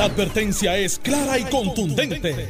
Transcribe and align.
La 0.00 0.06
advertencia 0.06 0.78
es 0.78 0.98
clara 0.98 1.38
y 1.38 1.44
contundente. 1.44 2.48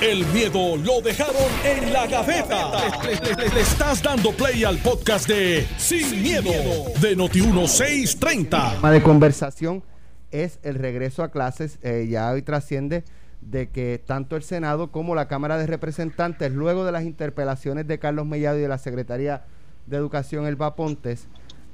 El 0.00 0.24
miedo 0.26 0.76
lo 0.76 1.00
dejaron 1.00 1.50
en 1.64 1.92
la 1.92 2.06
gaveta. 2.06 2.70
Le, 3.02 3.60
estás 3.60 4.00
dando 4.00 4.30
play 4.30 4.62
al 4.62 4.78
podcast 4.78 5.26
de 5.26 5.66
Sin, 5.78 6.22
miedo, 6.22 6.52
de 7.00 7.16
Noti1630. 7.16 8.84
El 8.84 8.92
de 8.92 9.02
conversación 9.02 9.82
es 10.30 10.60
el 10.62 10.76
regreso 10.76 11.24
a 11.24 11.32
clases. 11.32 11.80
Eh, 11.82 12.06
ya 12.08 12.30
hoy 12.30 12.42
trasciende 12.42 13.02
de 13.40 13.68
que 13.68 14.00
tanto 14.06 14.36
el 14.36 14.44
Senado 14.44 14.92
como 14.92 15.16
la 15.16 15.26
Cámara 15.26 15.58
de 15.58 15.66
Representantes, 15.66 16.52
luego 16.52 16.84
de 16.84 16.92
las 16.92 17.02
interpelaciones 17.02 17.88
de 17.88 17.98
Carlos 17.98 18.26
Mellado 18.26 18.58
y 18.58 18.62
de 18.62 18.68
la 18.68 18.78
Secretaría 18.78 19.42
de 19.86 19.96
Educación, 19.96 20.46
Elba 20.46 20.76
Pontes, 20.76 21.26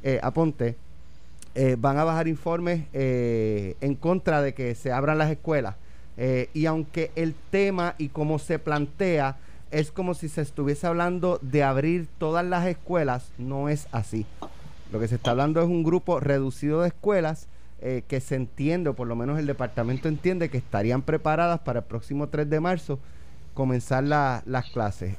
eh, 0.02 0.20
Aponte, 0.22 0.78
eh, 1.60 1.74
van 1.76 1.98
a 1.98 2.04
bajar 2.04 2.28
informes 2.28 2.84
eh, 2.92 3.74
en 3.80 3.96
contra 3.96 4.42
de 4.42 4.54
que 4.54 4.76
se 4.76 4.92
abran 4.92 5.18
las 5.18 5.28
escuelas. 5.28 5.74
Eh, 6.16 6.50
y 6.54 6.66
aunque 6.66 7.10
el 7.16 7.34
tema 7.50 7.96
y 7.98 8.10
cómo 8.10 8.38
se 8.38 8.60
plantea 8.60 9.38
es 9.72 9.90
como 9.90 10.14
si 10.14 10.28
se 10.28 10.40
estuviese 10.40 10.86
hablando 10.86 11.40
de 11.42 11.64
abrir 11.64 12.06
todas 12.18 12.46
las 12.46 12.64
escuelas, 12.64 13.32
no 13.38 13.68
es 13.68 13.88
así. 13.90 14.24
Lo 14.92 15.00
que 15.00 15.08
se 15.08 15.16
está 15.16 15.32
hablando 15.32 15.60
es 15.60 15.66
un 15.66 15.82
grupo 15.82 16.20
reducido 16.20 16.82
de 16.82 16.88
escuelas 16.88 17.48
que 18.08 18.20
se 18.20 18.34
entiende, 18.34 18.90
o 18.90 18.94
por 18.94 19.06
lo 19.06 19.14
menos 19.14 19.38
el 19.38 19.46
departamento 19.46 20.08
entiende, 20.08 20.48
que 20.48 20.58
estarían 20.58 21.02
preparadas 21.02 21.60
para 21.60 21.80
el 21.80 21.84
próximo 21.84 22.28
3 22.28 22.48
de 22.48 22.60
marzo 22.60 22.98
comenzar 23.54 24.04
las 24.04 24.70
clases. 24.72 25.16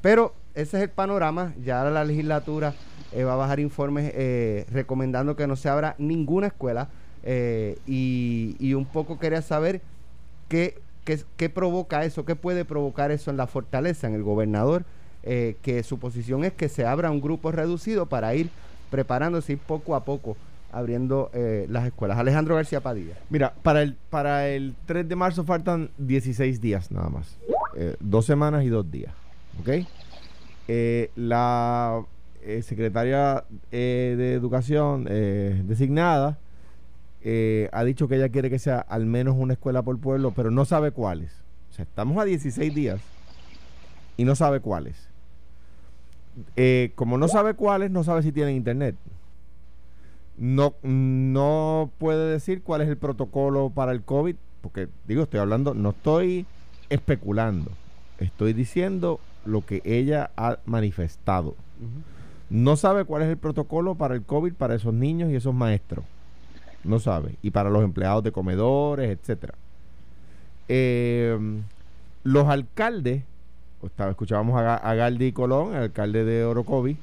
pero 0.00 0.32
ese 0.54 0.78
es 0.78 0.82
el 0.84 0.90
panorama, 0.90 1.54
ya 1.64 1.84
la 1.84 2.04
legislatura 2.04 2.74
eh, 3.16 3.24
va 3.24 3.32
a 3.32 3.36
bajar 3.36 3.60
informes 3.60 4.12
eh, 4.14 4.66
recomendando 4.70 5.36
que 5.36 5.46
no 5.46 5.56
se 5.56 5.70
abra 5.70 5.94
ninguna 5.96 6.48
escuela 6.48 6.90
eh, 7.22 7.78
y, 7.86 8.74
un 8.74 8.84
poco 8.84 9.18
quería 9.18 9.40
saber 9.40 9.80
qué, 10.50 10.78
qué, 11.04 11.48
provoca 11.48 12.04
eso, 12.04 12.26
qué 12.26 12.36
puede 12.36 12.66
provocar 12.66 13.10
eso 13.12 13.30
en 13.30 13.38
la 13.38 13.46
fortaleza, 13.46 14.06
en 14.06 14.14
el 14.14 14.22
gobernador, 14.22 14.84
que 15.24 15.82
su 15.82 15.98
posición 15.98 16.44
es 16.44 16.52
que 16.52 16.68
se 16.68 16.86
abra 16.86 17.10
un 17.10 17.20
grupo 17.20 17.50
reducido 17.50 18.06
para 18.06 18.34
ir 18.34 18.50
preparándose 18.90 19.56
poco 19.56 19.96
a 19.96 20.04
poco 20.04 20.36
abriendo 20.70 21.32
las 21.68 21.86
escuelas. 21.86 22.18
Alejandro 22.18 22.54
García 22.54 22.80
Padilla. 22.80 23.14
Mira, 23.30 23.54
para 23.62 23.82
el, 23.82 23.94
para 24.10 24.46
el 24.46 24.74
3 24.84 25.08
de 25.08 25.16
marzo 25.16 25.42
faltan 25.42 25.90
16 25.98 26.60
días 26.60 26.92
nada 26.92 27.08
más. 27.08 27.38
dos 27.98 28.26
semanas 28.26 28.62
y 28.62 28.68
dos 28.68 28.88
días. 28.88 29.12
¿Ok? 29.58 29.86
la 31.16 32.04
eh, 32.46 32.62
secretaria 32.62 33.42
eh, 33.72 34.14
de 34.16 34.34
Educación 34.34 35.06
eh, 35.10 35.60
designada 35.66 36.38
ha 37.72 37.82
dicho 37.82 38.06
que 38.06 38.14
ella 38.14 38.28
quiere 38.28 38.50
que 38.50 38.60
sea 38.60 38.78
al 38.78 39.04
menos 39.04 39.34
una 39.36 39.54
escuela 39.54 39.82
por 39.82 39.98
pueblo, 39.98 40.30
pero 40.30 40.52
no 40.52 40.64
sabe 40.64 40.92
cuáles. 40.92 41.32
O 41.72 41.74
sea, 41.74 41.82
estamos 41.82 42.18
a 42.18 42.24
16 42.24 42.72
días 42.72 43.00
y 44.16 44.24
no 44.24 44.36
sabe 44.36 44.60
cuáles. 44.60 45.08
como 46.94 47.18
no 47.18 47.26
sabe 47.26 47.54
cuáles, 47.54 47.90
no 47.90 48.04
sabe 48.04 48.22
si 48.22 48.30
tienen 48.30 48.54
internet. 48.54 48.94
No, 50.38 50.74
no 50.84 51.90
puede 51.98 52.30
decir 52.30 52.62
cuál 52.62 52.82
es 52.82 52.88
el 52.88 52.96
protocolo 52.96 53.70
para 53.70 53.90
el 53.90 54.02
COVID, 54.02 54.36
porque 54.60 54.88
digo, 55.08 55.24
estoy 55.24 55.40
hablando, 55.40 55.74
no 55.74 55.90
estoy 55.90 56.46
especulando, 56.90 57.72
estoy 58.20 58.52
diciendo 58.52 59.18
lo 59.44 59.66
que 59.66 59.82
ella 59.84 60.30
ha 60.36 60.58
manifestado. 60.64 61.56
No 62.48 62.76
sabe 62.76 63.04
cuál 63.04 63.22
es 63.22 63.28
el 63.28 63.36
protocolo 63.36 63.96
para 63.96 64.14
el 64.14 64.22
COVID 64.22 64.54
para 64.54 64.74
esos 64.74 64.94
niños 64.94 65.30
y 65.30 65.34
esos 65.34 65.54
maestros. 65.54 66.04
No 66.84 67.00
sabe. 67.00 67.34
Y 67.42 67.50
para 67.50 67.70
los 67.70 67.82
empleados 67.82 68.22
de 68.22 68.32
comedores, 68.32 69.10
etcétera. 69.10 69.54
Eh, 70.68 71.36
los 72.22 72.48
alcaldes, 72.48 73.22
escuchábamos 73.98 74.60
a, 74.60 74.94
Galdi 74.94 75.32
Colón, 75.32 75.74
el 75.74 75.82
alcalde 75.84 76.24
de 76.24 76.44
Orocovi, 76.44 76.96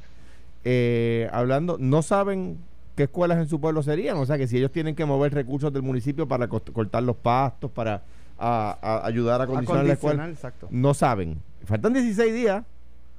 eh, 0.65 1.29
hablando, 1.31 1.77
no 1.79 2.01
saben 2.01 2.57
qué 2.95 3.03
escuelas 3.03 3.37
en 3.39 3.47
su 3.47 3.59
pueblo 3.59 3.83
serían. 3.83 4.17
O 4.17 4.25
sea 4.25 4.37
que 4.37 4.47
si 4.47 4.57
ellos 4.57 4.71
tienen 4.71 4.95
que 4.95 5.05
mover 5.05 5.33
recursos 5.33 5.71
del 5.73 5.81
municipio 5.81 6.27
para 6.27 6.47
cortar 6.47 7.03
los 7.03 7.15
pastos, 7.15 7.71
para 7.71 8.01
ayudar 8.37 9.41
a 9.41 9.47
condicionar, 9.47 9.85
la 9.85 9.93
escuela, 9.93 10.33
no 10.69 10.93
saben. 10.93 11.41
Faltan 11.65 11.93
16 11.93 12.33
días 12.33 12.63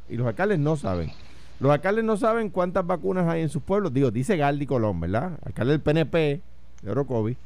y 0.09 0.17
los 0.17 0.27
alcaldes 0.27 0.59
no 0.59 0.77
saben. 0.77 1.11
Los 1.61 1.71
alcaldes 1.73 2.05
no 2.05 2.17
saben 2.17 2.51
cuántas 2.51 2.87
vacunas 2.87 3.29
hay 3.29 3.43
en 3.43 3.49
sus 3.49 3.63
pueblos. 3.63 3.93
Digo, 3.93 4.11
dice 4.11 4.37
Galdi 4.37 4.67
Colón, 4.67 5.01
¿verdad? 5.01 5.39
Alcalde 5.45 5.73
del 5.73 5.81
PNP 5.81 6.41
de 6.83 6.91
Orocovi. 6.91 7.37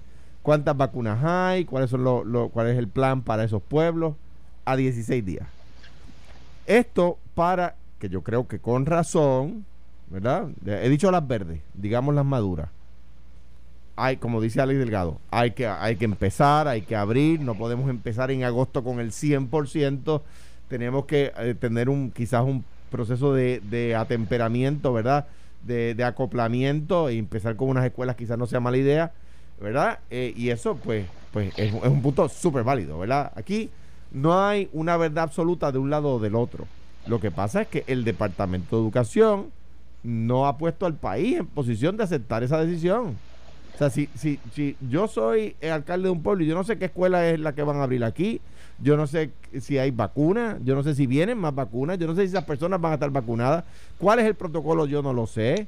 ¿Cuántas 0.42 0.76
vacunas 0.76 1.22
hay? 1.22 1.64
¿Cuáles 1.64 1.90
son 1.90 2.48
¿Cuál 2.50 2.68
es 2.68 2.78
el 2.78 2.88
plan 2.88 3.22
para 3.22 3.44
esos 3.44 3.62
pueblos? 3.62 4.14
A 4.64 4.76
16 4.76 5.24
días. 5.24 5.46
Esto 6.66 7.18
para, 7.34 7.76
que 7.98 8.08
yo 8.08 8.22
creo 8.22 8.46
que 8.46 8.58
con 8.58 8.86
razón, 8.86 9.64
¿verdad? 10.10 10.48
He 10.66 10.88
dicho 10.88 11.10
las 11.10 11.26
verdes, 11.26 11.60
digamos 11.74 12.14
las 12.14 12.24
maduras. 12.24 12.68
Hay, 13.96 14.18
como 14.18 14.40
dice 14.40 14.60
Alex 14.60 14.78
Delgado, 14.78 15.18
hay 15.30 15.50
que, 15.52 15.66
hay 15.66 15.96
que 15.96 16.04
empezar, 16.04 16.68
hay 16.68 16.82
que 16.82 16.94
abrir, 16.94 17.40
no 17.40 17.56
podemos 17.56 17.90
empezar 17.90 18.30
en 18.30 18.44
agosto 18.44 18.84
con 18.84 19.00
el 19.00 19.10
100%, 19.10 20.22
tenemos 20.68 21.06
que 21.06 21.32
eh, 21.36 21.54
tener 21.58 21.88
un 21.88 22.10
quizás 22.10 22.44
un 22.44 22.64
proceso 22.88 23.32
de, 23.34 23.60
de 23.70 23.94
atemperamiento, 23.94 24.92
¿verdad? 24.92 25.26
De, 25.64 26.02
acoplamiento 26.04 27.10
y 27.10 27.18
empezar 27.18 27.56
con 27.56 27.68
unas 27.68 27.84
escuelas 27.84 28.16
quizás 28.16 28.38
no 28.38 28.46
sea 28.46 28.60
mala 28.60 28.76
idea, 28.76 29.12
¿verdad? 29.60 29.98
Eh, 30.10 30.32
y 30.36 30.50
eso, 30.50 30.76
pues, 30.76 31.06
pues 31.32 31.52
es, 31.58 31.72
un 31.72 32.02
punto 32.02 32.28
súper 32.28 32.64
válido, 32.64 32.98
¿verdad? 32.98 33.32
Aquí 33.36 33.70
no 34.12 34.42
hay 34.42 34.68
una 34.72 34.96
verdad 34.96 35.24
absoluta 35.24 35.70
de 35.72 35.78
un 35.78 35.90
lado 35.90 36.14
o 36.14 36.18
del 36.18 36.34
otro. 36.34 36.66
Lo 37.06 37.20
que 37.20 37.30
pasa 37.30 37.62
es 37.62 37.68
que 37.68 37.84
el 37.86 38.04
Departamento 38.04 38.76
de 38.76 38.82
Educación 38.82 39.50
no 40.02 40.46
ha 40.46 40.56
puesto 40.56 40.86
al 40.86 40.94
país 40.94 41.38
en 41.38 41.46
posición 41.46 41.96
de 41.96 42.04
aceptar 42.04 42.42
esa 42.42 42.58
decisión. 42.64 43.16
O 43.74 43.78
sea, 43.78 43.90
si, 43.90 44.08
si, 44.14 44.40
si 44.52 44.76
yo 44.88 45.06
soy 45.06 45.54
el 45.60 45.72
alcalde 45.72 46.04
de 46.06 46.10
un 46.10 46.22
pueblo 46.22 46.44
y 46.44 46.46
yo 46.48 46.54
no 46.54 46.64
sé 46.64 46.78
qué 46.78 46.86
escuela 46.86 47.28
es 47.28 47.38
la 47.38 47.54
que 47.54 47.62
van 47.62 47.76
a 47.76 47.84
abrir 47.84 48.04
aquí, 48.04 48.40
yo 48.80 48.96
no 48.96 49.06
sé 49.06 49.30
si 49.60 49.78
hay 49.78 49.90
vacunas, 49.90 50.56
yo 50.64 50.74
no 50.74 50.82
sé 50.82 50.94
si 50.94 51.06
vienen 51.06 51.38
más 51.38 51.54
vacunas, 51.54 51.98
yo 51.98 52.06
no 52.06 52.14
sé 52.14 52.22
si 52.22 52.28
esas 52.28 52.44
personas 52.44 52.80
van 52.80 52.92
a 52.92 52.94
estar 52.94 53.10
vacunadas. 53.10 53.64
¿Cuál 53.98 54.20
es 54.20 54.26
el 54.26 54.34
protocolo? 54.34 54.86
Yo 54.86 55.02
no 55.02 55.12
lo 55.12 55.26
sé. 55.26 55.66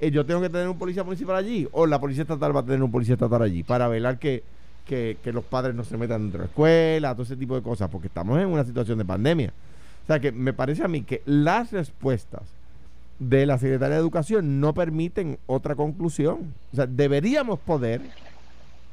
Eh, 0.00 0.10
yo 0.10 0.24
tengo 0.26 0.40
que 0.40 0.48
tener 0.48 0.68
un 0.68 0.78
policía 0.78 1.04
municipal 1.04 1.36
allí 1.36 1.68
o 1.72 1.86
la 1.86 2.00
policía 2.00 2.22
estatal 2.22 2.54
va 2.54 2.60
a 2.60 2.64
tener 2.64 2.82
un 2.82 2.90
policía 2.90 3.14
estatal 3.14 3.42
allí 3.42 3.62
para 3.62 3.88
velar 3.88 4.18
que, 4.18 4.44
que, 4.86 5.18
los 5.32 5.44
padres 5.44 5.74
no 5.74 5.84
se 5.84 5.96
metan 5.96 6.22
dentro 6.22 6.38
de 6.38 6.44
la 6.46 6.48
escuela, 6.48 7.12
todo 7.12 7.24
ese 7.24 7.36
tipo 7.36 7.54
de 7.54 7.62
cosas, 7.62 7.90
porque 7.90 8.06
estamos 8.06 8.38
en 8.40 8.48
una 8.48 8.64
situación 8.64 8.98
de 8.98 9.04
pandemia. 9.04 9.52
O 10.04 10.06
sea 10.06 10.20
que 10.20 10.32
me 10.32 10.52
parece 10.52 10.84
a 10.84 10.88
mí 10.88 11.02
que 11.02 11.22
las 11.26 11.72
respuestas 11.72 12.42
de 13.18 13.46
la 13.46 13.58
Secretaría 13.58 13.96
de 13.96 14.00
Educación 14.00 14.60
no 14.60 14.72
permiten 14.72 15.38
otra 15.46 15.74
conclusión. 15.74 16.54
O 16.72 16.76
sea, 16.76 16.86
deberíamos 16.86 17.58
poder, 17.58 18.00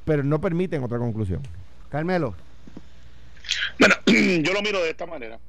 pero 0.03 0.23
no 0.23 0.41
permiten 0.41 0.83
otra 0.83 0.97
conclusión. 0.97 1.41
Carmelo. 1.89 2.35
Bueno, 3.79 3.95
yo 4.05 4.53
lo 4.53 4.61
miro 4.61 4.81
de 4.83 4.89
esta 4.89 5.05
manera. 5.05 5.39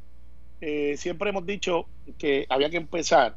Eh, 0.60 0.96
siempre 0.96 1.30
hemos 1.30 1.44
dicho 1.46 1.86
que 2.18 2.46
había 2.48 2.70
que 2.70 2.78
empezar 2.78 3.36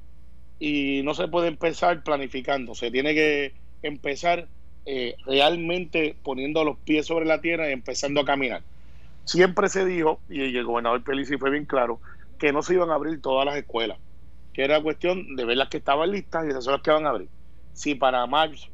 y 0.59 1.01
no 1.03 1.13
se 1.13 1.27
puede 1.27 1.47
empezar 1.47 2.03
planificando, 2.03 2.75
se 2.75 2.91
tiene 2.91 3.13
que 3.13 3.53
empezar 3.81 4.47
eh, 4.85 5.15
realmente 5.25 6.15
poniendo 6.23 6.63
los 6.63 6.77
pies 6.77 7.05
sobre 7.05 7.25
la 7.25 7.41
tierra 7.41 7.69
y 7.69 7.73
empezando 7.73 8.21
a 8.21 8.25
caminar. 8.25 8.61
Siempre 9.25 9.69
se 9.69 9.85
dijo, 9.85 10.19
y 10.29 10.57
el 10.57 10.65
gobernador 10.65 11.03
Pelici 11.03 11.37
fue 11.37 11.51
bien 11.51 11.65
claro, 11.65 11.99
que 12.39 12.51
no 12.51 12.61
se 12.61 12.73
iban 12.73 12.89
a 12.89 12.95
abrir 12.95 13.21
todas 13.21 13.45
las 13.45 13.57
escuelas, 13.57 13.97
que 14.53 14.63
era 14.63 14.81
cuestión 14.81 15.35
de 15.35 15.45
ver 15.45 15.57
las 15.57 15.69
que 15.69 15.77
estaban 15.77 16.11
listas 16.11 16.45
y 16.45 16.49
esas 16.49 16.63
son 16.63 16.73
las 16.73 16.81
que 16.81 16.91
van 16.91 17.05
a 17.05 17.09
abrir. 17.09 17.29
Si 17.73 17.95
para 17.95 18.25
marzo, 18.25 18.67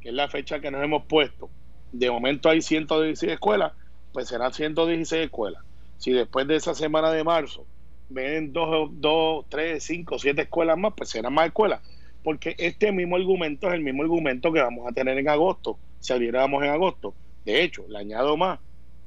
que 0.00 0.10
es 0.10 0.14
la 0.14 0.28
fecha 0.28 0.60
que 0.60 0.70
nos 0.70 0.82
hemos 0.82 1.04
puesto, 1.06 1.48
de 1.92 2.10
momento 2.10 2.48
hay 2.50 2.60
116 2.60 3.32
escuelas, 3.32 3.72
pues 4.12 4.28
serán 4.28 4.52
116 4.52 5.24
escuelas. 5.24 5.62
Si 5.98 6.12
después 6.12 6.46
de 6.46 6.56
esa 6.56 6.74
semana 6.74 7.10
de 7.10 7.24
marzo 7.24 7.66
ven 8.08 8.52
dos, 8.52 8.90
dos, 8.94 9.46
tres, 9.48 9.84
cinco, 9.84 10.18
siete 10.18 10.42
escuelas 10.42 10.76
más, 10.76 10.92
pues 10.96 11.10
serán 11.10 11.32
más 11.32 11.46
escuelas. 11.46 11.80
Porque 12.22 12.54
este 12.58 12.92
mismo 12.92 13.16
argumento 13.16 13.68
es 13.68 13.74
el 13.74 13.80
mismo 13.80 14.02
argumento 14.02 14.52
que 14.52 14.60
vamos 14.60 14.86
a 14.86 14.92
tener 14.92 15.18
en 15.18 15.28
agosto, 15.28 15.78
si 16.00 16.12
abriéramos 16.12 16.62
en 16.62 16.70
agosto. 16.70 17.14
De 17.44 17.62
hecho, 17.62 17.84
le 17.88 17.98
añado 17.98 18.36
más, 18.36 18.60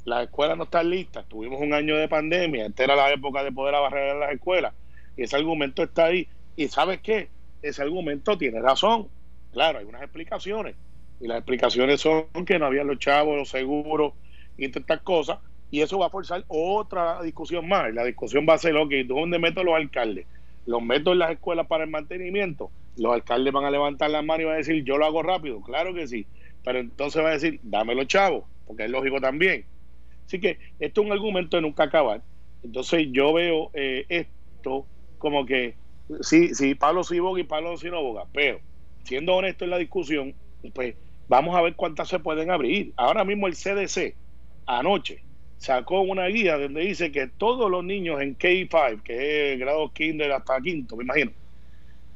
las 0.03 0.25
escuelas 0.25 0.57
no 0.57 0.65
están 0.65 0.89
listas, 0.89 1.25
tuvimos 1.27 1.61
un 1.61 1.73
año 1.73 1.95
de 1.95 2.07
pandemia, 2.07 2.65
esta 2.65 2.83
era 2.83 2.95
la 2.95 3.11
época 3.11 3.43
de 3.43 3.51
poder 3.51 3.75
abarrar 3.75 4.15
las 4.17 4.31
escuelas, 4.31 4.73
y 5.15 5.23
ese 5.23 5.35
argumento 5.35 5.83
está 5.83 6.05
ahí. 6.05 6.27
¿Y 6.55 6.67
sabes 6.67 6.99
qué? 7.01 7.29
Ese 7.61 7.81
argumento 7.81 8.37
tiene 8.37 8.59
razón. 8.59 9.07
Claro, 9.51 9.79
hay 9.79 9.85
unas 9.85 10.01
explicaciones, 10.01 10.75
y 11.21 11.27
las 11.27 11.37
explicaciones 11.37 12.01
son 12.01 12.27
que 12.45 12.59
no 12.59 12.65
había 12.65 12.83
los 12.83 12.99
chavos, 12.99 13.37
los 13.37 13.49
seguros, 13.49 14.13
y 14.57 14.65
estas 14.65 15.01
cosas, 15.01 15.39
y 15.71 15.81
eso 15.81 15.99
va 15.99 16.07
a 16.07 16.09
forzar 16.09 16.45
otra 16.47 17.21
discusión 17.21 17.67
más. 17.67 17.93
La 17.93 18.03
discusión 18.03 18.45
va 18.47 18.53
a 18.53 18.57
ser, 18.57 18.75
ok, 18.75 18.91
¿dónde 19.05 19.39
meto 19.39 19.63
los 19.63 19.75
alcaldes? 19.75 20.25
¿Los 20.65 20.81
meto 20.81 21.11
en 21.11 21.19
las 21.19 21.31
escuelas 21.31 21.67
para 21.67 21.83
el 21.83 21.89
mantenimiento? 21.89 22.71
Los 22.97 23.13
alcaldes 23.13 23.53
van 23.53 23.65
a 23.65 23.71
levantar 23.71 24.09
la 24.09 24.21
mano 24.21 24.43
y 24.43 24.45
van 24.45 24.55
a 24.55 24.57
decir, 24.57 24.83
yo 24.83 24.97
lo 24.97 25.05
hago 25.05 25.21
rápido, 25.21 25.61
claro 25.61 25.93
que 25.93 26.07
sí, 26.07 26.25
pero 26.63 26.79
entonces 26.79 27.23
va 27.23 27.29
a 27.29 27.33
decir, 27.33 27.59
dame 27.63 27.95
los 27.95 28.07
chavos. 28.07 28.45
porque 28.65 28.85
es 28.85 28.89
lógico 28.89 29.19
también. 29.19 29.65
Así 30.25 30.39
que 30.39 30.57
esto 30.79 31.01
es 31.01 31.07
un 31.07 31.13
argumento 31.13 31.57
de 31.57 31.61
nunca 31.61 31.83
acabar. 31.83 32.23
Entonces 32.63 33.07
yo 33.11 33.33
veo 33.33 33.69
eh, 33.73 34.05
esto 34.09 34.87
como 35.19 35.45
que 35.45 35.75
sí, 36.21 36.55
sí, 36.55 36.73
Pablo 36.75 37.03
sí 37.03 37.19
boga 37.19 37.39
y 37.39 37.43
Pablo 37.43 37.77
sí 37.77 37.89
no 37.89 38.01
boga, 38.01 38.25
pero 38.33 38.59
siendo 39.03 39.35
honesto 39.35 39.65
en 39.65 39.71
la 39.71 39.77
discusión, 39.77 40.33
pues 40.73 40.95
vamos 41.27 41.55
a 41.55 41.61
ver 41.61 41.75
cuántas 41.75 42.09
se 42.09 42.19
pueden 42.19 42.49
abrir. 42.49 42.93
Ahora 42.97 43.23
mismo 43.23 43.47
el 43.47 43.53
CDC 43.53 44.15
anoche 44.65 45.21
sacó 45.57 46.01
una 46.01 46.27
guía 46.27 46.57
donde 46.57 46.81
dice 46.81 47.11
que 47.11 47.27
todos 47.27 47.71
los 47.71 47.83
niños 47.83 48.21
en 48.21 48.37
K5, 48.37 49.01
que 49.03 49.53
es 49.53 49.59
grado 49.59 49.91
kinder 49.93 50.31
hasta 50.31 50.61
quinto, 50.61 50.95
me 50.95 51.03
imagino, 51.03 51.31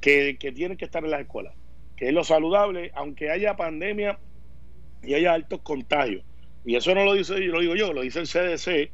que, 0.02 0.38
que 0.40 0.52
tienen 0.52 0.78
que 0.78 0.86
estar 0.86 1.04
en 1.04 1.12
las 1.12 1.22
escuelas, 1.22 1.54
que 1.96 2.08
es 2.08 2.14
lo 2.14 2.24
saludable, 2.24 2.92
aunque 2.94 3.30
haya 3.32 3.56
pandemia 3.56 4.20
y 5.04 5.14
haya 5.14 5.34
altos 5.34 5.62
contagios. 5.62 6.24
Y 6.66 6.76
eso 6.76 6.94
no 6.94 7.06
lo 7.06 7.14
dice 7.14 7.40
lo 7.40 7.62
digo 7.62 7.76
yo, 7.76 7.94
lo 7.94 8.02
dice 8.02 8.20
el 8.20 8.28
CDC, 8.28 8.92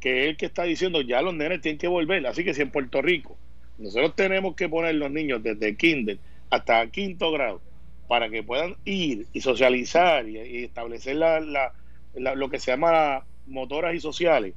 que 0.00 0.24
es 0.24 0.28
el 0.30 0.36
que 0.36 0.46
está 0.46 0.64
diciendo 0.64 1.00
ya 1.00 1.22
los 1.22 1.34
nenes 1.34 1.60
tienen 1.60 1.78
que 1.78 1.88
volver. 1.88 2.26
Así 2.26 2.44
que 2.44 2.54
si 2.54 2.62
en 2.62 2.70
Puerto 2.70 3.00
Rico 3.00 3.36
nosotros 3.78 4.14
tenemos 4.14 4.56
que 4.56 4.68
poner 4.68 4.94
los 4.94 5.10
niños 5.10 5.42
desde 5.42 5.76
kinder 5.76 6.18
hasta 6.50 6.86
quinto 6.88 7.30
grado 7.32 7.60
para 8.08 8.28
que 8.28 8.42
puedan 8.42 8.76
ir 8.84 9.26
y 9.32 9.40
socializar 9.40 10.28
y, 10.28 10.64
establecer 10.64 11.16
la, 11.16 11.72
lo 12.14 12.48
que 12.48 12.58
se 12.58 12.70
llama 12.70 13.24
motoras 13.46 13.94
y 13.94 14.00
sociales, 14.00 14.54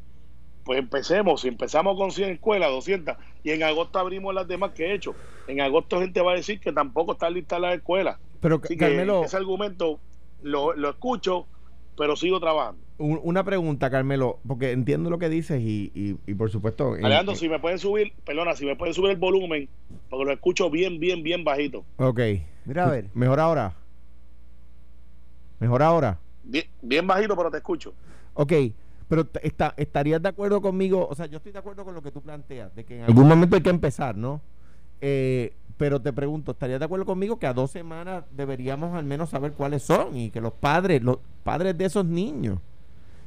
pues 0.64 0.80
empecemos, 0.80 1.42
si 1.42 1.48
empezamos 1.48 1.98
con 1.98 2.12
100 2.12 2.30
escuelas, 2.32 2.70
200, 2.70 3.18
y 3.44 3.52
en 3.52 3.64
agosto 3.64 4.00
abrimos 4.00 4.34
las 4.34 4.48
demás 4.48 4.72
que 4.72 4.86
he 4.86 4.94
hecho, 4.94 5.16
en 5.48 5.62
agosto 5.62 6.00
gente 6.00 6.22
va 6.22 6.34
a 6.34 6.36
decir 6.36 6.60
que 6.60 6.72
tampoco 6.72 7.14
están 7.14 7.34
listas 7.34 7.60
las 7.60 7.76
escuelas. 7.76 8.18
Pero 8.40 8.62
Carmelo, 8.62 9.24
ese 9.24 9.38
argumento 9.38 10.00
lo, 10.42 10.74
lo 10.74 10.90
escucho, 10.90 11.48
pero 11.98 12.16
sigo 12.16 12.40
trabajando. 12.40 12.82
Una 13.00 13.46
pregunta, 13.46 13.90
Carmelo, 13.90 14.40
porque 14.46 14.72
entiendo 14.72 15.10
lo 15.10 15.20
que 15.20 15.30
dices 15.30 15.62
y, 15.62 15.92
y, 15.94 16.34
por 16.34 16.52
supuesto... 16.52 16.96
Alejandro, 17.02 17.34
si 17.36 17.48
me 17.48 17.58
pueden 17.60 17.80
subir, 17.80 18.12
perdona, 18.26 18.56
si 18.56 18.66
me 18.66 18.76
pueden 18.76 18.94
subir 18.94 19.12
el 19.12 19.18
volumen, 19.18 19.70
porque 20.10 20.26
lo 20.26 20.34
escucho 20.34 20.70
bien, 20.70 21.00
bien, 21.00 21.24
bien 21.24 21.46
bajito. 21.46 21.86
Ok. 21.96 22.20
Mira, 22.66 22.86
a 22.86 22.92
ver. 22.92 23.06
¿Mejor 23.14 23.40
ahora? 23.40 23.74
¿Mejor 25.60 25.82
ahora? 25.82 26.20
Bien, 26.50 26.66
bien 26.82 27.06
bajito, 27.06 27.36
pero 27.36 27.52
te 27.52 27.58
escucho. 27.58 27.94
Ok, 28.34 28.54
pero 29.08 29.28
está, 29.42 29.74
estarías 29.78 30.22
de 30.22 30.30
acuerdo 30.30 30.62
conmigo, 30.62 31.08
o 31.08 31.16
sea, 31.16 31.28
yo 31.28 31.38
estoy 31.38 31.52
de 31.52 31.60
acuerdo 31.60 31.86
con 31.86 31.94
lo 31.94 32.02
que 32.02 32.12
tú 32.12 32.22
planteas, 32.22 32.74
de 32.76 32.84
que 32.84 32.98
en 32.98 33.04
algún 33.04 33.28
momento 33.28 33.56
hay 33.56 33.62
que 33.62 33.70
empezar, 33.70 34.18
¿no? 34.18 34.42
Eh, 35.02 35.54
pero 35.78 36.02
te 36.02 36.12
pregunto, 36.12 36.52
¿estarías 36.52 36.80
de 36.80 36.86
acuerdo 36.86 37.06
conmigo 37.06 37.40
que 37.40 37.48
a 37.48 37.54
dos 37.54 37.72
semanas 37.72 38.26
deberíamos 38.32 38.96
al 38.96 39.06
menos 39.06 39.30
saber 39.30 39.54
cuáles 39.54 39.84
son 39.84 40.18
y 40.18 40.30
que 40.30 40.42
los 40.42 40.54
padres, 40.54 41.02
los 41.02 41.20
padres 41.44 41.78
de 41.78 41.86
esos 41.86 42.06
niños, 42.06 42.60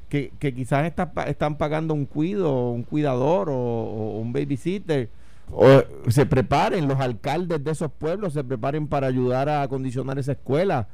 que, 0.09 0.33
que 0.39 0.53
quizás 0.55 0.93
están 1.27 1.57
pagando 1.57 1.95
un 1.95 2.05
cuido, 2.05 2.71
un 2.71 2.83
cuidador 2.83 3.49
o, 3.49 4.19
un 4.21 4.33
babysitter, 4.33 5.09
o 5.51 5.83
se 6.09 6.27
preparen, 6.27 6.87
los 6.87 7.01
alcaldes 7.01 7.65
de 7.65 7.71
esos 7.71 7.91
pueblos 7.91 8.35
se 8.35 8.45
preparen 8.45 8.87
para 8.87 9.07
ayudar 9.07 9.49
a 9.49 9.63
acondicionar 9.63 10.19
esa 10.19 10.33
escuela, 10.33 10.89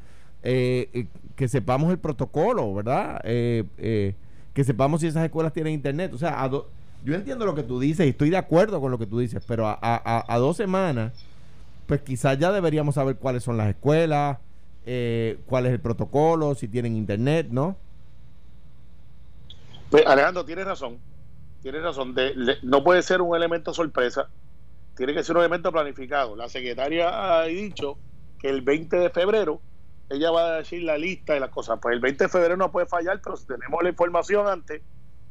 eh, 0.45 0.89
eh, 0.93 1.07
que 1.39 1.47
sepamos 1.47 1.93
el 1.93 2.01
protocolo, 2.01 2.75
¿verdad? 2.75 3.21
Eh, 3.23 3.63
eh, 3.79 4.17
que 4.53 4.65
sepamos 4.65 5.01
si 5.01 5.07
esas 5.07 5.25
escuelas 5.25 5.53
tienen 5.53 5.73
internet. 5.73 6.13
O 6.13 6.19
sea, 6.19 6.51
yo 6.51 7.15
entiendo 7.15 7.47
lo 7.47 7.55
que 7.55 7.63
tú 7.63 7.79
dices 7.79 8.07
y 8.07 8.09
estoy 8.09 8.29
de 8.29 8.37
acuerdo 8.37 8.81
con 8.81 8.91
lo 8.91 8.99
que 8.99 9.07
tú 9.07 9.21
dices, 9.21 9.41
pero 9.47 9.69
a, 9.69 10.39
dos 10.39 10.57
semanas, 10.57 11.13
pues 11.87 12.03
quizás 12.03 12.41
ya 12.41 12.51
deberíamos 12.51 12.97
saber 12.97 13.19
cuáles 13.19 13.45
son 13.45 13.57
las 13.57 13.69
escuelas, 13.69 14.39
cuál 15.47 15.67
es 15.67 15.73
el 15.73 15.79
protocolo, 15.79 16.57
si 16.57 16.67
tienen 16.67 16.97
internet, 16.97 17.47
¿no? 17.53 17.77
Pues 19.91 20.05
Alejandro, 20.09 20.45
tienes 20.45 20.67
razón. 20.67 20.99
Tienes 21.63 21.85
razón. 21.85 22.17
no 22.65 22.83
puede 22.83 23.03
ser 23.03 23.23
un 23.23 23.37
elemento 23.37 23.73
sorpresa. 23.73 24.29
Tiene 24.97 25.15
que 25.15 25.23
ser 25.23 25.37
un 25.37 25.43
elemento 25.43 25.71
planificado. 25.71 26.35
La 26.35 26.49
secretaria 26.49 27.39
ha 27.39 27.45
dicho 27.45 27.97
que 28.41 28.49
el 28.49 28.63
20 28.63 28.97
de 28.97 29.11
febrero 29.11 29.61
ella 30.11 30.31
va 30.31 30.55
a 30.55 30.57
decir 30.59 30.83
la 30.83 30.97
lista 30.97 31.35
de 31.35 31.41
las 31.41 31.51
cosas. 31.51 31.79
Pues 31.81 31.95
el 31.95 32.01
20 32.01 32.25
de 32.25 32.29
febrero 32.29 32.57
no 32.57 32.73
puede 32.73 32.87
fallar, 32.87 33.21
pero 33.23 33.37
si 33.37 33.47
tenemos 33.47 33.83
la 33.83 33.91
información 33.91 34.47
antes, 34.47 34.83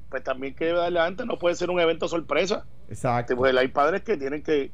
pues 0.10 0.24
también 0.24 0.56
que 0.56 0.68
darle 0.72 1.00
antes, 1.00 1.26
no 1.26 1.38
puede 1.38 1.56
ser 1.56 1.70
un 1.70 1.80
evento 1.80 2.08
sorpresa. 2.08 2.66
Exacto. 2.90 3.36
Pues 3.36 3.56
hay 3.56 3.68
padres 3.68 4.04
que 4.04 4.18
tienen 4.18 4.44
que, 4.44 4.72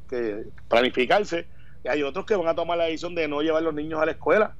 planificarse 0.67 1.47
y 1.83 1.87
hay 1.87 2.03
otros 2.03 2.25
que 2.25 2.35
van 2.35 2.47
a 2.47 2.55
tomar 2.55 2.77
la 2.77 2.85
decisión 2.85 3.15
de 3.15 3.27
no 3.27 3.41
llevar 3.41 3.63
los 3.63 3.73
niños 3.73 4.01
a 4.01 4.05
la 4.05 4.11
escuela. 4.11 4.55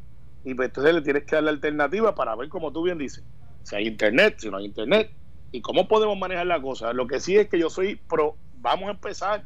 Y 0.45 0.54
pues 0.56 0.69
entonces 0.69 0.94
le 0.94 1.01
tienes 1.01 1.24
que 1.24 1.36
dar 1.36 1.44
la 1.44 1.51
alternativa 1.51 2.16
para 2.16 2.36
ver, 2.36 2.50
como 2.50 2.72
tú 2.72 2.84
bien 2.84 2.98
dices, 2.98 3.24
si 3.63 3.75
hay 3.75 3.88
internet, 3.88 4.36
si 4.40 4.50
no 4.50 4.57
hay 4.57 4.66
internet, 4.66 5.12
y 5.51 5.62
cómo 5.62 5.88
podemos 5.88 6.18
manejar 6.18 6.48
la 6.48 6.62
cosa. 6.62 6.92
Lo 6.94 7.07
que 7.07 7.19
sí 7.19 7.38
es 7.38 7.48
que 7.48 7.60
yo 7.60 7.69
soy 7.69 7.95
pro, 7.95 8.36
vamos 8.56 8.90
a 8.90 8.92
empezar, 8.92 9.44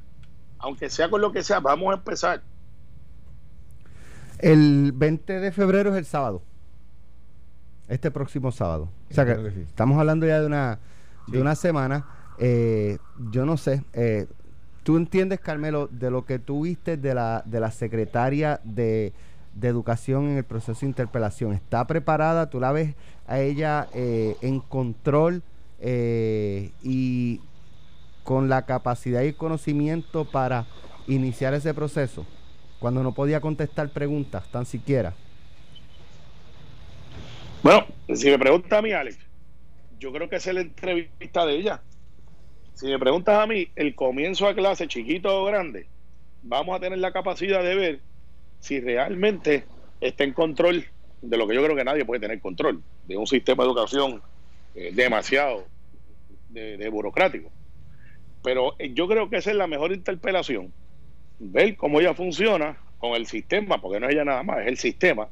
aunque 0.57 0.89
sea 0.89 1.09
con 1.09 1.21
lo 1.21 1.31
que 1.31 1.43
sea, 1.43 1.59
vamos 1.59 1.91
a 1.91 1.97
empezar. 1.97 2.41
El 4.39 4.91
20 4.93 5.39
de 5.39 5.51
febrero 5.51 5.91
es 5.91 5.97
el 5.97 6.05
sábado. 6.05 6.41
Este 7.87 8.11
próximo 8.11 8.51
sábado. 8.51 8.89
O 9.09 9.13
sea 9.13 9.25
que, 9.25 9.61
estamos 9.61 9.97
hablando 9.97 10.27
ya 10.27 10.39
de 10.39 10.45
una, 10.45 10.79
de 11.27 11.41
una 11.41 11.55
semana. 11.55 12.05
Eh, 12.37 12.97
yo 13.31 13.45
no 13.45 13.57
sé. 13.57 13.83
Eh, 13.93 14.27
¿Tú 14.83 14.97
entiendes, 14.97 15.39
Carmelo, 15.39 15.87
de 15.87 16.11
lo 16.11 16.25
que 16.25 16.39
tú 16.39 16.61
viste 16.63 16.97
de 16.97 17.13
la, 17.13 17.43
de 17.45 17.59
la 17.59 17.71
secretaria 17.71 18.59
de, 18.63 19.13
Educación 19.59 20.25
en 20.25 20.37
el 20.37 20.43
proceso 20.43 20.81
de 20.81 20.85
interpelación? 20.85 21.51
¿Está 21.53 21.87
preparada? 21.87 22.47
¿Tú 22.47 22.59
la 22.59 22.71
ves 22.71 22.93
a 23.25 23.39
ella 23.39 23.87
eh, 23.91 24.37
en 24.41 24.59
control 24.59 25.41
y 25.81 27.41
con 28.23 28.49
la 28.49 28.67
capacidad 28.67 29.23
y 29.23 29.33
conocimiento 29.33 30.25
para 30.25 30.67
iniciar 31.07 31.55
ese 31.55 31.73
proceso? 31.73 32.23
Cuando 32.79 33.03
no 33.03 33.13
podía 33.13 33.41
contestar 33.41 33.89
preguntas 33.89 34.47
tan 34.51 34.65
siquiera? 34.65 35.13
Bueno, 37.63 37.85
si 38.13 38.29
me 38.29 38.37
preguntas 38.37 38.71
a 38.71 38.81
mí, 38.81 38.91
Alex, 38.91 39.17
yo 39.99 40.11
creo 40.11 40.29
que 40.29 40.35
es 40.37 40.53
la 40.53 40.61
entrevista 40.61 41.45
de 41.45 41.55
ella. 41.55 41.81
Si 42.75 42.85
me 42.85 42.99
preguntas 42.99 43.39
a 43.39 43.47
mí, 43.47 43.67
el 43.75 43.95
comienzo 43.95 44.47
a 44.47 44.53
clase, 44.53 44.87
chiquito 44.87 45.41
o 45.41 45.45
grande, 45.45 45.87
vamos 46.43 46.75
a 46.75 46.79
tener 46.79 46.99
la 46.99 47.11
capacidad 47.11 47.63
de 47.63 47.75
ver 47.75 47.99
si 48.59 48.79
realmente 48.79 49.65
está 49.99 50.23
en 50.23 50.33
control 50.33 50.85
de 51.21 51.37
lo 51.37 51.47
que 51.47 51.55
yo 51.55 51.63
creo 51.63 51.75
que 51.75 51.83
nadie 51.83 52.05
puede 52.05 52.21
tener 52.21 52.39
control, 52.39 52.83
de 53.07 53.17
un 53.17 53.25
sistema 53.25 53.63
de 53.63 53.69
educación 53.69 54.21
eh, 54.75 54.91
demasiado 54.93 55.65
de 56.49 56.89
burocrático. 56.89 57.51
Pero 58.43 58.75
eh, 58.79 58.93
yo 58.93 59.07
creo 59.07 59.29
que 59.29 59.37
esa 59.37 59.51
es 59.51 59.57
la 59.57 59.67
mejor 59.67 59.91
interpelación 59.91 60.71
ver 61.39 61.75
cómo 61.75 61.99
ella 61.99 62.13
funciona 62.13 62.77
con 62.97 63.13
el 63.13 63.27
sistema, 63.27 63.79
porque 63.79 63.99
no 63.99 64.07
es 64.07 64.13
ella 64.13 64.25
nada 64.25 64.43
más, 64.43 64.59
es 64.59 64.67
el 64.67 64.77
sistema, 64.77 65.29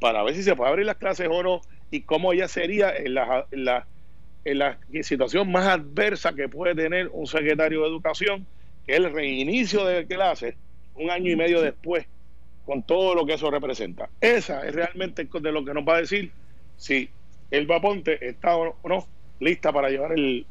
para 0.00 0.22
ver 0.22 0.34
si 0.34 0.42
se 0.42 0.54
puede 0.54 0.70
abrir 0.70 0.86
las 0.86 0.96
clases 0.96 1.28
o 1.30 1.42
no 1.42 1.60
y 1.90 2.02
cómo 2.02 2.32
ella 2.32 2.48
sería 2.48 2.94
en 2.94 3.14
la, 3.14 3.46
en 3.50 3.64
la, 3.64 3.86
en 4.44 4.58
la 4.58 4.78
situación 5.02 5.50
más 5.50 5.66
adversa 5.66 6.34
que 6.34 6.48
puede 6.48 6.74
tener 6.74 7.08
un 7.12 7.26
secretario 7.26 7.82
de 7.82 7.88
educación, 7.88 8.46
que 8.86 8.92
es 8.92 8.98
el 8.98 9.12
reinicio 9.12 9.84
de 9.84 10.06
clases 10.06 10.54
un 10.94 11.10
año 11.10 11.30
y 11.30 11.36
medio 11.36 11.60
después, 11.60 12.06
con 12.64 12.82
todo 12.82 13.14
lo 13.14 13.26
que 13.26 13.34
eso 13.34 13.50
representa. 13.50 14.08
Esa 14.20 14.66
es 14.66 14.74
realmente 14.74 15.24
de 15.24 15.52
lo 15.52 15.64
que 15.64 15.74
nos 15.74 15.86
va 15.86 15.96
a 15.96 16.00
decir 16.00 16.30
si 16.76 17.08
el 17.50 17.66
Vaponte 17.66 18.26
está 18.26 18.56
o 18.56 18.76
no 18.84 19.06
lista 19.38 19.72
para 19.72 19.90
llevar 19.90 20.12
el 20.12 20.46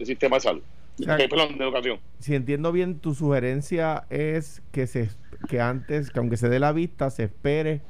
sistema 0.00 0.36
de 0.36 0.40
salud 0.40 0.62
de 1.00 1.64
educación. 1.64 1.98
Si 2.18 2.34
entiendo 2.34 2.72
bien, 2.72 2.98
tu 2.98 3.14
sugerencia 3.14 4.04
es 4.10 4.62
que 4.72 4.86
se 4.86 5.10
que 5.48 5.60
antes, 5.60 6.10
que 6.10 6.18
aunque 6.18 6.36
se 6.36 6.48
dé 6.48 6.58
la 6.58 6.72
vista, 6.72 7.10
se 7.10 7.24
espere 7.24 7.80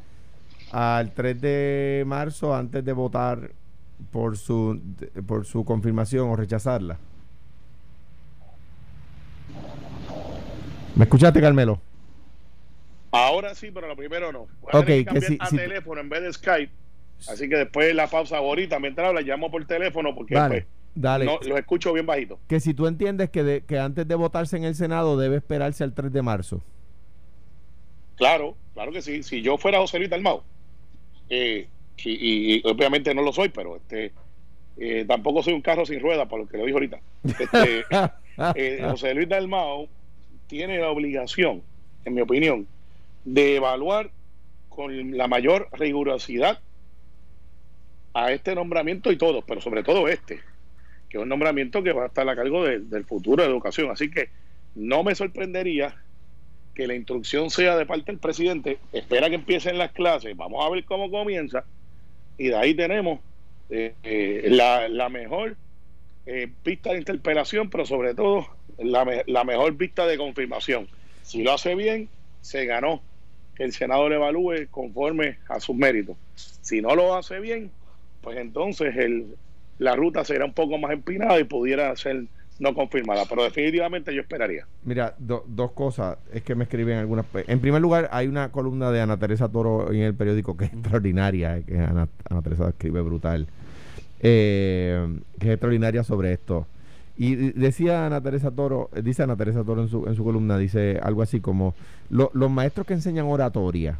al 0.70 1.12
3 1.12 1.40
de 1.40 2.04
marzo 2.06 2.54
antes 2.54 2.84
de 2.84 2.92
votar 2.92 3.50
por 4.12 4.36
su 4.36 4.80
por 5.26 5.44
su 5.44 5.64
confirmación 5.64 6.28
o 6.28 6.36
rechazarla. 6.36 6.98
¿Me 10.94 11.04
escuchaste, 11.04 11.40
Carmelo? 11.40 11.80
Ahora 13.12 13.54
sí, 13.54 13.70
pero 13.72 13.88
lo 13.88 13.96
primero 13.96 14.32
no. 14.32 14.46
Voy 14.60 14.84
que, 14.84 15.06
a 15.40 15.48
teléfono 15.48 16.00
en 16.00 16.08
vez 16.08 16.22
de 16.22 16.32
Skype. 16.32 16.72
Así 17.28 17.48
que 17.48 17.56
después 17.56 17.86
de 17.86 17.94
la 17.94 18.06
pausa 18.06 18.38
ahorita, 18.38 18.78
mientras 18.78 19.08
habla, 19.08 19.20
llamo 19.20 19.50
por 19.50 19.64
teléfono 19.66 20.14
porque 20.14 20.34
pues, 20.34 20.64
Dale. 20.94 21.24
No, 21.24 21.38
lo 21.46 21.56
escucho 21.56 21.92
bien 21.92 22.06
bajito. 22.06 22.38
Que 22.48 22.60
si 22.60 22.74
tú 22.74 22.86
entiendes 22.86 23.30
que, 23.30 23.62
que 23.66 23.78
antes 23.78 24.06
de 24.06 24.14
votarse 24.14 24.56
en 24.56 24.64
el 24.64 24.74
Senado 24.74 25.16
debe 25.16 25.36
esperarse 25.36 25.84
al 25.84 25.94
3 25.94 26.12
de 26.12 26.22
marzo. 26.22 26.62
Claro, 28.16 28.54
claro 28.74 28.92
que 28.92 29.00
sí. 29.00 29.22
Si 29.22 29.40
yo 29.40 29.56
fuera 29.56 29.78
José 29.78 29.98
Luis 29.98 30.10
Dalmau, 30.10 30.42
eh, 31.30 31.68
y, 32.04 32.66
obviamente 32.66 33.14
no 33.14 33.22
lo 33.22 33.32
soy, 33.32 33.48
pero 33.50 33.76
este 33.76 34.12
eh, 34.78 35.04
tampoco 35.06 35.42
soy 35.42 35.52
un 35.52 35.62
carro 35.62 35.86
sin 35.86 36.00
ruedas, 36.00 36.28
por 36.28 36.40
lo 36.40 36.48
que 36.48 36.58
lo 36.58 36.64
dijo 36.64 36.76
ahorita. 36.76 37.00
Este, 37.24 37.84
eh, 38.56 38.82
José 38.82 39.14
Luis 39.14 39.28
Dalmau 39.28 39.88
tiene 40.46 40.78
la 40.78 40.90
obligación, 40.90 41.62
en 42.04 42.14
mi 42.14 42.20
opinión, 42.20 42.66
de 43.24 43.56
evaluar 43.56 44.10
con 44.68 45.16
la 45.16 45.28
mayor 45.28 45.68
rigurosidad 45.72 46.60
a 48.14 48.32
este 48.32 48.54
nombramiento 48.54 49.12
y 49.12 49.16
todo, 49.16 49.42
pero 49.42 49.60
sobre 49.60 49.82
todo 49.82 50.08
este, 50.08 50.40
que 51.10 51.18
es 51.18 51.22
un 51.22 51.28
nombramiento 51.28 51.82
que 51.82 51.92
va 51.92 52.04
a 52.04 52.06
estar 52.06 52.26
a 52.28 52.36
cargo 52.36 52.64
del 52.64 53.04
futuro 53.04 53.42
de 53.42 53.48
educación. 53.48 53.90
Así 53.90 54.10
que 54.10 54.30
no 54.76 55.02
me 55.02 55.14
sorprendería 55.14 55.96
que 56.74 56.86
la 56.86 56.94
instrucción 56.94 57.50
sea 57.50 57.76
de 57.76 57.84
parte 57.84 58.12
del 58.12 58.20
presidente, 58.20 58.78
espera 58.92 59.28
que 59.28 59.34
empiecen 59.34 59.76
las 59.76 59.90
clases, 59.92 60.36
vamos 60.36 60.64
a 60.64 60.70
ver 60.70 60.84
cómo 60.84 61.10
comienza, 61.10 61.64
y 62.38 62.48
de 62.48 62.56
ahí 62.56 62.74
tenemos 62.74 63.20
eh, 63.68 63.94
eh, 64.04 64.46
la, 64.48 64.88
la, 64.88 65.08
mejor 65.08 65.56
eh, 66.26 66.48
pista 66.62 66.92
de 66.92 66.98
interpelación, 66.98 67.68
pero 67.70 67.84
sobre 67.84 68.14
todo 68.14 68.46
la, 68.78 69.24
la 69.26 69.44
mejor 69.44 69.74
vista 69.74 70.06
de 70.06 70.16
confirmación. 70.16 70.88
Si 71.22 71.42
lo 71.42 71.52
hace 71.52 71.74
bien, 71.74 72.08
se 72.40 72.64
ganó 72.66 73.02
que 73.56 73.64
el 73.64 73.72
Senado 73.72 74.08
le 74.08 74.14
evalúe 74.14 74.68
conforme 74.70 75.38
a 75.48 75.60
sus 75.60 75.76
méritos. 75.76 76.16
Si 76.34 76.80
no 76.80 76.94
lo 76.94 77.14
hace 77.14 77.40
bien, 77.40 77.70
pues 78.22 78.38
entonces 78.38 78.96
el, 78.96 79.36
la 79.80 79.96
ruta 79.96 80.24
será 80.24 80.44
un 80.44 80.52
poco 80.52 80.78
más 80.78 80.92
empinada 80.92 81.40
y 81.40 81.44
pudiera 81.44 81.96
ser 81.96 82.26
no 82.58 82.74
confirmada, 82.74 83.24
pero 83.26 83.42
definitivamente 83.42 84.14
yo 84.14 84.20
esperaría. 84.20 84.66
Mira, 84.84 85.14
dos 85.18 85.72
cosas, 85.72 86.18
es 86.30 86.42
que 86.42 86.54
me 86.54 86.64
escriben 86.64 86.98
algunas. 86.98 87.24
En 87.46 87.58
primer 87.60 87.80
lugar, 87.80 88.10
hay 88.12 88.26
una 88.26 88.52
columna 88.52 88.90
de 88.90 89.00
Ana 89.00 89.16
Teresa 89.16 89.48
Toro 89.48 89.90
en 89.90 90.02
el 90.02 90.14
periódico 90.14 90.58
que 90.58 90.66
es 90.66 90.72
extraordinaria, 90.74 91.62
que 91.62 91.78
Ana, 91.78 92.08
Ana 92.28 92.42
Teresa 92.42 92.68
escribe 92.68 93.00
brutal, 93.00 93.46
eh, 94.20 95.08
que 95.38 95.46
es 95.46 95.52
extraordinaria 95.54 96.04
sobre 96.04 96.34
esto. 96.34 96.66
Y 97.16 97.34
decía 97.34 98.04
Ana 98.04 98.20
Teresa 98.20 98.50
Toro, 98.50 98.90
dice 99.02 99.22
Ana 99.22 99.36
Teresa 99.36 99.64
Toro 99.64 99.80
en 99.80 99.88
su, 99.88 100.06
en 100.06 100.14
su 100.14 100.22
columna, 100.22 100.58
dice 100.58 101.00
algo 101.02 101.22
así 101.22 101.40
como, 101.40 101.74
los 102.10 102.50
maestros 102.50 102.86
que 102.86 102.92
enseñan 102.92 103.24
oratoria 103.24 103.98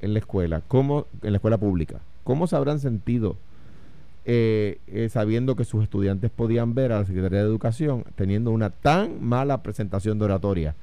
en 0.00 0.12
la 0.12 0.20
escuela, 0.20 0.62
¿cómo, 0.68 1.06
en 1.22 1.32
la 1.32 1.38
escuela 1.38 1.58
pública, 1.58 1.98
¿cómo 2.22 2.46
se 2.46 2.54
habrán 2.54 2.78
sentido 2.78 3.36
eh, 4.28 4.80
eh, 4.88 5.08
sabiendo 5.08 5.54
que 5.54 5.64
sus 5.64 5.84
estudiantes 5.84 6.32
podían 6.32 6.74
ver 6.74 6.90
a 6.90 6.98
la 6.98 7.04
Secretaría 7.04 7.38
de 7.38 7.44
Educación 7.44 8.02
teniendo 8.16 8.50
una 8.50 8.70
tan 8.70 9.24
mala 9.24 9.62
presentación 9.62 10.18
de 10.18 10.24
oratoria 10.24 10.74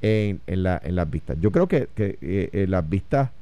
en, 0.00 0.40
en, 0.46 0.62
la, 0.62 0.80
en 0.82 0.96
las 0.96 1.10
vistas. 1.10 1.36
Yo 1.38 1.52
creo 1.52 1.68
que, 1.68 1.88
que 1.94 2.18
eh, 2.22 2.64
las 2.66 2.88
vistas, 2.88 3.32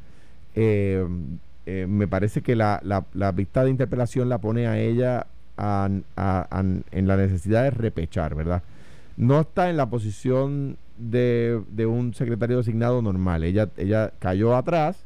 me 0.56 2.08
parece 2.08 2.42
que 2.42 2.56
la, 2.56 2.80
la, 2.82 3.30
vista 3.30 3.62
de 3.62 3.70
interpelación 3.70 4.28
la 4.28 4.38
pone 4.38 4.66
a 4.66 4.76
ella 4.76 5.28
en 5.56 6.04
la 7.06 7.16
necesidad 7.16 7.62
de 7.62 7.70
repechar, 7.70 8.34
¿verdad? 8.34 8.64
No 9.16 9.40
está 9.40 9.70
en 9.70 9.76
la 9.76 9.88
posición 9.88 10.78
de, 10.98 11.62
de 11.70 11.86
un 11.86 12.12
secretario 12.12 12.56
designado 12.56 13.02
normal. 13.02 13.44
Ella, 13.44 13.68
ella 13.76 14.12
cayó 14.18 14.56
atrás 14.56 15.04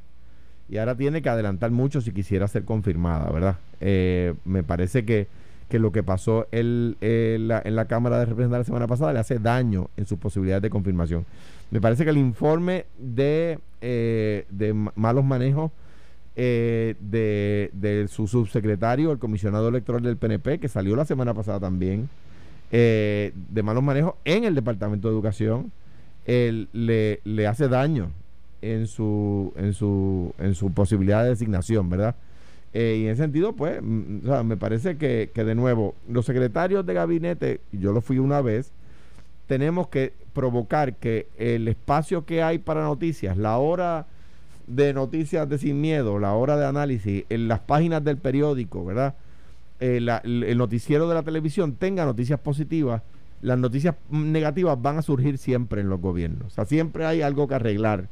y 0.69 0.77
ahora 0.77 0.95
tiene 0.95 1.23
que 1.23 1.29
adelantar 1.29 1.71
mucho 1.71 2.01
si 2.01 2.13
quisiera 2.13 2.47
ser 2.47 2.65
confirmada, 2.65 3.31
¿verdad? 3.31 3.57
Eh, 3.81 4.35
me 4.45 4.63
parece 4.63 5.05
que, 5.05 5.27
que, 5.69 5.79
lo 5.79 5.93
que 5.93 6.03
pasó 6.03 6.47
el, 6.51 6.97
en 7.01 7.49
la 7.49 7.85
Cámara 7.87 8.19
de 8.19 8.27
Representantes 8.27 8.69
la 8.69 8.73
semana 8.73 8.87
pasada 8.87 9.13
le 9.15 9.19
hace 9.19 9.39
daño 9.39 9.89
en 9.97 10.07
sus 10.07 10.19
posibilidades 10.19 10.63
de 10.63 10.71
confirmación. 10.71 11.25
Me 11.71 11.81
parece 11.81 12.05
que 12.05 12.11
el 12.11 12.19
informe 12.19 12.85
de, 12.99 13.59
eh, 13.81 14.47
de 14.51 14.75
malos 14.95 15.25
manejos 15.25 15.71
eh, 16.37 16.95
de, 17.01 17.71
de, 17.73 18.07
su 18.09 18.27
subsecretario, 18.29 19.11
el 19.11 19.19
comisionado 19.19 19.69
electoral 19.69 20.03
del 20.03 20.19
PNP, 20.19 20.59
que 20.61 20.69
salió 20.69 20.97
la 20.97 21.07
semana 21.07 21.33
pasada 21.33 21.61
también, 21.61 22.09
de 22.71 23.63
malos 23.65 23.83
manejos 23.83 24.17
en 24.27 24.45
el 24.45 24.55
Departamento 24.55 25.09
de 25.09 25.15
Educación, 25.15 25.73
le, 26.27 27.21
le 27.25 27.47
hace 27.47 27.69
daño 27.69 28.11
en 28.63 28.87
su, 28.87 29.53
en 29.57 29.73
su, 29.73 30.35
en 30.39 30.55
su 30.55 30.73
posibilidad 30.73 31.23
de 31.23 31.31
designación, 31.31 31.89
¿verdad? 31.91 32.17
Eh, 32.75 32.99
y 33.01 33.05
en 33.05 33.13
ese 33.13 33.23
sentido, 33.23 33.55
pues, 33.55 33.81
mm, 33.83 34.45
me 34.45 34.57
parece 34.57 34.97
que, 34.97 35.31
que, 35.33 35.45
de 35.45 35.55
nuevo, 35.55 35.95
los 36.09 36.27
secretarios 36.27 36.85
de 36.85 36.95
gabinete, 36.95 37.61
yo 37.73 37.93
lo 37.93 38.01
fui 38.01 38.19
una 38.19 38.41
vez, 38.41 38.73
tenemos 39.47 39.89
que 39.89 40.13
provocar 40.35 40.95
que 40.95 41.27
el 41.39 41.69
espacio 41.69 42.25
que 42.25 42.43
hay 42.43 42.59
para 42.59 42.83
noticias, 42.83 43.37
la 43.37 43.59
hora 43.59 44.07
de 44.67 44.93
noticias 44.93 45.49
de 45.49 45.59
sin 45.59 45.81
miedo, 45.81 46.19
la 46.19 46.35
hora 46.35 46.57
de 46.57 46.67
análisis, 46.67 47.25
en 47.31 47.49
las 47.49 47.61
páginas 47.61 48.05
del 48.05 48.19
periódico, 48.19 48.85
¿verdad? 48.85 49.15
Eh, 49.81 49.97
el 50.25 50.59
noticiero 50.59 51.09
de 51.09 51.15
la 51.15 51.23
televisión 51.23 51.75
tenga 51.75 52.05
noticias 52.05 52.39
positivas, 52.39 53.03
las 53.41 53.59
noticias 53.59 53.95
negativas 54.11 54.81
van 54.81 54.99
a 54.99 55.03
surgir 55.03 55.39
siempre 55.39 55.81
en 55.81 55.89
los 55.89 56.01
gobiernos. 56.01 56.49
O 56.49 56.51
sea, 56.51 56.65
siempre 56.65 57.07
hay 57.07 57.23
algo 57.23 57.49
que 57.49 57.55
arreglar 57.55 58.09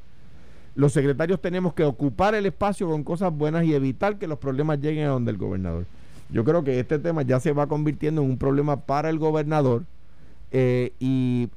los 0.76 0.92
secretarios 0.92 1.40
tenemos 1.40 1.72
que 1.72 1.84
ocupar 1.84 2.34
el 2.34 2.44
espacio 2.44 2.86
con 2.86 3.02
cosas 3.02 3.32
buenas 3.32 3.64
y 3.64 3.74
evitar 3.74 4.18
que 4.18 4.26
los 4.26 4.38
problemas 4.38 4.78
lleguen 4.78 5.06
a 5.06 5.10
donde 5.10 5.30
el 5.30 5.38
gobernador. 5.38 5.86
Yo 6.28 6.44
creo 6.44 6.64
que 6.64 6.78
este 6.78 6.98
tema 6.98 7.22
ya 7.22 7.40
se 7.40 7.52
va 7.52 7.66
convirtiendo 7.66 8.22
en 8.22 8.30
un 8.30 8.36
problema 8.36 8.82
para 8.82 9.08
el 9.08 9.18
gobernador 9.18 9.84
eh, 10.52 10.92
y, 11.00 11.48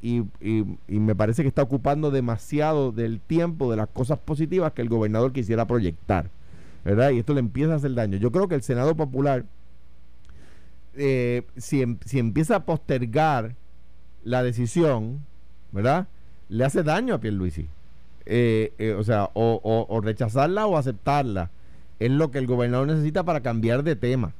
me 0.87 1.15
parece 1.15 1.41
que 1.41 1.49
está 1.49 1.61
ocupando 1.61 2.11
demasiado 2.11 2.93
del 2.93 3.19
tiempo 3.19 3.69
de 3.69 3.77
las 3.77 3.89
cosas 3.89 4.19
positivas 4.19 4.71
que 4.71 4.81
el 4.81 4.89
gobernador 4.89 5.33
quisiera 5.33 5.67
proyectar. 5.67 6.29
¿Verdad? 6.85 7.11
Y 7.11 7.19
esto 7.19 7.33
le 7.33 7.41
empieza 7.41 7.73
a 7.73 7.75
hacer 7.75 7.93
daño. 7.93 8.17
Yo 8.17 8.31
creo 8.31 8.47
que 8.47 8.55
el 8.55 8.63
Senado 8.63 8.95
Popular, 8.95 9.43
eh, 10.95 11.43
si, 11.57 11.81
em, 11.81 11.97
si 12.05 12.19
empieza 12.19 12.55
a 12.55 12.65
postergar 12.65 13.55
la 14.23 14.43
decisión, 14.43 15.25
¿verdad? 15.73 16.07
Le 16.47 16.63
hace 16.63 16.83
daño 16.83 17.15
a 17.15 17.19
Pierluisi. 17.19 17.67
Eh, 18.31 18.73
eh, 18.77 18.93
o 18.93 19.03
sea, 19.03 19.31
o, 19.33 20.01
rechazarla 20.03 20.67
o 20.67 20.77
aceptarla. 20.77 21.49
Es 21.99 22.11
lo 22.11 22.29
que 22.29 22.37
el 22.37 22.45
gobernador 22.45 22.85
necesita 22.85 23.23
para 23.23 23.41
cambiar 23.41 23.83
de 23.83 23.95
tema, 23.95 24.33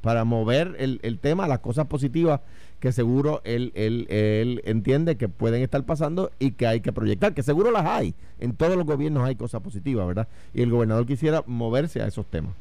para 0.00 0.24
mover 0.24 0.74
el, 0.80 1.18
tema 1.20 1.44
a 1.44 1.48
las 1.48 1.60
cosas 1.60 1.86
positivas 1.86 2.40
que 2.80 2.90
seguro 2.90 3.40
él, 3.44 3.70
él, 3.76 4.06
él 4.10 4.62
entiende 4.64 5.16
que 5.16 5.28
pueden 5.28 5.62
estar 5.62 5.84
pasando 5.84 6.32
y 6.40 6.52
que 6.52 6.66
hay 6.66 6.80
que 6.80 6.92
proyectar, 6.92 7.32
que 7.32 7.44
seguro 7.44 7.70
las 7.70 7.86
hay. 7.86 8.14
En 8.40 8.52
todos 8.54 8.76
los 8.76 8.84
gobiernos 8.84 9.22
hay 9.22 9.36
cosas 9.36 9.62
positivas, 9.62 10.08
¿verdad? 10.08 10.26
Y 10.52 10.62
el 10.62 10.70
gobernador 10.70 11.06
quisiera 11.06 11.44
moverse 11.46 12.02
a 12.02 12.08
esos 12.08 12.26
temas. 12.26 12.52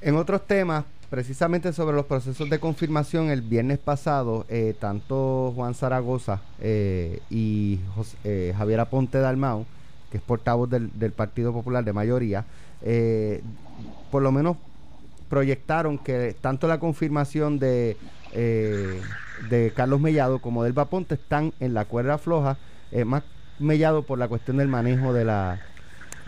En 0.00 0.16
otros 0.16 0.44
temas, 0.44 0.84
precisamente 1.10 1.72
sobre 1.72 1.96
los 1.96 2.06
procesos 2.06 2.50
de 2.50 2.58
confirmación, 2.58 3.30
el 3.30 3.42
viernes 3.42 3.78
pasado, 3.78 4.44
eh, 4.48 4.74
tanto 4.78 5.52
Juan 5.54 5.74
Zaragoza 5.74 6.42
eh, 6.60 7.20
y 7.30 7.80
eh, 8.24 8.54
Javier 8.56 8.80
Aponte 8.80 9.18
Dalmau, 9.18 9.64
que 10.10 10.18
es 10.18 10.22
portavoz 10.22 10.68
del, 10.68 11.12
Partido 11.12 11.52
Popular 11.52 11.84
de 11.84 11.92
mayoría, 11.92 12.44
por 14.10 14.22
lo 14.22 14.32
menos 14.32 14.56
proyectaron 15.28 15.98
que 15.98 16.34
tanto 16.40 16.66
la 16.66 16.78
confirmación 16.78 17.58
de, 17.58 17.96
de 18.32 19.72
Carlos 19.76 20.00
Mellado 20.00 20.38
como 20.38 20.64
del 20.64 20.72
Vaponte 20.72 21.16
están 21.16 21.52
en 21.60 21.74
la 21.74 21.84
cuerda 21.84 22.16
floja, 22.16 22.56
más 23.04 23.22
Mellado 23.58 24.02
por 24.04 24.18
la 24.18 24.28
cuestión 24.28 24.56
del 24.58 24.68
manejo 24.68 25.12
de, 25.12 25.24
la, 25.24 25.60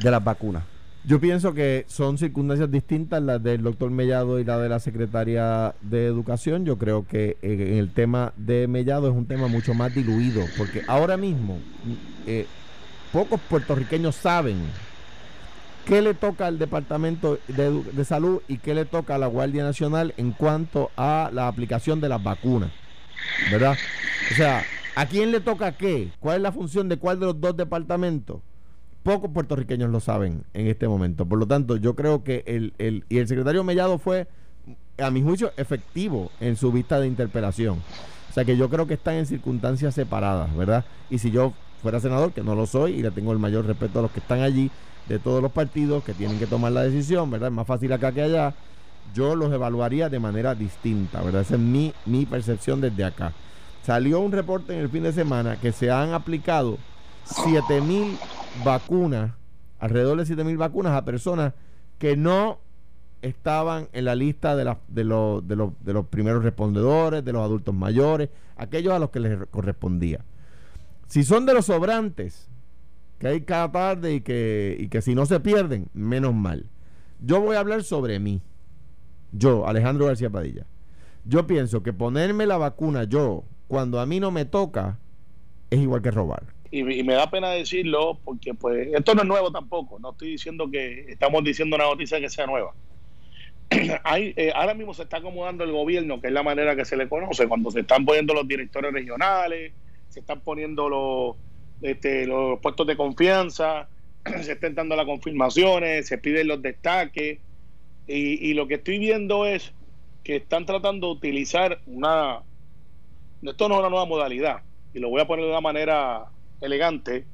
de 0.02 0.10
las 0.10 0.22
vacunas. 0.22 0.64
Yo 1.04 1.19
pienso 1.19 1.54
que 1.54 1.87
son 1.88 2.19
circunstancias 2.19 2.71
distintas 2.71 3.23
las 3.23 3.42
del 3.42 3.62
doctor 3.62 3.90
Mellado 3.90 4.38
y 4.38 4.45
la 4.45 4.59
de 4.59 4.69
la 4.69 4.80
secretaria 4.80 5.75
de 5.80 6.04
Educación. 6.04 6.66
Yo 6.66 6.76
creo 6.76 7.07
que 7.07 7.38
eh, 7.40 7.78
el 7.78 7.90
tema 7.90 8.35
de 8.37 8.69
Mellado 8.69 9.09
es 9.09 9.14
un 9.14 9.25
tema 9.25 9.49
mucho 9.49 9.73
más 9.73 9.95
diluido, 9.95 10.45
porque 10.59 10.83
ahora 10.87 11.16
mismo 11.16 11.59
eh, 12.26 12.47
pocos 13.12 13.40
puertorriqueños 13.49 14.14
saben 14.14 14.59
qué 15.87 16.02
le 16.02 16.12
toca 16.12 16.47
al 16.47 16.59
Departamento 16.59 17.38
de, 17.49 17.83
de, 17.83 18.04
Salud 18.04 18.42
y 18.47 18.59
qué 18.59 18.75
le 18.75 18.85
toca 18.85 19.14
a 19.14 19.19
la 19.19 19.26
Guardia 19.26 19.64
Nacional 19.64 20.12
en 20.19 20.33
cuanto 20.33 20.90
a 20.99 21.30
la 21.33 21.49
aplicación 21.49 22.02
de 22.02 22.11
las 22.11 22.23
vacunas. 22.23 22.71
¿Verdad? 23.50 23.75
O 24.30 24.35
sea, 24.35 24.64
¿a 24.95 25.07
quién 25.07 25.33
le 25.33 25.40
toca 25.40 25.73
qué? 25.73 26.11
¿Cuál 26.21 26.37
es 26.37 26.42
la 26.42 26.52
función 26.52 26.90
de 26.90 26.99
cuál 26.99 27.19
de 27.19 27.26
los 27.26 27.40
dos 27.40 27.57
departamentos? 27.57 28.40
Pocos 29.02 29.30
puertorriqueños 29.30 29.90
lo 29.90 30.00
saben 30.00 30.45
en 30.54 30.66
este 30.66 30.88
momento. 30.88 31.26
Por 31.26 31.38
lo 31.38 31.47
tanto, 31.47 31.76
yo 31.76 31.95
creo 31.95 32.23
que 32.23 32.45
el, 32.47 32.75
el, 32.78 33.04
y 33.09 33.19
el 33.19 33.28
secretario 33.28 33.64
Mellado 33.64 33.99
fue, 33.99 34.28
a 34.99 35.11
mi 35.11 35.23
juicio, 35.23 35.52
efectivo 35.57 36.30
en 36.40 36.57
su 36.57 36.73
vista 36.73 37.00
de 37.00 37.07
interpelación. 37.07 37.78
O 38.30 38.33
sea 38.33 38.45
que 38.45 38.57
yo 38.57 38.69
creo 38.69 38.87
que 38.87 38.95
están 38.95 39.14
en 39.14 39.26
circunstancias 39.26 39.95
separadas, 39.95 40.54
¿verdad? 40.57 40.85
Y 41.09 41.19
si 41.19 41.30
yo 41.30 41.52
fuera 41.83 41.99
senador, 41.99 42.33
que 42.33 42.42
no 42.42 42.54
lo 42.54 42.66
soy, 42.66 42.92
y 42.92 43.02
le 43.02 43.11
tengo 43.11 43.33
el 43.33 43.38
mayor 43.38 43.66
respeto 43.66 43.99
a 43.99 44.02
los 44.02 44.11
que 44.11 44.21
están 44.21 44.40
allí, 44.40 44.71
de 45.09 45.19
todos 45.19 45.42
los 45.42 45.50
partidos 45.50 46.04
que 46.04 46.14
tienen 46.14 46.38
que 46.38 46.47
tomar 46.47 46.71
la 46.71 46.83
decisión, 46.83 47.30
¿verdad? 47.30 47.49
Es 47.49 47.54
más 47.54 47.66
fácil 47.66 47.92
acá 47.92 48.12
que 48.12 48.23
allá. 48.23 48.54
Yo 49.12 49.35
los 49.35 49.52
evaluaría 49.52 50.09
de 50.09 50.21
manera 50.21 50.54
distinta, 50.54 51.21
¿verdad? 51.21 51.42
Esa 51.42 51.54
es 51.54 51.61
mi, 51.61 51.92
mi 52.07 52.26
percepción 52.26 52.80
desde 52.80 53.02
acá. 53.02 53.33
Salió 53.83 54.21
un 54.21 54.30
reporte 54.30 54.73
en 54.73 54.80
el 54.80 54.88
fin 54.88 55.02
de 55.02 55.12
semana 55.12 55.57
que 55.57 55.73
se 55.73 55.90
han 55.90 56.12
aplicado 56.12 56.78
7 57.25 57.80
mil 57.80 58.16
vacunas, 58.64 59.33
alrededor 59.78 60.19
de 60.19 60.26
7 60.26 60.45
mil 60.45 60.57
vacunas 60.57 60.92
a 60.92 61.04
personas 61.04 61.54
que 61.99 62.16
no 62.16 62.61
estaban 63.23 63.88
en 63.92 64.07
la 64.07 64.14
lista 64.14 64.57
de, 64.57 64.75
de, 64.88 65.04
los, 65.04 65.47
de, 65.47 65.57
los, 65.57 65.73
de 65.80 65.92
los 65.92 66.07
primeros 66.07 66.42
respondedores, 66.42 67.25
de 67.25 67.33
los 67.33 67.42
adultos 67.42 67.75
mayores, 67.75 68.30
aquellos 68.57 68.92
a 68.92 68.99
los 68.99 69.11
que 69.11 69.21
les 69.21 69.47
correspondía. 69.50 70.25
Si 71.07 71.25
son 71.25 71.45
de 71.45 71.54
los 71.54 71.66
sobrantes, 71.66 72.49
que 73.19 73.28
hay 73.28 73.40
cada 73.42 73.71
tarde 73.71 74.14
y 74.14 74.21
que, 74.23 74.76
y 74.78 74.88
que 74.88 75.02
si 75.02 75.14
no 75.14 75.26
se 75.26 75.40
pierden, 75.40 75.88
menos 75.92 76.35
mal. 76.35 76.66
Yo 77.21 77.40
voy 77.40 77.57
a 77.57 77.61
hablar 77.61 77.83
sobre 77.85 78.19
mí. 78.19 78.40
Yo, 79.33 79.66
Alejandro 79.66 80.07
García 80.07 80.30
Padilla. 80.30 80.66
Yo 81.25 81.47
pienso 81.47 81.83
que 81.83 81.92
ponerme 81.92 82.47
la 82.47 82.57
vacuna 82.57 83.04
yo, 83.04 83.45
cuando 83.69 84.00
a 84.00 84.07
mí 84.07 84.21
no 84.21 84.30
me 84.30 84.47
toca, 84.47 84.99
es 85.69 85.80
igual 85.80 86.00
que 86.00 86.11
robar. 86.11 86.45
Y, 86.72 87.02
me 87.02 87.14
da 87.14 87.28
pena 87.28 87.50
decirlo 87.50 88.20
porque 88.24 88.54
pues 88.54 88.88
esto 88.94 89.14
no 89.14 89.22
es 89.22 89.28
nuevo 89.28 89.50
tampoco. 89.50 89.98
No 89.98 90.12
estoy 90.12 90.30
diciendo 90.30 90.70
que 90.70 91.06
estamos 91.08 91.42
diciendo 91.42 91.76
una 91.76 91.86
noticia 91.86 92.20
que 92.20 92.30
sea 92.30 92.46
nueva. 92.46 92.72
Hay, 94.04 94.32
eh, 94.36 94.52
ahora 94.54 94.74
mismo 94.74 94.94
se 94.94 95.02
está 95.02 95.16
acomodando 95.16 95.64
el 95.64 95.72
gobierno, 95.72 96.20
que 96.20 96.28
es 96.28 96.32
la 96.32 96.44
manera 96.44 96.76
que 96.76 96.84
se 96.84 96.96
le 96.96 97.08
conoce, 97.08 97.48
cuando 97.48 97.70
se 97.70 97.80
están 97.80 98.04
poniendo 98.04 98.34
los 98.34 98.46
directores 98.46 98.92
regionales, 98.92 99.72
se 100.08 100.20
están 100.20 100.40
poniendo 100.40 100.88
los, 100.88 101.36
este, 101.82 102.26
los 102.26 102.60
puestos 102.60 102.86
de 102.86 102.96
confianza, 102.96 103.88
se 104.42 104.52
están 104.52 104.76
dando 104.76 104.94
las 104.94 105.06
confirmaciones, 105.06 106.06
se 106.06 106.18
piden 106.18 106.46
los 106.46 106.62
destaques. 106.62 107.40
Y, 108.06 108.50
y 108.50 108.54
lo 108.54 108.68
que 108.68 108.74
estoy 108.74 108.98
viendo 108.98 109.44
es 109.44 109.72
que 110.22 110.36
están 110.36 110.66
tratando 110.66 111.08
de 111.08 111.12
utilizar 111.14 111.80
una... 111.86 112.42
Esto 113.42 113.68
no 113.68 113.74
es 113.74 113.80
una 113.80 113.88
nueva 113.88 114.04
modalidad, 114.04 114.62
y 114.92 114.98
lo 114.98 115.08
voy 115.08 115.20
a 115.20 115.26
poner 115.26 115.46
de 115.46 115.50
una 115.50 115.62
manera 115.62 116.26
elegante, 116.60 117.24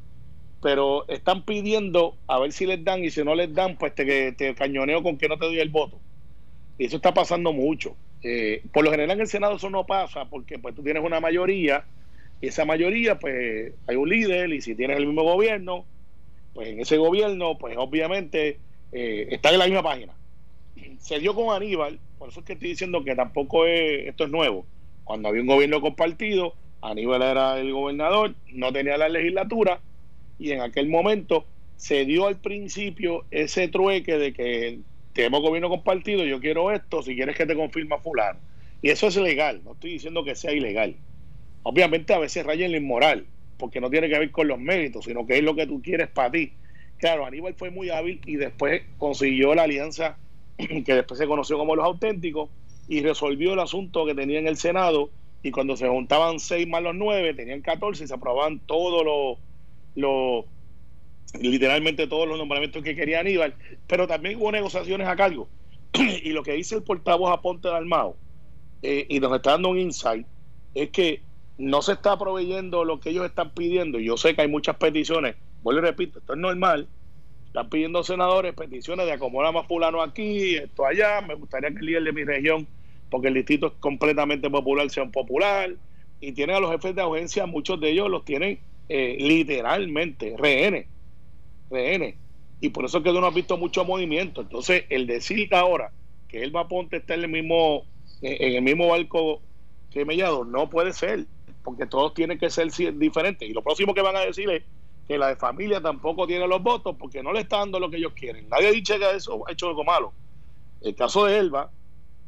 pero 0.62 1.06
están 1.08 1.44
pidiendo 1.44 2.16
a 2.26 2.38
ver 2.38 2.52
si 2.52 2.66
les 2.66 2.82
dan, 2.82 3.04
y 3.04 3.10
si 3.10 3.22
no 3.22 3.34
les 3.34 3.52
dan, 3.54 3.76
pues 3.76 3.94
te, 3.94 4.32
te 4.32 4.54
cañoneo 4.54 5.02
con 5.02 5.18
que 5.18 5.28
no 5.28 5.38
te 5.38 5.46
doy 5.46 5.60
el 5.60 5.68
voto. 5.68 6.00
Y 6.78 6.86
eso 6.86 6.96
está 6.96 7.14
pasando 7.14 7.52
mucho. 7.52 7.96
Eh, 8.22 8.62
por 8.72 8.84
lo 8.84 8.90
general 8.90 9.16
en 9.16 9.20
el 9.20 9.28
Senado 9.28 9.56
eso 9.56 9.70
no 9.70 9.86
pasa, 9.86 10.24
porque 10.24 10.58
pues 10.58 10.74
tú 10.74 10.82
tienes 10.82 11.04
una 11.04 11.20
mayoría, 11.20 11.84
y 12.40 12.48
esa 12.48 12.64
mayoría, 12.64 13.18
pues 13.18 13.72
hay 13.86 13.96
un 13.96 14.08
líder, 14.08 14.52
y 14.52 14.60
si 14.60 14.74
tienes 14.74 14.96
el 14.96 15.06
mismo 15.06 15.22
gobierno, 15.22 15.84
pues 16.54 16.68
en 16.68 16.80
ese 16.80 16.96
gobierno, 16.96 17.58
pues 17.58 17.76
obviamente 17.78 18.58
eh, 18.92 19.28
está 19.30 19.50
en 19.50 19.58
la 19.58 19.66
misma 19.66 19.82
página. 19.82 20.14
Se 20.98 21.18
dio 21.18 21.34
con 21.34 21.54
Aníbal, 21.54 22.00
por 22.18 22.30
eso 22.30 22.40
es 22.40 22.46
que 22.46 22.54
estoy 22.54 22.70
diciendo 22.70 23.04
que 23.04 23.14
tampoco 23.14 23.66
es, 23.66 24.08
esto 24.08 24.24
es 24.24 24.30
nuevo. 24.30 24.66
Cuando 25.04 25.28
había 25.28 25.42
un 25.42 25.48
gobierno 25.48 25.80
compartido, 25.80 26.54
Aníbal 26.90 27.22
era 27.22 27.58
el 27.58 27.72
gobernador, 27.72 28.34
no 28.52 28.72
tenía 28.72 28.96
la 28.96 29.08
legislatura, 29.08 29.80
y 30.38 30.52
en 30.52 30.60
aquel 30.60 30.88
momento 30.88 31.46
se 31.76 32.04
dio 32.04 32.26
al 32.26 32.40
principio 32.40 33.24
ese 33.30 33.68
trueque 33.68 34.16
de 34.18 34.32
que 34.32 34.78
tenemos 35.12 35.42
gobierno 35.42 35.68
compartido, 35.68 36.24
yo 36.24 36.40
quiero 36.40 36.70
esto, 36.70 37.02
si 37.02 37.14
quieres 37.16 37.36
que 37.36 37.46
te 37.46 37.56
confirma 37.56 37.98
fulano. 37.98 38.38
Y 38.82 38.90
eso 38.90 39.08
es 39.08 39.16
legal, 39.16 39.62
no 39.64 39.72
estoy 39.72 39.92
diciendo 39.92 40.22
que 40.24 40.34
sea 40.34 40.52
ilegal. 40.52 40.96
Obviamente 41.62 42.14
a 42.14 42.18
veces 42.18 42.46
raya 42.46 42.66
en 42.66 42.72
lo 42.72 42.78
inmoral, 42.78 43.26
porque 43.56 43.80
no 43.80 43.90
tiene 43.90 44.08
que 44.08 44.18
ver 44.18 44.30
con 44.30 44.46
los 44.46 44.58
méritos, 44.58 45.04
sino 45.06 45.26
que 45.26 45.38
es 45.38 45.42
lo 45.42 45.56
que 45.56 45.66
tú 45.66 45.82
quieres 45.82 46.08
para 46.08 46.30
ti. 46.30 46.52
Claro, 46.98 47.26
Aníbal 47.26 47.54
fue 47.54 47.70
muy 47.70 47.90
hábil 47.90 48.20
y 48.26 48.36
después 48.36 48.82
consiguió 48.98 49.54
la 49.54 49.64
alianza 49.64 50.18
que 50.56 50.94
después 50.94 51.18
se 51.18 51.26
conoció 51.26 51.58
como 51.58 51.74
los 51.74 51.84
auténticos 51.84 52.50
y 52.88 53.00
resolvió 53.00 53.54
el 53.54 53.60
asunto 53.60 54.06
que 54.06 54.14
tenía 54.14 54.38
en 54.38 54.46
el 54.46 54.56
Senado 54.56 55.10
y 55.42 55.50
cuando 55.50 55.76
se 55.76 55.88
juntaban 55.88 56.40
seis 56.40 56.66
más 56.66 56.82
los 56.82 56.94
nueve, 56.94 57.34
tenían 57.34 57.62
14 57.62 58.04
y 58.04 58.06
se 58.06 58.14
aprobaban 58.14 58.58
todos 58.60 59.04
los, 59.04 59.38
los 59.94 60.44
literalmente 61.40 62.06
todos 62.06 62.28
los 62.28 62.38
nombramientos 62.38 62.82
que 62.82 62.96
quería 62.96 63.20
Aníbal, 63.20 63.54
pero 63.86 64.06
también 64.06 64.40
hubo 64.40 64.52
negociaciones 64.52 65.06
a 65.06 65.16
cargo. 65.16 65.48
y 65.94 66.30
lo 66.30 66.42
que 66.42 66.52
dice 66.52 66.74
el 66.74 66.82
portavoz 66.82 67.32
Aponte 67.32 67.68
Dalmao, 67.68 68.16
eh, 68.82 69.06
y 69.08 69.20
nos 69.20 69.34
está 69.34 69.52
dando 69.52 69.70
un 69.70 69.78
insight, 69.78 70.26
es 70.74 70.90
que 70.90 71.22
no 71.58 71.80
se 71.82 71.92
está 71.92 72.18
proveyendo 72.18 72.84
lo 72.84 73.00
que 73.00 73.10
ellos 73.10 73.24
están 73.24 73.50
pidiendo. 73.50 73.98
Yo 73.98 74.16
sé 74.16 74.34
que 74.34 74.42
hay 74.42 74.48
muchas 74.48 74.76
peticiones, 74.76 75.36
vuelvo 75.62 75.80
y 75.80 75.84
repito, 75.84 76.18
esto 76.18 76.34
es 76.34 76.38
normal. 76.38 76.88
Están 77.46 77.70
pidiendo 77.70 78.04
senadores 78.04 78.54
peticiones 78.54 79.06
de 79.06 79.12
acomodar 79.12 79.54
más 79.54 79.66
fulano 79.66 80.02
aquí, 80.02 80.56
esto 80.56 80.84
allá. 80.84 81.22
Me 81.22 81.34
gustaría 81.34 81.70
que 81.70 81.78
el 81.78 81.86
líder 81.86 82.04
de 82.04 82.12
mi 82.12 82.24
región, 82.24 82.66
porque 83.10 83.28
el 83.28 83.34
distrito 83.34 83.68
es 83.68 83.72
completamente 83.80 84.50
popular, 84.50 84.88
sea 84.90 85.02
un 85.02 85.12
popular. 85.12 85.70
Y 86.20 86.32
tienen 86.32 86.56
a 86.56 86.60
los 86.60 86.70
jefes 86.70 86.94
de 86.94 87.02
agencia, 87.02 87.46
muchos 87.46 87.80
de 87.80 87.90
ellos 87.90 88.10
los 88.10 88.24
tienen 88.24 88.58
eh, 88.88 89.16
literalmente 89.18 90.34
rehenes. 90.38 90.86
Rehenes. 91.70 92.16
Y 92.60 92.70
por 92.70 92.84
eso 92.84 92.98
es 92.98 93.04
que 93.04 93.10
tú 93.10 93.20
no 93.20 93.26
has 93.26 93.34
visto 93.34 93.58
mucho 93.58 93.84
movimiento. 93.84 94.40
Entonces, 94.40 94.84
el 94.88 95.06
decir 95.06 95.54
ahora 95.54 95.92
que 96.28 96.42
él 96.42 96.54
va 96.54 96.62
a 96.62 96.68
ponte 96.68 96.96
estar 96.96 97.18
en 97.18 97.24
el 97.24 97.30
mismo, 97.30 97.84
en 98.22 98.54
el 98.54 98.62
mismo 98.62 98.88
barco 98.88 99.40
que 99.90 100.04
Mellado, 100.04 100.44
no 100.44 100.68
puede 100.70 100.92
ser 100.92 101.26
porque 101.62 101.86
todos 101.86 102.14
tienen 102.14 102.38
que 102.38 102.48
ser 102.48 102.70
diferentes. 102.94 103.48
Y 103.48 103.52
lo 103.52 103.62
próximo 103.62 103.92
que 103.92 104.00
van 104.00 104.16
a 104.16 104.20
decir 104.20 104.48
es 104.50 104.62
que 105.08 105.18
la 105.18 105.28
de 105.28 105.36
familia 105.36 105.80
tampoco 105.80 106.26
tiene 106.26 106.46
los 106.46 106.62
votos 106.62 106.96
porque 106.96 107.22
no 107.22 107.32
le 107.32 107.40
está 107.40 107.58
dando 107.58 107.80
lo 107.80 107.90
que 107.90 107.96
ellos 107.96 108.12
quieren. 108.14 108.48
Nadie 108.48 108.68
ha 108.68 108.72
dicho 108.72 108.96
que 108.98 109.16
eso 109.16 109.42
ha 109.48 109.52
hecho 109.52 109.68
algo 109.68 109.82
malo. 109.82 110.12
El 110.80 110.94
caso 110.94 111.24
de 111.24 111.38
Elba, 111.38 111.70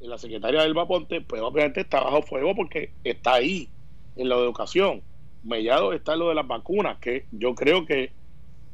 la 0.00 0.18
secretaria 0.18 0.64
Elba 0.64 0.86
Ponte, 0.86 1.20
pues 1.20 1.42
obviamente 1.42 1.80
está 1.80 2.00
bajo 2.00 2.22
fuego 2.22 2.54
porque 2.54 2.92
está 3.04 3.34
ahí 3.34 3.68
en 4.16 4.28
la 4.28 4.36
educación. 4.36 5.02
Mellado 5.44 5.92
está 5.92 6.14
en 6.14 6.20
lo 6.20 6.28
de 6.28 6.34
las 6.34 6.46
vacunas, 6.46 6.98
que 6.98 7.26
yo 7.32 7.54
creo 7.54 7.86
que 7.86 8.12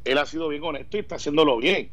él 0.05 0.19
ha 0.19 0.27
sido 0.27 0.49
bien 0.49 0.63
honesto 0.63 0.97
y 0.97 1.01
está 1.01 1.17
haciéndolo 1.17 1.57
bien. 1.59 1.91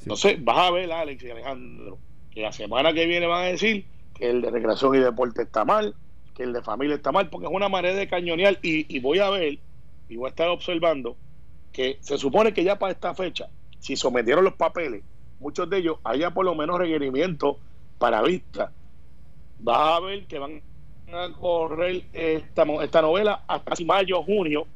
Entonces, 0.00 0.42
vas 0.42 0.58
a 0.58 0.70
ver, 0.70 0.90
Alex 0.92 1.22
y 1.22 1.30
Alejandro, 1.30 1.98
que 2.30 2.42
la 2.42 2.52
semana 2.52 2.92
que 2.92 3.06
viene 3.06 3.26
van 3.26 3.44
a 3.44 3.48
decir 3.48 3.86
que 4.14 4.30
el 4.30 4.42
de 4.42 4.50
recreación 4.50 4.94
y 4.96 4.98
deporte 4.98 5.42
está 5.42 5.64
mal, 5.64 5.94
que 6.34 6.42
el 6.42 6.52
de 6.52 6.62
familia 6.62 6.96
está 6.96 7.12
mal, 7.12 7.28
porque 7.30 7.46
es 7.46 7.52
una 7.52 7.68
manera 7.68 7.94
de 7.94 8.08
cañonear. 8.08 8.58
Y, 8.62 8.98
voy 9.00 9.20
a 9.20 9.30
ver, 9.30 9.58
y 10.08 10.16
voy 10.16 10.26
a 10.26 10.30
estar 10.30 10.48
observando, 10.48 11.16
que 11.72 11.98
se 12.00 12.18
supone 12.18 12.52
que 12.52 12.64
ya 12.64 12.78
para 12.78 12.92
esta 12.92 13.14
fecha, 13.14 13.48
si 13.78 13.96
sometieron 13.96 14.44
los 14.44 14.54
papeles, 14.54 15.02
muchos 15.40 15.68
de 15.70 15.78
ellos 15.78 15.98
haya 16.04 16.32
por 16.32 16.44
lo 16.44 16.54
menos 16.54 16.78
requerimientos 16.78 17.56
para 18.02 18.20
vista. 18.20 18.72
Vas 19.60 19.96
a 19.96 20.00
ver 20.00 20.26
que 20.26 20.36
van 20.40 20.60
a 21.12 21.28
correr 21.38 22.02
esta, 22.12 22.64
esta 22.82 23.00
novela 23.00 23.44
hasta 23.46 23.70
casi 23.70 23.84
mayo, 23.84 24.24
junio, 24.24 24.66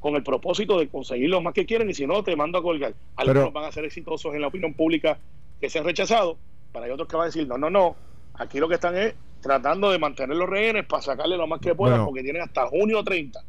con 0.00 0.16
el 0.16 0.22
propósito 0.22 0.78
de 0.78 0.88
conseguir 0.88 1.30
lo 1.30 1.40
más 1.40 1.54
que 1.54 1.64
quieren, 1.64 1.88
y 1.88 1.94
si 1.94 2.06
no, 2.06 2.22
te 2.22 2.36
mando 2.36 2.58
a 2.58 2.62
colgar. 2.62 2.92
Algunos 3.16 3.54
van 3.54 3.64
a 3.64 3.72
ser 3.72 3.86
exitosos 3.86 4.34
en 4.34 4.42
la 4.42 4.48
opinión 4.48 4.74
pública 4.74 5.18
que 5.58 5.70
se 5.70 5.78
han 5.78 5.86
rechazado, 5.86 6.36
para 6.72 6.84
hay 6.84 6.92
otros 6.92 7.08
que 7.08 7.16
van 7.16 7.22
a 7.22 7.26
decir, 7.28 7.48
no, 7.48 7.56
no, 7.56 7.70
no, 7.70 7.96
aquí 8.34 8.60
lo 8.60 8.68
que 8.68 8.74
están 8.74 8.98
es 8.98 9.14
tratando 9.40 9.90
de 9.90 9.98
mantener 9.98 10.36
los 10.36 10.50
rehenes 10.50 10.84
para 10.84 11.00
sacarle 11.00 11.38
lo 11.38 11.46
más 11.46 11.60
que 11.60 11.74
puedan, 11.74 12.04
porque 12.04 12.22
tienen 12.22 12.42
hasta 12.42 12.66
junio 12.66 13.02
30 13.02 13.42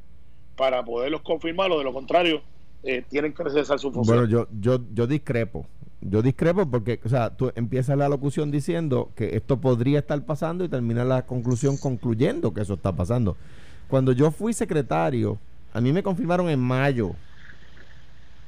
para 0.56 0.82
poderlos 0.86 1.24
confirmar, 1.24 1.70
o 1.74 1.80
de 1.80 1.84
lo 1.84 1.92
contrario, 1.92 2.42
eh, 2.84 3.04
tienen 3.10 3.34
que 3.34 3.50
cesar 3.50 3.80
su 3.80 3.92
función. 3.92 4.16
Bueno, 4.16 4.32
yo, 4.32 4.48
yo, 4.62 4.80
yo 4.94 5.06
discrepo. 5.06 5.66
Yo 6.08 6.22
discrepo 6.22 6.70
porque, 6.70 7.00
o 7.04 7.10
sea, 7.10 7.36
tú 7.36 7.52
empiezas 7.56 7.98
la 7.98 8.08
locución 8.08 8.52
diciendo 8.52 9.12
que 9.16 9.36
esto 9.36 9.60
podría 9.60 10.00
estar 10.00 10.24
pasando 10.24 10.64
y 10.64 10.70
terminas 10.70 11.08
la 11.08 11.26
conclusión 11.26 11.78
concluyendo 11.78 12.54
que 12.54 12.62
eso 12.62 12.76
está 12.76 12.92
pasando. 12.92 13.36
Cuando 13.88 14.12
yo 14.12 14.30
fui 14.32 14.54
secretario, 14.54 15.40
a 15.74 15.82
mí 15.82 15.92
me 15.92 16.04
confirmaron 16.04 16.50
en 16.50 16.60
mayo. 16.60 17.14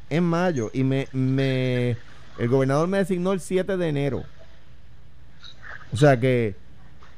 En 0.09 0.23
mayo. 0.23 0.69
Y 0.73 0.83
me, 0.83 1.07
me 1.13 1.97
el 2.37 2.47
gobernador 2.47 2.87
me 2.87 2.99
designó 2.99 3.33
el 3.33 3.39
7 3.39 3.75
de 3.75 3.87
enero. 3.87 4.23
O 5.91 5.97
sea 5.97 6.19
que 6.19 6.55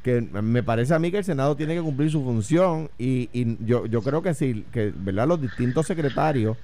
que 0.04 0.22
me 0.22 0.64
parece 0.64 0.94
a 0.94 1.00
mí 1.00 1.12
que 1.12 1.18
el 1.18 1.24
Senado 1.26 1.56
tiene 1.56 1.76
que 1.76 1.82
cumplir 1.82 2.10
su 2.10 2.24
función 2.24 2.90
y, 2.98 3.30
yo, 3.66 3.86
yo 3.86 4.02
creo 4.02 4.22
que 4.22 4.34
sí, 4.34 4.66
que 4.72 4.94
¿verdad? 4.96 5.28
los 5.28 5.42
distintos 5.42 5.88
secretarios 5.88 6.58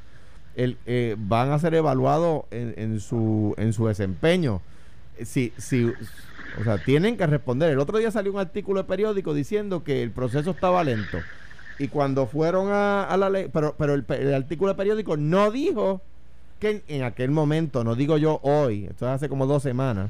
el, 0.55 0.77
eh, 0.85 1.15
van 1.17 1.51
a 1.51 1.59
ser 1.59 1.73
evaluados 1.75 2.45
en, 2.51 2.99
su, 2.99 3.53
en 3.57 3.73
su 3.73 3.87
desempeño. 3.87 4.61
Si, 5.23 5.53
si, 5.57 5.85
o 6.59 6.63
sea, 6.63 6.77
tienen 6.77 7.17
que 7.17 7.27
responder. 7.27 7.71
El 7.71 7.79
otro 7.79 7.97
día 7.97 8.11
salió 8.11 8.31
un 8.33 8.39
artículo 8.39 8.81
de 8.81 8.87
periódico 8.87 9.33
diciendo 9.33 9.83
que 9.83 10.03
el 10.03 10.11
proceso 10.11 10.51
estaba 10.51 10.83
lento. 10.83 11.19
Y 11.77 11.89
cuando 11.89 12.25
fueron 12.27 12.69
a, 12.71 13.13
la 13.17 13.29
ley, 13.29 13.49
pero, 13.51 13.75
pero 13.77 13.93
el, 13.93 14.05
el, 14.07 14.33
artículo 14.33 14.69
de 14.69 14.75
periódico 14.75 15.17
no 15.17 15.51
dijo 15.51 16.01
que 16.59 16.83
en 16.87 17.03
aquel 17.03 17.31
momento, 17.31 17.83
no 17.83 17.95
digo 17.95 18.17
yo 18.17 18.39
hoy, 18.43 18.85
esto 18.85 19.05
es 19.05 19.11
hace 19.11 19.27
como 19.27 19.45
dos 19.45 19.61
semanas, 19.61 20.09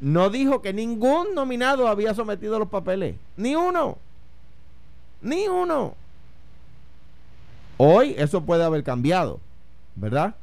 no 0.00 0.30
dijo 0.30 0.62
que 0.62 0.72
ningún 0.72 1.34
nominado 1.34 1.86
había 1.86 2.14
sometido 2.14 2.58
los 2.58 2.68
papeles. 2.68 3.14
Ni 3.36 3.54
uno. 3.54 3.98
Ni 5.20 5.46
uno. 5.46 5.94
Hoy 7.76 8.14
eso 8.18 8.42
puede 8.42 8.64
haber 8.64 8.82
cambiado, 8.82 9.40
¿verdad? 9.96 10.34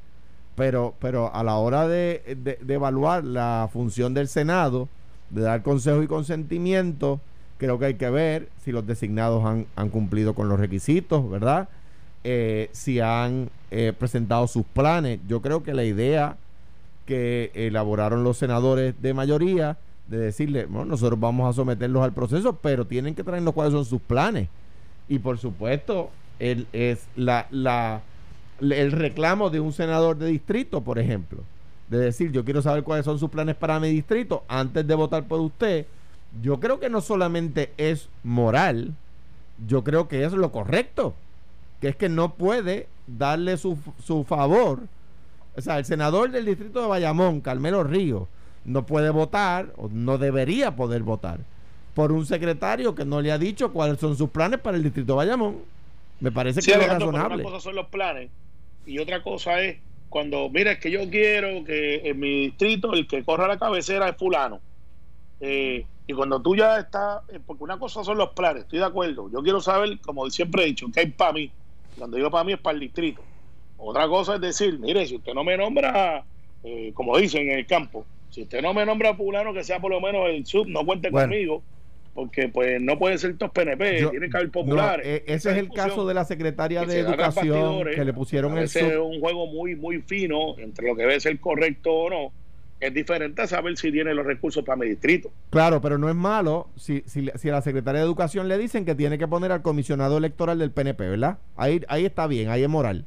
Pero, 0.55 0.95
pero 0.99 1.33
a 1.33 1.43
la 1.43 1.55
hora 1.55 1.87
de, 1.87 2.37
evaluar 2.67 3.23
la 3.23 3.69
función 3.71 4.13
del 4.13 4.27
Senado, 4.27 4.89
de 5.29 5.41
dar 5.41 5.61
consejo 5.61 6.03
y 6.03 6.07
consentimiento, 6.07 7.21
creo 7.57 7.79
que 7.79 7.85
hay 7.85 7.93
que 7.95 8.09
ver 8.09 8.49
si 8.63 8.71
los 8.71 8.85
designados 8.85 9.43
han, 9.45 9.89
cumplido 9.89 10.33
con 10.33 10.49
los 10.49 10.59
requisitos, 10.59 11.29
¿verdad? 11.29 11.69
Eh, 12.23 12.69
si 12.73 12.99
han 12.99 13.49
eh, 13.71 13.93
presentado 13.97 14.47
sus 14.47 14.65
planes. 14.65 15.19
Yo 15.27 15.41
creo 15.41 15.63
que 15.63 15.73
la 15.73 15.83
idea 15.83 16.35
que 17.05 17.51
elaboraron 17.53 18.23
los 18.23 18.37
senadores 18.37 18.93
de 19.01 19.13
mayoría 19.13 19.77
de 20.09 20.17
decirle, 20.17 20.65
bueno, 20.65 20.85
nosotros 20.85 21.19
vamos 21.19 21.49
a 21.49 21.53
someterlos 21.53 22.03
al 22.03 22.13
proceso, 22.13 22.53
pero 22.53 22.85
tienen 22.85 23.15
que 23.15 23.23
traernos 23.23 23.53
cuáles 23.53 23.73
son 23.73 23.85
sus 23.85 24.01
planes. 24.01 24.49
Y 25.07 25.19
por 25.19 25.37
supuesto, 25.37 26.09
el, 26.39 26.67
es 26.73 27.07
la, 27.15 27.47
la, 27.51 28.01
el 28.61 28.91
reclamo 28.91 29.49
de 29.49 29.59
un 29.59 29.73
senador 29.73 30.17
de 30.17 30.27
distrito, 30.27 30.81
por 30.81 30.99
ejemplo, 30.99 31.39
de 31.89 31.97
decir 31.97 32.31
yo 32.31 32.45
quiero 32.45 32.61
saber 32.61 32.83
cuáles 32.83 33.05
son 33.05 33.19
sus 33.19 33.29
planes 33.29 33.55
para 33.55 33.79
mi 33.79 33.89
distrito 33.89 34.43
antes 34.47 34.85
de 34.85 34.95
votar 34.95 35.27
por 35.27 35.39
usted, 35.39 35.85
yo 36.41 36.59
creo 36.59 36.79
que 36.79 36.89
no 36.89 37.01
solamente 37.01 37.73
es 37.77 38.09
moral, 38.23 38.93
yo 39.67 39.83
creo 39.83 40.07
que 40.07 40.23
es 40.23 40.33
lo 40.33 40.51
correcto, 40.51 41.15
que 41.81 41.89
es 41.89 41.95
que 41.95 42.09
no 42.09 42.35
puede 42.35 42.87
darle 43.07 43.57
su, 43.57 43.77
su 44.03 44.23
favor. 44.23 44.81
O 45.55 45.61
sea, 45.61 45.79
el 45.79 45.85
senador 45.85 46.31
del 46.31 46.45
distrito 46.45 46.81
de 46.81 46.87
Bayamón, 46.87 47.41
Carmelo 47.41 47.83
Río, 47.83 48.27
no 48.65 48.85
puede 48.85 49.09
votar 49.09 49.73
o 49.77 49.89
no 49.91 50.17
debería 50.17 50.75
poder 50.75 51.01
votar 51.01 51.39
por 51.95 52.11
un 52.11 52.25
secretario 52.25 52.93
que 52.93 53.03
no 53.03 53.19
le 53.19 53.31
ha 53.31 53.37
dicho 53.37 53.73
cuáles 53.73 53.99
son 53.99 54.15
sus 54.15 54.29
planes 54.29 54.59
para 54.59 54.77
el 54.77 54.83
distrito 54.83 55.13
de 55.13 55.17
Bayamón. 55.17 55.57
Me 56.19 56.31
parece 56.31 56.61
que 56.61 56.71
es 56.71 56.87
razonable. 56.87 57.35
Una 57.35 57.43
cosa 57.43 57.59
son 57.59 57.75
los 57.75 57.87
planes 57.87 58.29
y 58.89 58.97
otra 58.97 59.21
cosa 59.21 59.61
es 59.61 59.77
cuando, 60.09 60.49
mira, 60.49 60.71
es 60.71 60.79
que 60.79 60.89
yo 60.89 61.07
quiero 61.09 61.63
que 61.63 62.01
en 62.03 62.19
mi 62.19 62.47
distrito 62.47 62.91
el 62.93 63.07
que 63.07 63.23
corra 63.23 63.47
la 63.47 63.59
cabecera 63.59 64.09
es 64.09 64.17
fulano. 64.17 64.59
Eh, 65.39 65.85
y 66.07 66.13
cuando 66.13 66.41
tú 66.41 66.55
ya 66.55 66.79
estás, 66.79 67.21
eh, 67.29 67.39
porque 67.45 67.63
una 67.63 67.77
cosa 67.77 68.03
son 68.03 68.17
los 68.17 68.29
planes, 68.29 68.63
estoy 68.63 68.79
de 68.79 68.85
acuerdo. 68.85 69.29
Yo 69.31 69.43
quiero 69.43 69.61
saber, 69.61 69.99
como 70.01 70.27
siempre 70.31 70.63
he 70.63 70.65
dicho, 70.65 70.87
qué 70.91 71.01
hay 71.01 71.11
para 71.11 71.33
mí. 71.33 71.51
Cuando 71.95 72.17
digo 72.17 72.31
para 72.31 72.43
mí 72.43 72.53
es 72.53 72.59
para 72.59 72.73
el 72.73 72.79
distrito. 72.79 73.21
Otra 73.77 74.07
cosa 74.07 74.35
es 74.35 74.41
decir, 74.41 74.79
mire, 74.79 75.05
si 75.05 75.17
usted 75.17 75.35
no 75.35 75.43
me 75.43 75.55
nombra, 75.55 76.25
eh, 76.63 76.91
como 76.95 77.15
dicen 77.15 77.49
en 77.51 77.59
el 77.59 77.67
campo, 77.67 78.05
si 78.31 78.41
usted 78.41 78.63
no 78.63 78.73
me 78.73 78.87
nombra 78.87 79.13
fulano 79.13 79.53
que 79.53 79.63
sea 79.63 79.79
por 79.79 79.91
lo 79.91 80.01
menos 80.01 80.27
el 80.29 80.45
sub, 80.47 80.67
no 80.67 80.83
cuente 80.83 81.11
conmigo 81.11 81.61
porque 82.19 82.49
pues 82.49 82.81
no 82.81 82.99
puede 82.99 83.17
ser 83.17 83.37
todos 83.37 83.53
PNP, 83.53 84.09
tiene 84.11 84.29
que 84.29 84.37
haber 84.37 84.51
populares. 84.51 85.05
E, 85.05 85.23
ese 85.25 85.51
es 85.51 85.57
el 85.57 85.69
caso 85.69 86.05
de 86.05 86.13
la 86.13 86.25
secretaria 86.25 86.83
de 86.83 86.99
Educación 86.99 87.85
que 87.95 88.03
le 88.03 88.11
pusieron 88.11 88.57
el 88.57 88.65
es 88.65 88.75
un 88.75 89.21
juego 89.21 89.47
muy 89.47 89.77
muy 89.77 90.01
fino 90.01 90.57
entre 90.57 90.87
lo 90.87 90.97
que 90.97 91.03
debe 91.03 91.19
ser 91.21 91.39
correcto 91.39 91.93
o 91.93 92.09
no 92.09 92.31
es 92.81 92.93
diferente 92.93 93.41
a 93.41 93.47
saber 93.47 93.77
si 93.77 93.89
tiene 93.91 94.13
los 94.13 94.25
recursos 94.25 94.63
para 94.63 94.77
mi 94.77 94.87
distrito. 94.87 95.31
Claro, 95.49 95.81
pero 95.81 95.97
no 95.97 96.09
es 96.09 96.15
malo 96.15 96.69
si, 96.75 97.03
si, 97.05 97.29
si, 97.35 97.49
a 97.49 97.53
la 97.53 97.61
Secretaría 97.61 97.99
de 97.99 98.05
Educación 98.05 98.47
le 98.47 98.57
dicen 98.57 98.85
que 98.85 98.95
tiene 98.95 99.17
que 99.17 99.27
poner 99.27 99.51
al 99.51 99.61
comisionado 99.61 100.17
electoral 100.17 100.59
del 100.59 100.71
PNP, 100.71 101.09
¿verdad? 101.09 101.39
Ahí, 101.55 101.81
ahí 101.89 102.05
está 102.05 102.27
bien, 102.27 102.49
ahí 102.49 102.63
es 102.63 102.69
moral. 102.69 103.05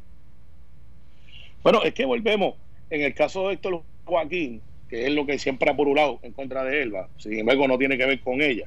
Bueno, 1.62 1.82
es 1.84 1.94
que 1.94 2.04
volvemos. 2.04 2.54
En 2.90 3.00
el 3.00 3.14
caso 3.14 3.48
de 3.48 3.54
Héctor 3.54 3.82
Joaquín, 4.04 4.60
que 4.90 5.06
es 5.06 5.12
lo 5.12 5.24
que 5.24 5.38
siempre 5.38 5.70
ha 5.70 5.74
lado 5.74 6.18
en 6.22 6.32
contra 6.32 6.64
de 6.64 6.82
Elba, 6.82 7.08
sin 7.16 7.38
embargo 7.38 7.66
no 7.66 7.78
tiene 7.78 7.96
que 7.96 8.04
ver 8.04 8.20
con 8.20 8.42
ella. 8.42 8.66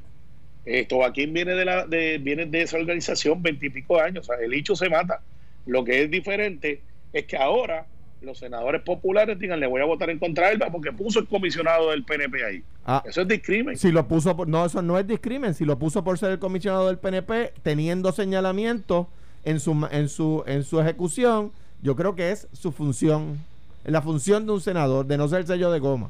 Esto 0.65 0.97
Joaquín 0.97 1.31
viene 1.33 1.53
de 1.53 1.63
la 1.63 1.85
de, 1.85 2.17
viene 2.17 2.45
de 2.45 2.63
esa 2.63 2.77
organización 2.77 3.41
veintipico 3.41 3.99
años, 3.99 4.27
o 4.27 4.33
sea, 4.33 4.43
el 4.43 4.53
hecho 4.53 4.75
se 4.75 4.89
mata. 4.89 5.21
Lo 5.65 5.83
que 5.83 6.03
es 6.03 6.11
diferente 6.11 6.81
es 7.13 7.25
que 7.25 7.37
ahora 7.37 7.85
los 8.21 8.39
senadores 8.39 8.81
populares 8.81 9.37
digan 9.37 9.59
le 9.59 9.67
voy 9.67 9.81
a 9.81 9.85
votar 9.85 10.09
en 10.09 10.17
contra 10.17 10.47
de 10.47 10.53
Elba 10.53 10.71
porque 10.71 10.91
puso 10.91 11.19
el 11.19 11.27
comisionado 11.27 11.91
del 11.91 12.03
PNP 12.03 12.43
ahí. 12.43 12.63
Ah, 12.85 13.03
eso 13.05 13.21
es 13.21 13.27
discrimen. 13.27 13.77
Si 13.77 13.91
lo 13.91 14.07
puso 14.07 14.35
por, 14.35 14.47
no, 14.47 14.65
eso 14.65 14.81
no 14.81 14.97
es 14.97 15.07
discrimen, 15.07 15.53
si 15.53 15.65
lo 15.65 15.77
puso 15.77 16.03
por 16.03 16.17
ser 16.17 16.31
el 16.31 16.39
comisionado 16.39 16.87
del 16.87 16.97
PNP 16.97 17.53
teniendo 17.61 18.11
señalamientos 18.11 19.07
en 19.43 19.59
su 19.59 19.87
en 19.91 20.09
su 20.09 20.43
en 20.47 20.63
su 20.63 20.81
ejecución, 20.81 21.51
yo 21.83 21.95
creo 21.95 22.15
que 22.15 22.31
es 22.31 22.47
su 22.53 22.71
función, 22.71 23.39
la 23.83 24.01
función 24.01 24.47
de 24.47 24.53
un 24.53 24.61
senador 24.61 25.05
de 25.05 25.17
no 25.17 25.27
ser 25.27 25.45
sello 25.45 25.71
de 25.71 25.79
goma. 25.79 26.09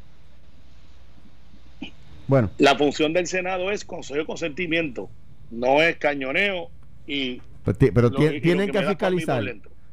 Bueno. 2.28 2.50
La 2.58 2.76
función 2.78 3.14
del 3.14 3.28
Senado 3.28 3.72
es 3.72 3.86
consejo 3.86 4.20
de 4.20 4.26
consentimiento, 4.26 5.10
no 5.52 5.82
es 5.82 5.98
cañoneo 5.98 6.70
y... 7.08 7.42
Pero, 7.80 8.12
tienen 8.12 8.72
que 8.72 8.82
fiscalizar. 8.84 9.44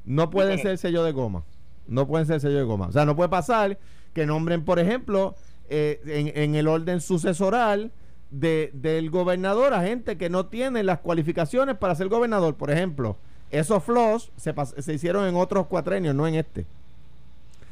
No 0.05 0.31
pueden 0.31 0.59
ser 0.59 0.77
sello 0.77 1.05
de 1.05 1.13
goma. 1.13 1.45
No 1.87 2.07
pueden 2.07 2.27
ser 2.27 2.41
sello 2.41 2.59
de 2.59 2.65
goma. 2.65 2.89
O 2.89 2.93
sea, 2.93 3.07
no 3.07 3.17
puede 3.17 3.31
pasar 3.31 3.79
que 4.13 4.27
nombren, 4.27 4.65
por 4.65 4.79
ejemplo, 4.79 5.37
eh, 5.71 6.33
en, 6.35 6.55
el 6.55 6.69
orden 6.69 7.01
sucesoral 7.01 7.93
de, 8.31 8.71
del 8.75 9.11
gobernador 9.11 9.73
a 9.73 9.83
gente 9.83 10.19
que 10.19 10.29
no 10.29 10.47
tiene 10.47 10.83
las 10.83 10.99
cualificaciones 10.99 11.77
para 11.77 11.95
ser 11.95 12.09
gobernador. 12.09 12.57
Por 12.57 12.71
ejemplo, 12.71 13.17
esos 13.51 13.83
flos 13.83 14.33
se, 14.37 14.55
se 14.79 14.93
hicieron 14.93 15.27
en 15.27 15.37
otros 15.37 15.67
cuatrenios, 15.67 16.15
no 16.15 16.27
en 16.27 16.35
este. 16.35 16.67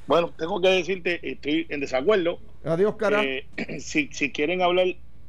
Bueno, 0.07 0.33
tengo 0.37 0.61
que 0.61 0.69
decirte, 0.69 1.21
estoy 1.23 1.67
en 1.69 1.81
desacuerdo. 1.81 2.39
Adiós, 2.65 2.97
cara. 2.97 3.23
si, 3.79 4.09
si 4.13 4.33
quieren 4.33 4.63
hablar 4.63 4.87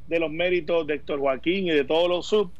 de 0.08 0.18
los 0.18 0.30
méritos 0.30 0.86
de 0.86 0.94
Héctor 0.94 1.20
Joaquín 1.20 1.66
y 1.66 1.70
de 1.70 1.84
todos 1.84 2.08
los 2.08 2.26
sub, 2.26 2.50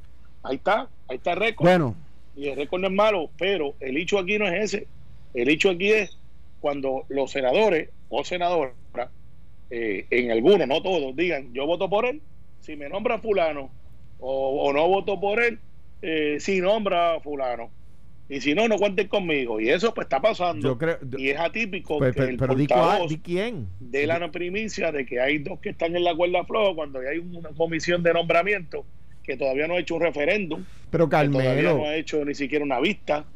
ahí 0.42 0.56
está, 0.56 0.88
ahí 1.08 1.16
está 1.16 1.32
el 1.32 1.38
récord. 1.38 1.68
Bueno. 1.68 1.96
Y 2.36 2.48
el 2.48 2.56
récord 2.56 2.80
no 2.80 2.86
es 2.86 2.92
malo, 2.92 3.30
pero 3.38 3.74
el 3.80 3.96
hecho 3.96 4.18
aquí 4.18 4.38
no 4.38 4.46
es 4.46 4.74
ese. 4.74 4.86
El 5.34 5.48
hecho 5.48 5.70
aquí 5.70 5.90
es 5.90 6.16
cuando 6.60 7.04
los 7.08 7.30
senadores 7.30 7.90
o 8.08 8.24
senadoras, 8.24 8.74
eh, 9.70 10.06
en 10.10 10.30
algunos, 10.30 10.68
no 10.68 10.82
todos, 10.82 11.16
digan, 11.16 11.52
yo 11.54 11.66
voto 11.66 11.88
por 11.88 12.04
él, 12.04 12.20
si 12.60 12.76
me 12.76 12.88
nombra 12.88 13.18
fulano, 13.18 13.70
o, 14.20 14.70
no 14.72 14.86
voto 14.86 15.18
por 15.18 15.42
él, 15.42 15.58
eh, 16.02 16.36
si 16.38 16.60
nombra 16.60 17.18
fulano 17.20 17.70
y 18.32 18.40
si 18.40 18.54
no, 18.54 18.66
no 18.66 18.78
cuenten 18.78 19.08
conmigo. 19.08 19.60
Y 19.60 19.68
eso 19.68 19.92
pues 19.92 20.06
está 20.06 20.18
pasando. 20.18 20.78
y 21.18 21.28
es 21.28 21.38
atípico 21.38 21.98
pues, 21.98 22.16
que 22.16 22.22
el 22.22 22.38
pero 22.38 22.56
portavoz 22.56 23.12
quién? 23.22 23.68
de 23.78 24.06
la 24.06 24.32
primicia 24.32 24.90
de 24.90 25.04
que 25.04 25.20
hay 25.20 25.36
dos 25.36 25.60
que 25.60 25.68
están 25.68 25.94
en 25.96 26.02
la 26.02 26.16
cuerda 26.16 26.42
floja 26.44 26.74
cuando 26.74 27.00
hay 27.00 27.18
una 27.18 27.50
comisión 27.50 28.02
de 28.02 28.14
nombramiento 28.14 28.86
que 29.22 29.36
todavía 29.36 29.68
no 29.68 29.74
ha 29.74 29.80
hecho 29.80 29.96
un 29.96 30.00
referéndum. 30.00 30.64
Pero 30.90 31.10
Carmelo. 31.10 31.40
Que 31.40 31.44
todavía 31.44 31.74
no 31.74 31.84
ha 31.84 31.94
hecho 31.94 32.24
ni 32.24 32.34
siquiera 32.34 32.64
una 32.64 32.80
vista. 32.80 33.26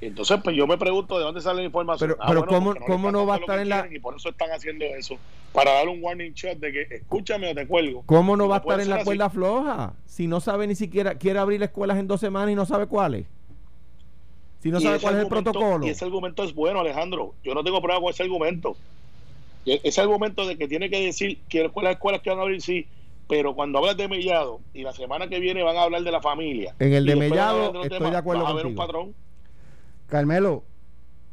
Entonces, 0.00 0.38
pues 0.44 0.54
yo 0.54 0.68
me 0.68 0.78
pregunto 0.78 1.18
de 1.18 1.24
dónde 1.24 1.40
sale 1.40 1.62
la 1.62 1.66
información. 1.66 2.14
Pero, 2.24 2.42
ah, 2.44 2.46
¿cómo, 2.46 2.74
no, 2.74 2.80
¿cómo 2.86 3.10
no 3.10 3.26
va 3.26 3.34
a 3.34 3.38
estar 3.38 3.58
en 3.58 3.68
la.? 3.68 3.88
Y 3.90 3.98
por 3.98 4.14
eso 4.14 4.28
están 4.28 4.52
haciendo 4.52 4.84
eso. 4.84 5.18
Para 5.52 5.72
dar 5.72 5.88
un 5.88 5.98
warning 6.00 6.32
shot 6.34 6.60
de 6.60 6.70
que 6.70 6.82
escúchame 6.94 7.50
o 7.50 7.54
te 7.56 7.66
cuelgo. 7.66 8.04
¿Cómo 8.06 8.36
no 8.36 8.46
va 8.46 8.56
a 8.56 8.58
estar 8.60 8.80
en 8.80 8.88
la 8.88 9.02
cuerda 9.02 9.30
floja? 9.30 9.94
Si 10.06 10.28
no 10.28 10.38
sabe 10.38 10.68
ni 10.68 10.76
siquiera, 10.76 11.16
quiere 11.16 11.40
abrir 11.40 11.60
escuelas 11.60 11.98
en 11.98 12.06
dos 12.06 12.20
semanas 12.20 12.52
y 12.52 12.54
no 12.54 12.64
sabe 12.64 12.86
cuáles 12.86 13.26
si 14.60 14.70
no 14.70 14.80
sabe 14.80 14.98
cuál 14.98 15.16
es 15.16 15.22
el 15.22 15.28
protocolo. 15.28 15.86
Y 15.86 15.90
ese 15.90 16.04
argumento 16.04 16.42
es 16.42 16.54
bueno, 16.54 16.80
Alejandro. 16.80 17.34
Yo 17.44 17.54
no 17.54 17.62
tengo 17.62 17.80
problema 17.80 18.02
con 18.02 18.10
ese 18.10 18.24
argumento. 18.24 18.76
ese 19.64 20.00
argumento 20.00 20.46
de 20.46 20.56
que 20.56 20.66
tiene 20.66 20.90
que 20.90 21.00
decir 21.00 21.38
que 21.48 21.70
las 21.82 21.92
escuelas 21.92 22.22
que 22.22 22.30
van 22.30 22.38
a 22.40 22.42
abrir, 22.42 22.60
sí, 22.60 22.86
pero 23.28 23.54
cuando 23.54 23.78
hablas 23.78 23.96
de 23.96 24.08
Mellado 24.08 24.60
y 24.72 24.82
la 24.82 24.92
semana 24.92 25.28
que 25.28 25.38
viene 25.38 25.62
van 25.62 25.76
a 25.76 25.82
hablar 25.82 26.02
de 26.02 26.10
la 26.10 26.20
familia. 26.20 26.74
En 26.78 26.92
el 26.92 27.04
de 27.04 27.16
Mellado 27.16 27.84
estoy 27.84 28.10
de 28.10 28.16
acuerdo 28.16 28.44
con 28.44 28.66
un 28.66 28.74
patrón. 28.74 29.14
Carmelo, 30.08 30.64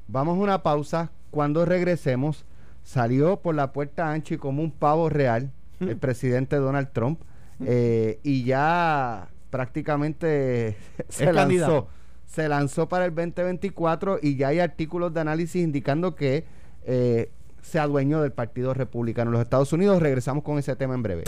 vamos 0.07 0.37
a 0.37 0.41
una 0.41 0.63
pausa. 0.63 1.11
Cuando 1.31 1.65
regresemos, 1.65 2.45
salió 2.83 3.37
por 3.37 3.55
la 3.55 3.73
puerta 3.73 4.11
ancha 4.11 4.35
y 4.35 4.37
como 4.37 4.61
un 4.61 4.71
pavo 4.71 5.09
real 5.09 5.51
el 5.79 5.97
presidente 5.97 6.57
Donald 6.57 6.89
Trump 6.93 7.21
eh, 7.65 8.19
y 8.23 8.43
ya 8.43 9.29
prácticamente 9.49 10.75
se 11.09 11.31
lanzó 11.31 11.87
se 12.35 12.49
lanzó 12.49 12.89
para 12.89 13.05
el 13.05 13.15
2024 13.15 14.19
y 14.21 14.35
ya 14.35 14.49
hay 14.49 14.59
artículos 14.59 15.13
de 15.13 15.21
análisis 15.21 15.63
indicando 15.63 16.15
que 16.15 16.43
eh, 16.83 17.31
se 17.61 17.79
adueñó 17.79 18.21
del 18.21 18.33
Partido 18.33 18.73
Republicano 18.73 19.29
en 19.29 19.33
los 19.33 19.41
Estados 19.41 19.71
Unidos. 19.71 20.01
Regresamos 20.01 20.43
con 20.43 20.59
ese 20.59 20.75
tema 20.75 20.95
en 20.95 21.01
breve. 21.01 21.23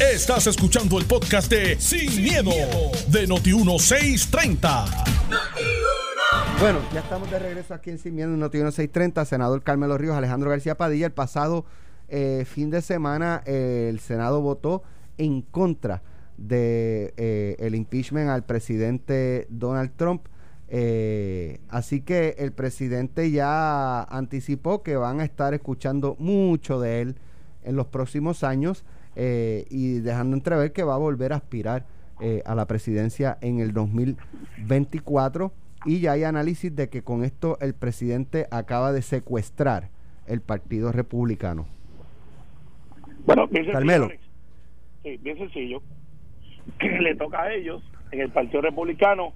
Estás 0.00 0.48
escuchando 0.48 0.98
el 0.98 1.04
podcast 1.04 1.48
de 1.48 1.78
Sin, 1.78 2.22
miedo, 2.22 2.50
de 3.08 3.28
Noti1630. 3.28 5.04
Bueno, 6.58 6.80
ya 6.92 7.00
estamos 7.00 7.30
de 7.30 7.38
regreso 7.38 7.74
aquí 7.74 7.90
en 7.90 7.98
Sin 7.98 8.16
Miedo 8.16 8.34
en 8.34 8.40
Noti1630. 8.40 9.24
Senador 9.26 9.62
Carmelo 9.62 9.96
Ríos, 9.96 10.16
Alejandro 10.16 10.50
García 10.50 10.76
Padilla. 10.76 11.06
El 11.06 11.12
pasado 11.12 11.64
eh, 12.08 12.44
fin 12.46 12.70
de 12.70 12.82
semana 12.82 13.42
eh, 13.46 13.86
el 13.90 14.00
Senado 14.00 14.40
votó 14.40 14.82
en 15.18 15.42
contra 15.42 16.02
de 16.36 17.14
eh, 17.16 17.56
el 17.58 17.74
impeachment 17.74 18.28
al 18.28 18.44
presidente 18.44 19.46
Donald 19.48 19.92
Trump. 19.96 20.26
Eh, 20.68 21.60
así 21.68 22.00
que 22.00 22.34
el 22.38 22.52
presidente 22.52 23.30
ya 23.30 24.02
anticipó 24.02 24.82
que 24.82 24.96
van 24.96 25.20
a 25.20 25.24
estar 25.24 25.54
escuchando 25.54 26.16
mucho 26.18 26.80
de 26.80 27.02
él 27.02 27.16
en 27.62 27.76
los 27.76 27.86
próximos 27.86 28.42
años 28.42 28.84
eh, 29.14 29.64
y 29.70 30.00
dejando 30.00 30.36
entrever 30.36 30.72
que 30.72 30.82
va 30.82 30.94
a 30.94 30.98
volver 30.98 31.32
a 31.32 31.36
aspirar 31.36 31.86
a 32.46 32.54
la 32.54 32.66
presidencia 32.66 33.36
en 33.42 33.60
el 33.60 33.74
2024. 33.74 35.52
Y 35.84 36.00
ya 36.00 36.12
hay 36.12 36.24
análisis 36.24 36.74
de 36.74 36.88
que 36.88 37.02
con 37.02 37.22
esto 37.22 37.58
el 37.60 37.74
presidente 37.74 38.46
acaba 38.50 38.90
de 38.90 39.02
secuestrar 39.02 39.90
el 40.26 40.40
Partido 40.40 40.92
Republicano. 40.92 41.66
Bueno, 43.26 43.46
bien 43.48 43.70
Carmelo. 43.70 44.08
Sí, 45.02 45.18
bien 45.18 45.36
sencillo. 45.36 45.82
Le 46.80 47.14
toca 47.16 47.42
a 47.42 47.52
ellos, 47.52 47.82
en 48.10 48.20
el 48.20 48.30
Partido 48.30 48.62
Republicano, 48.62 49.32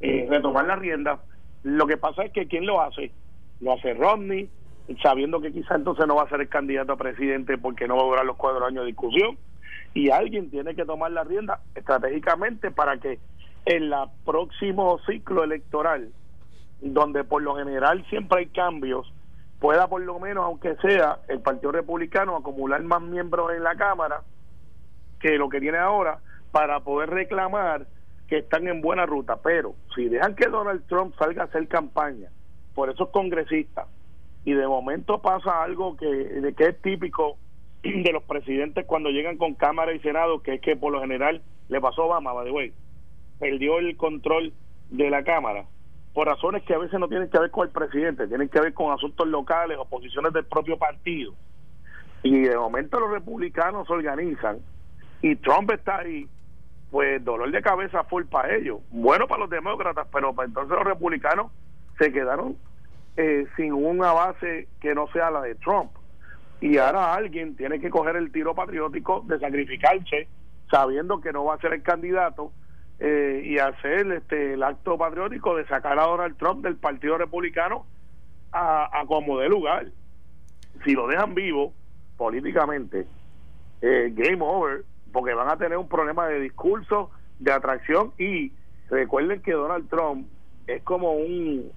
eh, 0.00 0.26
retomar 0.28 0.66
la 0.66 0.76
rienda. 0.76 1.20
Lo 1.62 1.86
que 1.86 1.96
pasa 1.96 2.24
es 2.24 2.32
que 2.32 2.46
¿quién 2.46 2.66
lo 2.66 2.80
hace? 2.80 3.12
Lo 3.60 3.72
hace 3.74 3.94
Romney, 3.94 4.48
sabiendo 5.02 5.40
que 5.40 5.52
quizá 5.52 5.76
entonces 5.76 6.06
no 6.06 6.16
va 6.16 6.24
a 6.24 6.28
ser 6.28 6.40
el 6.40 6.48
candidato 6.48 6.92
a 6.92 6.96
presidente 6.96 7.56
porque 7.58 7.86
no 7.86 7.96
va 7.96 8.02
a 8.02 8.06
durar 8.06 8.24
los 8.24 8.36
cuatro 8.36 8.64
años 8.64 8.82
de 8.82 8.88
discusión. 8.88 9.38
Y 9.94 10.10
alguien 10.10 10.50
tiene 10.50 10.74
que 10.74 10.84
tomar 10.84 11.12
la 11.12 11.22
rienda 11.22 11.60
estratégicamente 11.74 12.70
para 12.70 12.98
que 12.98 13.18
en 13.66 13.84
el 13.84 13.94
próximo 14.24 14.98
ciclo 15.06 15.44
electoral, 15.44 16.10
donde 16.80 17.22
por 17.24 17.42
lo 17.42 17.54
general 17.54 18.04
siempre 18.08 18.40
hay 18.40 18.46
cambios, 18.46 19.12
pueda 19.60 19.86
por 19.86 20.02
lo 20.02 20.18
menos, 20.18 20.44
aunque 20.44 20.74
sea, 20.76 21.18
el 21.28 21.40
Partido 21.40 21.70
Republicano 21.70 22.36
acumular 22.36 22.82
más 22.82 23.02
miembros 23.02 23.52
en 23.52 23.62
la 23.62 23.76
Cámara 23.76 24.22
que 25.20 25.38
lo 25.38 25.48
que 25.48 25.60
tiene 25.60 25.78
ahora 25.78 26.18
para 26.52 26.80
poder 26.80 27.10
reclamar 27.10 27.86
que 28.28 28.38
están 28.38 28.68
en 28.68 28.80
buena 28.80 29.06
ruta. 29.06 29.38
Pero 29.42 29.74
si 29.94 30.08
dejan 30.08 30.36
que 30.36 30.48
Donald 30.48 30.86
Trump 30.86 31.14
salga 31.18 31.42
a 31.42 31.46
hacer 31.46 31.66
campaña 31.66 32.28
por 32.74 32.88
esos 32.88 33.08
congresistas 33.08 33.88
y 34.44 34.52
de 34.52 34.66
momento 34.66 35.20
pasa 35.20 35.62
algo 35.62 35.96
que, 35.96 36.54
es 36.56 36.82
típico 36.82 37.36
de 37.82 38.12
los 38.12 38.22
presidentes 38.22 38.86
cuando 38.86 39.10
llegan 39.10 39.36
con 39.36 39.54
Cámara 39.54 39.92
y 39.92 40.00
Senado, 40.00 40.42
que 40.42 40.54
es 40.54 40.60
que 40.60 40.76
por 40.76 40.92
lo 40.92 41.00
general 41.00 41.42
le 41.68 41.80
pasó 41.80 42.02
a 42.02 42.06
Obama, 42.06 42.32
by 42.32 42.44
the 42.44 42.52
way, 42.52 42.72
perdió 43.38 43.78
el 43.78 43.96
control 43.96 44.52
de 44.90 45.10
la 45.10 45.24
Cámara 45.24 45.64
por 46.12 46.26
razones 46.26 46.62
que 46.64 46.74
a 46.74 46.78
veces 46.78 47.00
no 47.00 47.08
tienen 47.08 47.30
que 47.30 47.38
ver 47.38 47.50
con 47.50 47.66
el 47.66 47.72
presidente, 47.72 48.26
tienen 48.28 48.48
que 48.48 48.60
ver 48.60 48.74
con 48.74 48.92
asuntos 48.92 49.26
locales 49.26 49.78
o 49.80 49.86
posiciones 49.86 50.32
del 50.32 50.44
propio 50.44 50.76
partido. 50.76 51.32
Y 52.22 52.40
de 52.40 52.56
momento 52.56 53.00
los 53.00 53.10
republicanos 53.10 53.86
se 53.86 53.94
organizan 53.94 54.58
y 55.22 55.36
Trump 55.36 55.70
está 55.70 55.98
ahí, 55.98 56.28
pues 56.92 57.24
dolor 57.24 57.50
de 57.50 57.62
cabeza 57.62 58.04
fue 58.04 58.24
para 58.26 58.54
ellos. 58.54 58.80
Bueno 58.90 59.26
para 59.26 59.40
los 59.40 59.50
demócratas, 59.50 60.06
pero 60.12 60.34
para 60.34 60.46
entonces 60.46 60.76
los 60.76 60.84
republicanos 60.84 61.50
se 61.98 62.12
quedaron 62.12 62.58
eh, 63.16 63.46
sin 63.56 63.72
una 63.72 64.12
base 64.12 64.68
que 64.78 64.94
no 64.94 65.08
sea 65.08 65.30
la 65.30 65.40
de 65.40 65.54
Trump. 65.54 65.90
Y 66.60 66.76
ahora 66.76 67.14
alguien 67.14 67.56
tiene 67.56 67.80
que 67.80 67.88
coger 67.88 68.16
el 68.16 68.30
tiro 68.30 68.54
patriótico 68.54 69.24
de 69.26 69.38
sacrificarse, 69.38 70.28
sabiendo 70.70 71.22
que 71.22 71.32
no 71.32 71.46
va 71.46 71.54
a 71.54 71.60
ser 71.60 71.72
el 71.72 71.82
candidato, 71.82 72.52
eh, 72.98 73.42
y 73.42 73.58
hacer 73.58 74.12
este 74.12 74.52
el 74.52 74.62
acto 74.62 74.98
patriótico 74.98 75.56
de 75.56 75.66
sacar 75.66 75.98
a 75.98 76.02
Donald 76.02 76.36
Trump 76.36 76.62
del 76.62 76.76
Partido 76.76 77.16
Republicano 77.16 77.86
a, 78.52 79.00
a 79.00 79.06
como 79.06 79.38
de 79.38 79.48
lugar. 79.48 79.86
Si 80.84 80.92
lo 80.92 81.08
dejan 81.08 81.34
vivo 81.34 81.72
políticamente, 82.18 83.06
eh, 83.80 84.12
game 84.14 84.38
over, 84.40 84.84
porque 85.12 85.34
van 85.34 85.48
a 85.48 85.56
tener 85.56 85.78
un 85.78 85.88
problema 85.88 86.26
de 86.26 86.40
discurso, 86.40 87.10
de 87.38 87.52
atracción 87.52 88.12
y 88.18 88.52
recuerden 88.88 89.42
que 89.42 89.52
Donald 89.52 89.88
Trump 89.88 90.26
es 90.66 90.82
como 90.82 91.12
un 91.12 91.70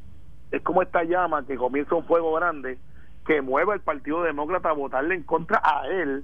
es 0.52 0.62
como 0.62 0.82
esta 0.82 1.04
llama 1.04 1.46
que 1.46 1.56
comienza 1.56 1.96
un 1.96 2.06
fuego 2.06 2.34
grande 2.34 2.78
que 3.26 3.42
mueve 3.42 3.74
al 3.74 3.82
Partido 3.82 4.24
Demócrata 4.24 4.70
a 4.70 4.74
votarle 4.74 5.16
en 5.16 5.24
contra 5.24 5.62
a 5.64 5.88
él 5.88 6.24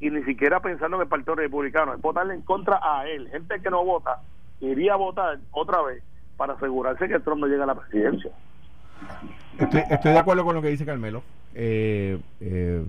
y 0.00 0.10
ni 0.10 0.22
siquiera 0.24 0.60
pensando 0.60 0.96
en 0.96 1.02
el 1.02 1.08
Partido 1.08 1.36
Republicano, 1.36 1.94
es 1.94 2.00
votarle 2.00 2.34
en 2.34 2.42
contra 2.42 2.80
a 2.82 3.06
él. 3.08 3.28
Gente 3.30 3.60
que 3.60 3.70
no 3.70 3.84
vota 3.84 4.20
iría 4.60 4.94
a 4.94 4.96
votar 4.96 5.38
otra 5.52 5.82
vez 5.82 6.02
para 6.36 6.54
asegurarse 6.54 7.08
que 7.08 7.18
Trump 7.20 7.40
no 7.40 7.46
llegue 7.46 7.62
a 7.62 7.66
la 7.66 7.74
presidencia. 7.74 8.30
Estoy, 9.58 10.12
de 10.12 10.18
acuerdo 10.18 10.44
con 10.44 10.54
lo 10.54 10.62
que 10.62 10.68
dice 10.68 10.84
Carmelo. 10.84 11.22
Eh, 11.54 12.18
eh, 12.40 12.84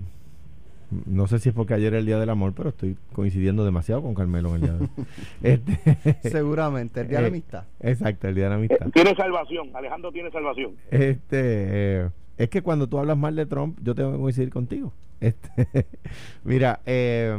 no 1.06 1.28
sé 1.28 1.40
si 1.40 1.50
es 1.50 1.56
porque 1.56 1.74
ayer 1.74 1.88
era 1.88 2.00
el 2.00 2.06
Día 2.06 2.20
del 2.20 2.30
Amor, 2.30 2.54
pero 2.56 2.70
estoy 2.70 2.98
coincidiendo 3.14 3.66
demasiado 3.66 4.02
con 4.02 4.14
Carmelo 4.14 4.50
en 4.50 4.56
el 4.56 4.62
día 4.62 4.74
de 4.74 4.80
hoy. 4.82 4.90
Este, 5.44 6.20
Seguramente, 6.30 7.02
el 7.02 7.08
Día 7.08 7.18
de 7.18 7.22
la 7.24 7.28
eh, 7.28 7.32
Amistad. 7.32 7.64
Exacto, 7.80 8.28
el 8.28 8.36
Día 8.36 8.46
de 8.46 8.50
la 8.50 8.56
Amistad. 8.56 8.90
Tiene 8.94 9.16
salvación, 9.16 9.70
Alejandro 9.74 10.12
tiene 10.12 10.32
salvación. 10.32 10.76
Este, 10.92 11.20
eh, 11.32 12.10
es 12.38 12.50
que 12.50 12.62
cuando 12.62 12.88
tú 12.88 13.00
hablas 13.00 13.18
mal 13.18 13.36
de 13.36 13.46
Trump, 13.46 13.80
yo 13.82 13.96
tengo 13.96 14.12
que 14.12 14.20
coincidir 14.20 14.50
contigo. 14.50 14.94
Este, 15.20 15.88
mira, 16.44 16.82
eh, 16.86 17.38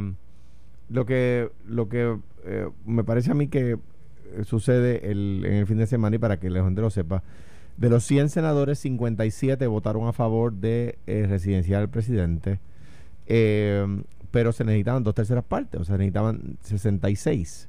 lo 0.89 1.07
que, 1.07 1.51
lo 1.67 1.89
que 1.89 2.19
eh, 2.45 2.69
me 2.85 3.05
parece 3.05 3.31
a 3.31 3.35
mí 3.35 3.49
que 3.49 3.79
sucede 4.45 5.11
el, 5.11 5.45
en 5.47 5.55
el 5.55 5.67
fin 5.67 5.79
de 5.79 5.87
semana, 5.87 6.17
y 6.17 6.19
para 6.19 6.39
que 6.39 6.51
la 6.51 6.63
gente 6.65 6.81
lo 6.81 6.91
sepa, 6.91 7.23
de 7.77 7.89
los 7.89 8.05
100 8.05 8.31
senadores, 8.31 8.81
57 8.81 9.67
votaron 9.69 10.09
a 10.09 10.13
favor 10.13 10.53
de 10.53 10.99
eh, 11.07 11.27
residenciar 11.29 11.83
al 11.83 11.89
presidente, 11.89 12.59
eh, 13.29 13.87
pero 14.33 14.53
se 14.53 14.65
necesitaban 14.65 15.05
dos 15.05 15.15
terceras 15.15 15.45
partes, 15.45 15.81
o 15.81 15.85
sea, 15.85 15.95
se 15.95 15.99
necesitaban 15.99 16.57
66. 16.63 17.69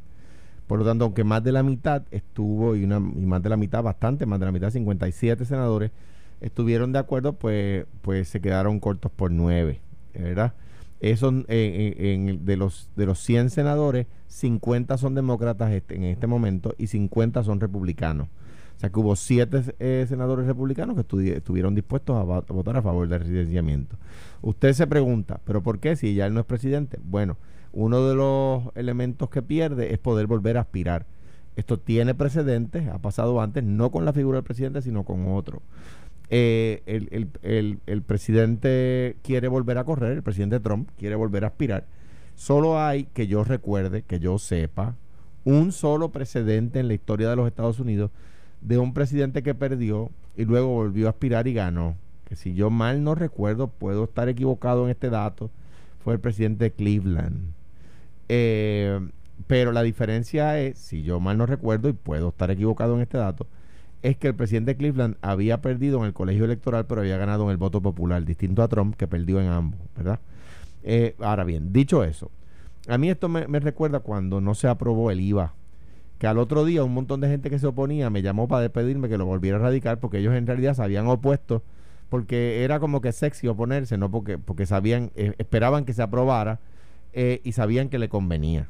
Por 0.67 0.79
lo 0.79 0.85
tanto, 0.85 1.05
aunque 1.05 1.23
más 1.23 1.43
de 1.43 1.51
la 1.51 1.63
mitad 1.63 2.03
estuvo, 2.11 2.75
y, 2.75 2.83
una, 2.83 2.97
y 2.97 3.25
más 3.25 3.41
de 3.41 3.49
la 3.49 3.57
mitad, 3.57 3.81
bastante 3.83 4.25
más 4.25 4.39
de 4.39 4.45
la 4.45 4.51
mitad, 4.51 4.69
57 4.71 5.45
senadores, 5.45 5.91
estuvieron 6.41 6.91
de 6.91 6.99
acuerdo, 6.99 7.33
pues, 7.33 7.85
pues 8.01 8.27
se 8.29 8.39
quedaron 8.39 8.79
cortos 8.79 9.11
por 9.11 9.31
nueve, 9.31 9.81
¿verdad? 10.13 10.53
Esos, 10.99 11.33
eh, 11.47 11.95
en- 11.97 12.45
de, 12.45 12.57
los, 12.57 12.89
de 12.95 13.05
los 13.05 13.19
100 13.19 13.49
senadores, 13.49 14.05
50 14.27 14.97
son 14.97 15.15
demócratas 15.15 15.71
este- 15.71 15.95
en 15.95 16.03
este 16.03 16.27
momento 16.27 16.75
y 16.77 16.87
50 16.87 17.43
son 17.43 17.59
republicanos. 17.59 18.27
O 18.79 18.81
sea 18.81 18.89
que 18.91 18.99
hubo 19.01 19.13
7 19.17 20.07
senadores 20.07 20.45
republicanos 20.45 20.95
que 20.95 21.33
estuvieron 21.33 21.75
dispuestos 21.75 22.15
a, 22.15 22.23
votar 22.23 22.77
a 22.77 22.81
favor 22.81 23.09
del 23.09 23.19
residenciamiento. 23.19 23.97
Usted 24.41 24.71
se 24.71 24.87
pregunta, 24.87 25.41
¿pero 25.43 25.61
por 25.61 25.79
qué 25.79 25.97
si 25.97 26.15
ya 26.15 26.27
él 26.27 26.33
no 26.33 26.39
es 26.39 26.45
presidente? 26.45 26.97
Bueno, 27.03 27.35
uno 27.73 28.07
de 28.07 28.15
los 28.15 28.63
elementos 28.75 29.29
que 29.29 29.41
pierde 29.41 29.93
es 29.93 29.99
poder 29.99 30.27
volver 30.27 30.55
a 30.55 30.61
aspirar. 30.61 31.05
Esto 31.57 31.77
tiene 31.77 32.15
precedentes, 32.15 32.87
ha 32.87 32.99
pasado 32.99 33.41
antes, 33.41 33.65
no 33.65 33.91
con 33.91 34.05
la 34.05 34.13
figura 34.13 34.37
del 34.37 34.45
presidente, 34.45 34.81
sino 34.81 35.03
con 35.03 35.27
otro. 35.27 35.61
Eh, 36.29 36.81
el 36.85 38.01
presidente 38.03 39.17
quiere 39.23 39.49
volver 39.49 39.77
a 39.77 39.83
correr, 39.83 40.13
el 40.13 40.23
presidente 40.23 40.61
Trump 40.61 40.89
quiere 40.97 41.15
volver 41.15 41.43
a 41.43 41.47
aspirar. 41.47 41.85
Solo 42.35 42.79
hay, 42.79 43.07
que 43.13 43.27
yo 43.27 43.43
recuerde, 43.43 44.03
que 44.03 44.21
yo 44.21 44.39
sepa, 44.39 44.95
un 45.43 45.73
solo 45.73 46.13
precedente 46.13 46.79
en 46.79 46.87
la 46.87 46.93
historia 46.93 47.29
de 47.29 47.35
los 47.35 47.45
Estados 47.45 47.81
Unidos 47.81 48.11
de 48.61 48.77
un 48.77 48.93
presidente 48.93 49.43
que 49.43 49.55
perdió 49.55 50.09
y 50.35 50.45
luego 50.45 50.67
volvió 50.67 51.07
a 51.07 51.11
aspirar 51.11 51.47
y 51.47 51.53
ganó. 51.53 51.95
Que 52.25 52.35
si 52.35 52.53
yo 52.53 52.69
mal 52.69 53.03
no 53.03 53.15
recuerdo, 53.15 53.67
puedo 53.67 54.05
estar 54.05 54.29
equivocado 54.29 54.85
en 54.85 54.91
este 54.91 55.09
dato, 55.09 55.49
fue 56.03 56.13
el 56.13 56.19
presidente 56.19 56.65
de 56.65 56.71
Cleveland. 56.71 57.53
Eh, 58.29 58.99
pero 59.47 59.71
la 59.71 59.83
diferencia 59.83 60.59
es, 60.59 60.77
si 60.77 61.01
yo 61.01 61.19
mal 61.19 61.37
no 61.37 61.45
recuerdo, 61.45 61.89
y 61.89 61.93
puedo 61.93 62.29
estar 62.29 62.51
equivocado 62.51 62.95
en 62.95 63.01
este 63.01 63.17
dato, 63.17 63.47
es 64.01 64.17
que 64.17 64.27
el 64.27 64.35
presidente 64.35 64.71
de 64.71 64.77
Cleveland 64.77 65.15
había 65.21 65.61
perdido 65.61 65.99
en 65.99 66.05
el 66.05 66.13
colegio 66.13 66.45
electoral, 66.45 66.85
pero 66.85 67.01
había 67.01 67.17
ganado 67.17 67.45
en 67.45 67.51
el 67.51 67.57
voto 67.57 67.81
popular, 67.81 68.23
distinto 68.23 68.63
a 68.63 68.67
Trump, 68.67 68.95
que 68.95 69.07
perdió 69.07 69.41
en 69.41 69.47
ambos, 69.47 69.79
¿verdad? 69.95 70.19
Eh, 70.83 71.15
ahora 71.19 71.43
bien, 71.43 71.73
dicho 71.73 72.03
eso, 72.03 72.31
a 72.87 72.97
mí 72.97 73.09
esto 73.09 73.27
me, 73.27 73.47
me 73.47 73.59
recuerda 73.59 73.99
cuando 73.99 74.39
no 74.39 74.55
se 74.55 74.67
aprobó 74.67 75.11
el 75.11 75.19
IVA, 75.19 75.53
que 76.19 76.27
al 76.27 76.37
otro 76.37 76.65
día 76.65 76.83
un 76.83 76.93
montón 76.93 77.21
de 77.21 77.29
gente 77.29 77.49
que 77.49 77.57
se 77.57 77.65
oponía 77.65 78.09
me 78.09 78.21
llamó 78.21 78.47
para 78.47 78.61
despedirme 78.61 79.09
que 79.09 79.17
lo 79.17 79.25
volviera 79.25 79.57
a 79.57 79.61
radicar, 79.61 79.99
porque 79.99 80.19
ellos 80.19 80.35
en 80.35 80.45
realidad 80.45 80.75
se 80.75 80.83
habían 80.83 81.07
opuesto, 81.07 81.63
porque 82.09 82.63
era 82.63 82.79
como 82.79 83.01
que 83.01 83.13
sexy 83.13 83.47
oponerse, 83.47 83.97
no 83.97 84.11
porque, 84.11 84.37
porque 84.37 84.65
sabían, 84.65 85.11
eh, 85.15 85.33
esperaban 85.37 85.85
que 85.85 85.93
se 85.93 86.03
aprobara 86.03 86.59
eh, 87.13 87.39
y 87.43 87.53
sabían 87.53 87.89
que 87.89 87.99
le 87.99 88.09
convenía. 88.09 88.67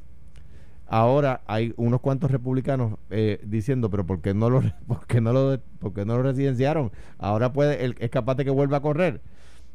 Ahora 0.88 1.42
hay 1.48 1.74
unos 1.78 2.02
cuantos 2.02 2.32
republicanos 2.32 2.98
eh, 3.10 3.40
diciendo, 3.46 3.90
pero 3.90 4.06
¿por 4.06 4.22
qué 4.22 4.34
no 4.34 4.50
lo, 4.50 4.62
por 4.88 5.22
no 5.22 5.34
lo, 5.34 5.58
no 5.58 6.18
lo 6.18 6.24
residenciaron? 6.24 6.92
Ahora 7.18 7.52
puede, 7.52 7.84
él 7.84 7.96
es 8.00 8.12
capaz 8.12 8.36
de 8.36 8.46
que 8.46 8.52
vuelva 8.52 8.78
a 8.78 8.82
correr. 8.82 9.22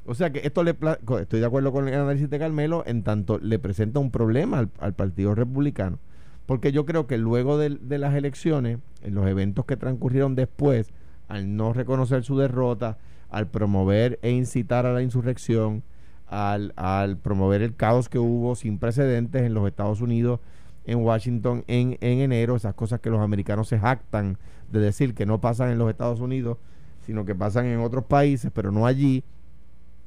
O 0.07 0.15
sea 0.15 0.31
que 0.31 0.41
esto 0.45 0.63
le, 0.63 0.77
estoy 1.21 1.41
de 1.41 1.47
acuerdo 1.47 1.73
con 1.73 1.89
el 1.89 1.95
análisis 1.95 2.29
de 2.31 2.39
Carmelo, 2.39 2.85
en 2.87 3.03
tanto 3.03 3.39
le 3.39 3.59
presenta 3.59 3.99
un 4.01 4.11
problema 4.11 4.69
al 4.79 4.93
Partido 4.93 5.35
Republicano, 5.35 5.99
porque 6.46 6.72
yo 6.72 6.85
creo 6.85 7.07
que 7.07 7.18
luego 7.18 7.57
de, 7.59 7.70
las 7.98 8.14
elecciones, 8.14 8.78
en 9.02 9.14
los 9.14 9.26
eventos 9.26 9.64
que 9.64 9.76
transcurrieron 9.76 10.35
después, 10.35 10.92
al 11.28 11.57
no 11.57 11.72
reconocer 11.72 12.22
su 12.24 12.37
derrota, 12.38 12.98
al 13.30 13.48
promover 13.48 14.18
e 14.22 14.30
incitar 14.30 14.87
a 14.87 14.92
la 14.92 15.02
insurrección, 15.02 15.83
al, 16.26 16.72
al 16.76 17.16
promover 17.16 17.62
el 17.62 17.74
caos 17.74 18.09
que 18.09 18.18
hubo 18.18 18.54
sin 18.57 18.78
precedentes 18.78 19.42
en 19.42 19.54
los 19.54 19.66
Estados 19.66 20.00
Unidos, 20.00 20.40
en 20.87 20.98
Washington 20.98 21.64
en, 21.66 21.96
en 22.00 22.18
enero, 22.20 22.57
esas 22.57 22.74
cosas 22.74 23.00
que 23.00 23.09
los 23.11 23.20
americanos 23.20 23.68
se 23.68 23.78
jactan 23.78 24.37
de 24.70 24.80
decir 24.80 25.14
que 25.14 25.24
no 25.24 25.40
pasan 25.40 25.70
en 25.70 25.78
los 25.78 25.88
Estados 25.88 26.20
Unidos, 26.20 26.59
sino 27.07 27.24
que 27.24 27.35
pasan 27.35 27.66
en 27.66 27.80
otros 27.80 28.04
países, 28.04 28.50
pero 28.54 28.70
no 28.70 28.85
allí, 28.87 29.24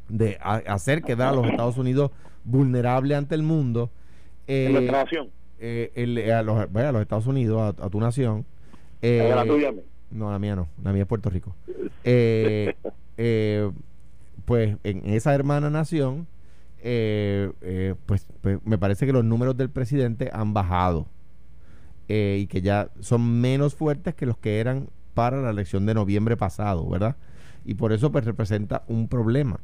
de 0.10 0.38
a- 0.42 0.58
hacer 0.68 1.02
quedar 1.02 1.30
a 1.30 1.36
los 1.36 1.48
Estados 1.48 1.78
Unidos 1.78 2.12
vulnerable 2.44 3.16
ante 3.16 3.34
el 3.36 3.44
mundo. 3.44 3.90
en 4.46 4.72
nuestra 4.74 5.04
nación, 5.04 5.30
eh, 5.60 5.92
el- 5.96 6.32
a, 6.32 6.44
los, 6.44 6.72
bueno, 6.72 6.90
a 6.90 6.92
los 6.92 7.02
Estados 7.02 7.28
Unidos, 7.28 7.62
a, 7.80 7.86
a 7.86 7.90
tu 7.90 8.00
nación. 8.00 8.46
eh, 9.02 9.32
la 9.34 9.46
tuya. 9.46 9.74
no, 10.12 10.32
la 10.32 10.40
mía 10.40 10.56
no, 10.56 10.68
la 10.84 10.94
mía 10.94 11.04
es 11.04 11.08
Puerto 11.08 11.30
Rico. 11.30 11.56
Eh, 12.04 12.76
eh, 13.18 13.72
pues 14.46 14.78
en 14.84 15.06
esa 15.10 15.34
hermana 15.36 15.70
nación, 15.70 16.28
pues, 16.82 18.26
pues, 18.42 18.60
me 18.66 18.78
parece 18.78 19.06
que 19.06 19.14
los 19.14 19.26
números 19.26 19.58
del 19.58 19.70
presidente 19.70 20.30
han 20.32 20.54
bajado 20.54 21.08
y 22.08 22.48
que 22.48 22.62
ya 22.62 22.90
son 23.02 23.42
menos 23.42 23.76
fuertes 23.76 24.16
que 24.16 24.26
los 24.26 24.38
que 24.38 24.60
eran 24.62 24.88
para 25.14 25.42
la 25.42 25.50
elección 25.50 25.86
de 25.86 25.94
noviembre 25.94 26.38
pasado, 26.38 26.88
¿verdad? 26.88 27.18
Y 27.66 27.74
por 27.74 27.92
eso 27.92 28.12
pues 28.12 28.24
representa 28.24 28.84
un 28.88 29.10
problema. 29.10 29.60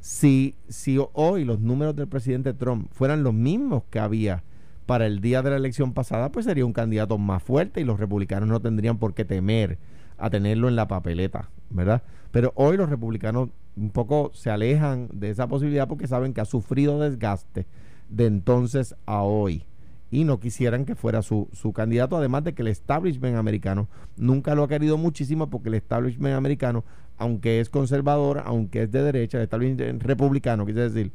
Si, 0.00 0.54
si 0.68 0.96
hoy 1.14 1.44
los 1.44 1.58
números 1.58 1.96
del 1.96 2.06
presidente 2.06 2.54
Trump 2.54 2.88
fueran 2.92 3.24
los 3.24 3.34
mismos 3.34 3.82
que 3.90 3.98
había 3.98 4.44
para 4.88 5.04
el 5.04 5.20
día 5.20 5.42
de 5.42 5.50
la 5.50 5.56
elección 5.56 5.92
pasada, 5.92 6.32
pues 6.32 6.46
sería 6.46 6.64
un 6.64 6.72
candidato 6.72 7.18
más 7.18 7.42
fuerte 7.42 7.82
y 7.82 7.84
los 7.84 8.00
republicanos 8.00 8.48
no 8.48 8.58
tendrían 8.58 8.96
por 8.96 9.12
qué 9.12 9.26
temer 9.26 9.78
a 10.16 10.30
tenerlo 10.30 10.66
en 10.66 10.76
la 10.76 10.88
papeleta, 10.88 11.50
¿verdad? 11.68 12.02
Pero 12.30 12.54
hoy 12.56 12.78
los 12.78 12.88
republicanos 12.88 13.50
un 13.76 13.90
poco 13.90 14.30
se 14.32 14.48
alejan 14.48 15.10
de 15.12 15.28
esa 15.28 15.46
posibilidad 15.46 15.88
porque 15.88 16.06
saben 16.06 16.32
que 16.32 16.40
ha 16.40 16.46
sufrido 16.46 16.98
desgaste 17.00 17.66
de 18.08 18.24
entonces 18.24 18.96
a 19.04 19.20
hoy 19.20 19.66
y 20.10 20.24
no 20.24 20.40
quisieran 20.40 20.86
que 20.86 20.94
fuera 20.94 21.20
su, 21.20 21.50
su 21.52 21.74
candidato, 21.74 22.16
además 22.16 22.44
de 22.44 22.54
que 22.54 22.62
el 22.62 22.68
establishment 22.68 23.36
americano 23.36 23.88
nunca 24.16 24.54
lo 24.54 24.62
ha 24.62 24.68
querido 24.68 24.96
muchísimo 24.96 25.50
porque 25.50 25.68
el 25.68 25.74
establishment 25.74 26.34
americano, 26.34 26.82
aunque 27.18 27.60
es 27.60 27.68
conservador, 27.68 28.42
aunque 28.46 28.84
es 28.84 28.90
de 28.90 29.02
derecha, 29.02 29.36
el 29.36 29.44
establishment 29.44 30.02
republicano, 30.02 30.64
quise 30.64 30.80
decir, 30.80 31.12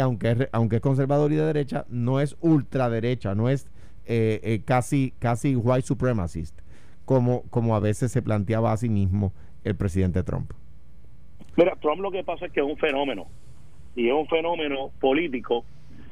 aunque 0.00 0.30
es, 0.30 0.48
aunque 0.52 0.76
es 0.76 0.82
conservador 0.82 1.32
y 1.32 1.36
de 1.36 1.44
derecha, 1.44 1.84
no 1.88 2.20
es 2.20 2.36
ultraderecha, 2.40 3.34
no 3.34 3.48
es 3.48 3.68
eh, 4.06 4.40
eh, 4.42 4.62
casi, 4.64 5.12
casi 5.18 5.56
white 5.56 5.86
supremacist, 5.86 6.58
como, 7.04 7.42
como 7.50 7.76
a 7.76 7.80
veces 7.80 8.12
se 8.12 8.22
planteaba 8.22 8.72
a 8.72 8.76
sí 8.76 8.88
mismo 8.88 9.32
el 9.64 9.76
presidente 9.76 10.22
Trump. 10.22 10.52
Mira, 11.56 11.76
Trump 11.80 12.00
lo 12.00 12.10
que 12.10 12.24
pasa 12.24 12.46
es 12.46 12.52
que 12.52 12.60
es 12.60 12.66
un 12.66 12.76
fenómeno, 12.76 13.26
y 13.96 14.08
es 14.08 14.14
un 14.14 14.26
fenómeno 14.28 14.90
político 15.00 15.64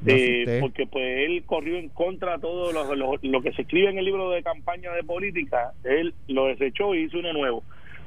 eh, 0.05 0.59
porque 0.61 0.87
pues 0.87 1.05
él 1.27 1.43
corrió 1.47 1.79
en 1.79 1.89
contra 1.89 2.33
de 2.33 2.39
todo 2.41 2.73
lo, 2.73 3.43
que 3.43 3.53
se 3.53 3.63
escribe 3.63 3.91
en 3.91 3.99
el 3.99 4.05
libro 4.05 4.31
de 4.31 4.43
campaña 4.43 4.93
de 4.93 5.03
política, 5.03 5.73
él 5.85 6.15
lo 6.29 6.47
desechó 6.47 6.95
y 6.95 7.05
hizo 7.05 7.19
uno 7.19 7.33
nuevo. 7.33 7.63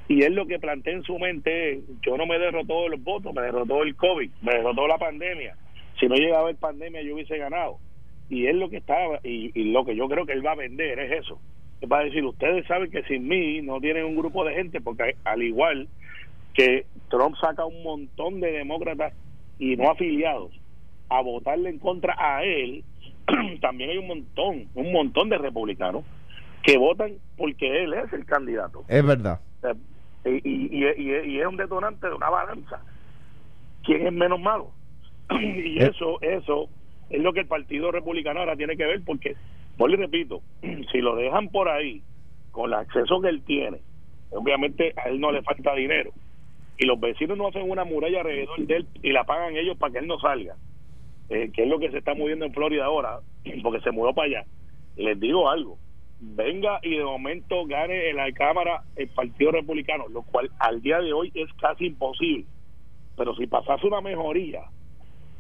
Y 0.10 0.24
él 0.24 0.34
lo 0.34 0.48
que 0.48 0.58
plantea 0.58 0.93
en 0.93 1.04
su 1.04 1.19
mente 1.19 1.74
es, 1.74 1.80
yo 2.02 2.17
no 2.17 2.26
me 2.26 2.39
derrotó 2.39 2.89
los 2.89 3.02
votos, 3.04 3.32
me 3.32 3.43
derrotó 3.43 3.84
el 3.84 3.95
COVID, 3.95 4.30
me 4.41 4.54
derrotó 4.56 4.88
la 4.88 4.98
pandemia. 4.98 5.56
Si 6.00 6.08
no 6.08 6.15
llegaba 6.15 6.41
haber 6.41 6.56
pandemia 6.56 7.04
yo 7.04 7.13
hubiese 7.13 7.38
ganado. 7.38 7.78
Y 8.28 8.48
él 8.48 8.60
lo 8.60 8.72
que 8.72 8.78
estaba, 8.78 9.19
y, 9.24 9.52
y 9.54 9.72
lo 9.72 9.86
que 9.86 9.95
yo 9.95 10.10
creo 10.10 10.26
que 10.26 10.34
él 10.34 10.43
va 10.43 10.54
a 10.54 10.56
vender 10.56 10.98
es 10.98 11.24
eso. 11.24 11.39
Él 11.82 11.93
va 11.93 12.00
a 12.00 12.04
decir, 12.04 12.26
ustedes 12.26 12.65
saben 12.65 12.89
que 12.89 13.04
sin 13.04 13.28
mí 13.28 13.62
no 13.62 13.80
tienen 13.80 14.04
un 14.04 14.15
grupo 14.15 14.43
de 14.43 14.56
gente, 14.56 14.82
porque 14.82 15.15
al 15.24 15.43
igual 15.43 15.88
que 16.56 16.88
Trump 17.10 17.36
saca 17.39 17.63
un 17.65 17.84
montón 17.84 18.39
de 18.39 18.52
demócratas 18.52 19.13
y 19.60 19.76
no 19.76 19.91
afiliados 19.91 20.52
a 21.10 21.22
votarle 21.22 21.69
en 21.69 21.78
contra 21.78 22.15
a 22.17 22.43
él, 22.43 22.84
también 23.62 23.91
hay 23.91 24.00
un 24.00 24.08
montón, 24.08 24.69
un 24.74 24.91
montón 24.91 25.30
de 25.30 25.38
republicanos 25.38 26.04
que 26.63 26.80
votan 26.80 27.13
porque 27.38 27.84
él 27.84 27.93
es 27.93 28.12
el 28.12 28.26
candidato. 28.26 28.84
Es 28.88 29.06
verdad. 29.06 29.39
Y, 30.25 30.84
y, 30.84 31.39
es 31.39 31.45
un 31.45 31.58
detonante 31.58 32.08
de 32.08 32.15
una 32.15 32.29
balanza. 32.29 32.82
¿Quién 33.84 34.08
es 34.08 34.13
menos 34.13 34.39
malo? 34.39 34.71
y 35.32 35.82
eh. 35.82 35.88
eso, 35.88 36.21
eso 36.21 36.69
es 37.10 37.21
lo 37.21 37.34
que 37.34 37.41
el 37.41 37.47
Partido 37.47 37.91
Republicano 37.91 38.41
ahora 38.41 38.55
tiene 38.55 38.75
que 38.75 38.86
ver 38.86 39.01
porque, 39.05 39.36
por 39.77 39.89
le 39.89 39.97
repito, 39.97 40.41
si 40.91 40.99
lo 40.99 41.15
dejan 41.15 41.49
por 41.49 41.69
ahí, 41.69 42.01
con 42.51 42.65
el 42.65 42.73
acceso 42.73 43.21
que 43.21 43.29
él 43.29 43.41
tiene, 43.43 43.79
obviamente 44.32 44.93
a 44.97 45.10
él 45.10 45.19
no 45.19 45.32
le 45.32 45.41
falta 45.41 45.73
dinero, 45.75 46.12
y 46.77 46.86
los 46.86 46.99
vecinos 46.99 47.38
no 47.38 47.47
hacen 47.47 47.69
una 47.69 47.84
muralla 47.84 48.19
alrededor 48.19 48.60
de 48.60 48.75
él 48.77 48.88
y 49.03 49.12
la 49.12 49.23
pagan 49.23 49.55
ellos 49.55 49.77
para 49.77 49.93
que 49.93 49.99
él 49.99 50.08
no 50.08 50.17
salga 50.19 50.55
eh, 51.29 51.51
que 51.53 51.63
es 51.63 51.69
lo 51.69 51.79
que 51.79 51.91
se 51.91 51.99
está 51.99 52.15
moviendo 52.15 52.45
en 52.45 52.53
Florida 52.53 52.86
ahora, 52.86 53.19
porque 53.63 53.82
se 53.82 53.91
mudó 53.91 54.13
para 54.13 54.27
allá, 54.27 54.45
les 54.97 55.19
digo 55.19 55.49
algo, 55.49 55.77
venga 56.19 56.79
y 56.84 56.97
de 56.97 57.03
momento 57.03 57.65
gane 57.65 58.10
en 58.10 58.17
la 58.17 58.32
Cámara 58.32 58.84
el 58.95 59.08
Partido 59.10 59.51
Republicano, 59.51 60.08
lo 60.10 60.21
cual 60.23 60.51
al 60.60 60.82
día 60.82 60.99
de 60.99 61.13
hoy 61.13 61.32
es 61.34 61.51
casi 61.60 61.88
imposible. 61.88 62.45
Pero 63.15 63.36
si 63.36 63.47
pasase 63.47 63.88
una 63.88 64.01
mejoría, 64.01 64.62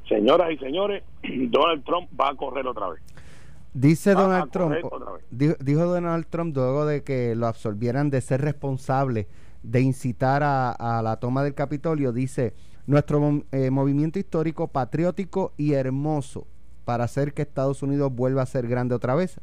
señoras 0.07 0.51
y 0.51 0.57
señores, 0.57 1.03
Donald 1.23 1.83
Trump 1.83 2.09
va 2.19 2.29
a 2.29 2.35
correr 2.35 2.67
otra 2.67 2.89
vez. 2.89 3.01
Dice 3.73 4.13
Donald 4.13 4.49
Trump, 4.49 4.75
dijo, 5.29 5.85
Donald 5.85 6.25
Trump 6.27 6.55
luego 6.55 6.87
de 6.87 7.03
que 7.03 7.35
lo 7.35 7.45
absolvieran 7.45 8.09
de 8.09 8.19
ser 8.19 8.41
responsable 8.41 9.27
de 9.61 9.81
incitar 9.81 10.41
a 10.43 11.01
la 11.03 11.17
toma 11.17 11.43
del 11.43 11.53
Capitolio, 11.53 12.11
dice, 12.11 12.55
nuestro 12.89 13.43
eh, 13.51 13.69
movimiento 13.69 14.17
histórico 14.17 14.67
patriótico 14.67 15.53
y 15.57 15.73
hermoso 15.73 16.47
para 16.85 17.03
hacer 17.03 17.35
que 17.35 17.43
Estados 17.43 17.83
Unidos 17.83 18.11
vuelva 18.11 18.41
a 18.41 18.47
ser 18.47 18.67
grande 18.67 18.95
otra 18.95 19.13
vez 19.13 19.39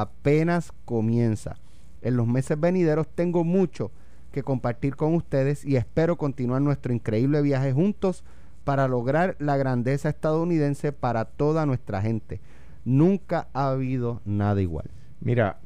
apenas 0.00 0.72
comienza. 0.84 1.56
En 2.02 2.16
los 2.16 2.26
meses 2.26 2.58
venideros 2.58 3.06
tengo 3.14 3.44
mucho 3.44 3.92
que 4.32 4.42
compartir 4.42 4.96
con 4.96 5.14
ustedes 5.14 5.64
y 5.64 5.76
espero 5.76 6.16
continuar 6.16 6.60
nuestro 6.62 6.92
increíble 6.92 7.40
viaje 7.42 7.72
juntos 7.72 8.24
para 8.64 8.88
lograr 8.88 9.36
la 9.38 9.56
grandeza 9.56 10.08
estadounidense 10.08 10.90
para 10.90 11.26
toda 11.26 11.64
nuestra 11.64 12.02
gente. 12.02 12.40
Nunca 12.84 13.46
ha 13.52 13.70
habido 13.70 14.20
nada 14.24 14.60
igual. 14.60 14.90
Mira, 15.20 15.60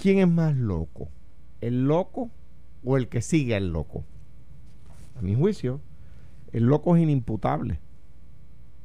¿quién 0.00 0.20
es 0.20 0.28
más 0.28 0.54
loco? 0.54 1.08
¿El 1.60 1.88
loco 1.88 2.30
o 2.84 2.96
el 2.96 3.08
que 3.08 3.20
sigue 3.20 3.56
al 3.56 3.72
loco? 3.72 4.04
A 5.18 5.22
mi 5.22 5.34
juicio, 5.34 5.80
el 6.52 6.66
loco 6.66 6.94
es 6.94 7.02
inimputable, 7.02 7.80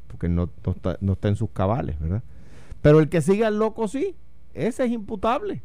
porque 0.07 0.27
no, 0.27 0.49
está, 0.65 1.27
en 1.27 1.35
sus 1.35 1.51
cabales, 1.51 1.99
¿verdad? 1.99 2.23
Pero 2.81 2.99
el 2.99 3.09
que 3.09 3.21
sigue 3.21 3.45
al 3.45 3.59
loco 3.59 3.87
sí, 3.87 4.15
ese 4.53 4.85
es 4.85 4.91
imputable. 4.91 5.63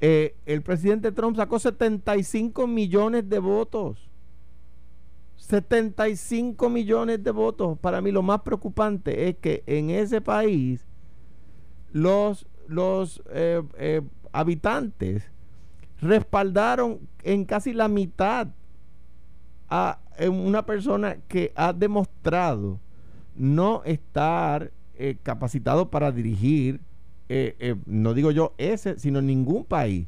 Eh, 0.00 0.36
el 0.44 0.62
presidente 0.62 1.12
Trump 1.12 1.36
sacó 1.36 1.58
75 1.58 2.66
millones 2.66 3.28
de 3.28 3.38
votos. 3.38 4.10
75 5.36 6.68
millones 6.68 7.22
de 7.22 7.30
votos. 7.30 7.78
Para 7.78 8.00
mí 8.00 8.10
lo 8.10 8.22
más 8.22 8.42
preocupante 8.42 9.28
es 9.28 9.36
que 9.36 9.62
en 9.66 9.90
ese 9.90 10.20
país 10.20 10.86
los, 11.92 12.46
los 12.66 13.22
eh, 13.30 13.62
eh, 13.78 14.02
habitantes 14.32 15.30
respaldaron 16.00 17.00
en 17.22 17.44
casi 17.44 17.72
la 17.72 17.88
mitad 17.88 18.48
a 19.68 20.00
una 20.28 20.66
persona 20.66 21.16
que 21.28 21.52
ha 21.56 21.72
demostrado 21.72 22.78
no 23.34 23.82
estar 23.84 24.70
capacitado 25.22 25.90
para 25.90 26.12
dirigir, 26.12 26.80
eh, 27.28 27.56
eh, 27.58 27.76
no 27.86 28.14
digo 28.14 28.30
yo 28.30 28.54
ese, 28.58 28.98
sino 28.98 29.22
ningún 29.22 29.64
país. 29.64 30.06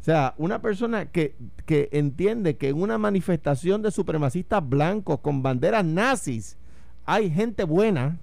O 0.00 0.02
sea, 0.02 0.34
una 0.38 0.62
persona 0.62 1.06
que, 1.06 1.36
que 1.66 1.88
entiende 1.92 2.56
que 2.56 2.70
en 2.70 2.80
una 2.80 2.96
manifestación 2.96 3.82
de 3.82 3.90
supremacistas 3.90 4.66
blancos 4.66 5.20
con 5.20 5.42
banderas 5.42 5.84
nazis 5.84 6.56
hay 7.04 7.30
gente 7.30 7.64
buena, 7.64 8.18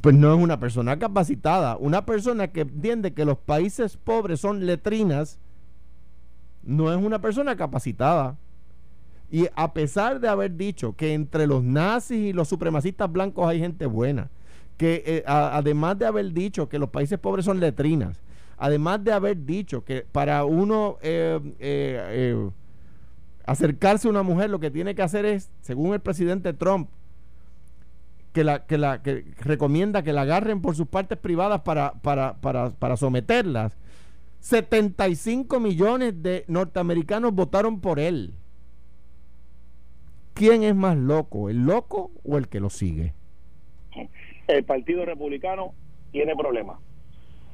pues 0.00 0.14
no 0.14 0.34
es 0.34 0.40
una 0.40 0.58
persona 0.58 0.98
capacitada. 0.98 1.76
Una 1.76 2.06
persona 2.06 2.48
que 2.48 2.62
entiende 2.62 3.12
que 3.12 3.24
los 3.24 3.38
países 3.38 3.96
pobres 3.96 4.40
son 4.40 4.66
letrinas, 4.66 5.38
no 6.62 6.92
es 6.92 6.98
una 7.02 7.20
persona 7.20 7.56
capacitada. 7.56 8.36
Y 9.30 9.48
a 9.56 9.72
pesar 9.72 10.20
de 10.20 10.28
haber 10.28 10.56
dicho 10.56 10.94
que 10.94 11.14
entre 11.14 11.46
los 11.46 11.62
nazis 11.62 12.18
y 12.26 12.32
los 12.32 12.48
supremacistas 12.48 13.10
blancos 13.10 13.48
hay 13.48 13.58
gente 13.58 13.86
buena, 13.86 14.30
que 14.76 15.02
eh, 15.06 15.24
además 15.26 15.98
de 15.98 16.06
haber 16.06 16.32
dicho 16.32 16.68
que 16.68 16.78
los 16.78 16.90
países 16.90 17.18
pobres 17.18 17.44
son 17.44 17.60
letrinas, 17.60 18.20
además 18.58 19.02
de 19.02 19.12
haber 19.12 19.44
dicho 19.44 19.84
que 19.84 20.06
para 20.10 20.44
uno 20.44 20.98
eh, 21.02 21.40
eh, 21.58 22.50
acercarse 23.44 24.08
a 24.08 24.10
una 24.10 24.22
mujer 24.22 24.50
lo 24.50 24.60
que 24.60 24.70
tiene 24.70 24.94
que 24.94 25.02
hacer 25.02 25.24
es, 25.24 25.50
según 25.62 25.94
el 25.94 26.00
presidente 26.00 26.52
Trump, 26.52 26.90
que, 28.32 28.44
la, 28.44 28.66
que, 28.66 28.76
la, 28.76 29.02
que 29.02 29.24
recomienda 29.38 30.02
que 30.02 30.12
la 30.12 30.22
agarren 30.22 30.60
por 30.60 30.76
sus 30.76 30.86
partes 30.86 31.16
privadas 31.16 31.62
para, 31.62 31.92
para, 32.02 32.34
para, 32.34 32.70
para 32.70 32.96
someterlas, 32.98 33.78
75 34.40 35.58
millones 35.58 36.22
de 36.22 36.44
norteamericanos 36.46 37.32
votaron 37.32 37.80
por 37.80 37.98
él. 37.98 38.34
¿Quién 40.34 40.64
es 40.64 40.74
más 40.76 40.98
loco, 40.98 41.48
el 41.48 41.64
loco 41.64 42.10
o 42.22 42.36
el 42.36 42.48
que 42.48 42.60
lo 42.60 42.68
sigue? 42.68 43.14
El 44.48 44.64
Partido 44.64 45.04
Republicano 45.04 45.74
tiene 46.12 46.34
problemas. 46.36 46.78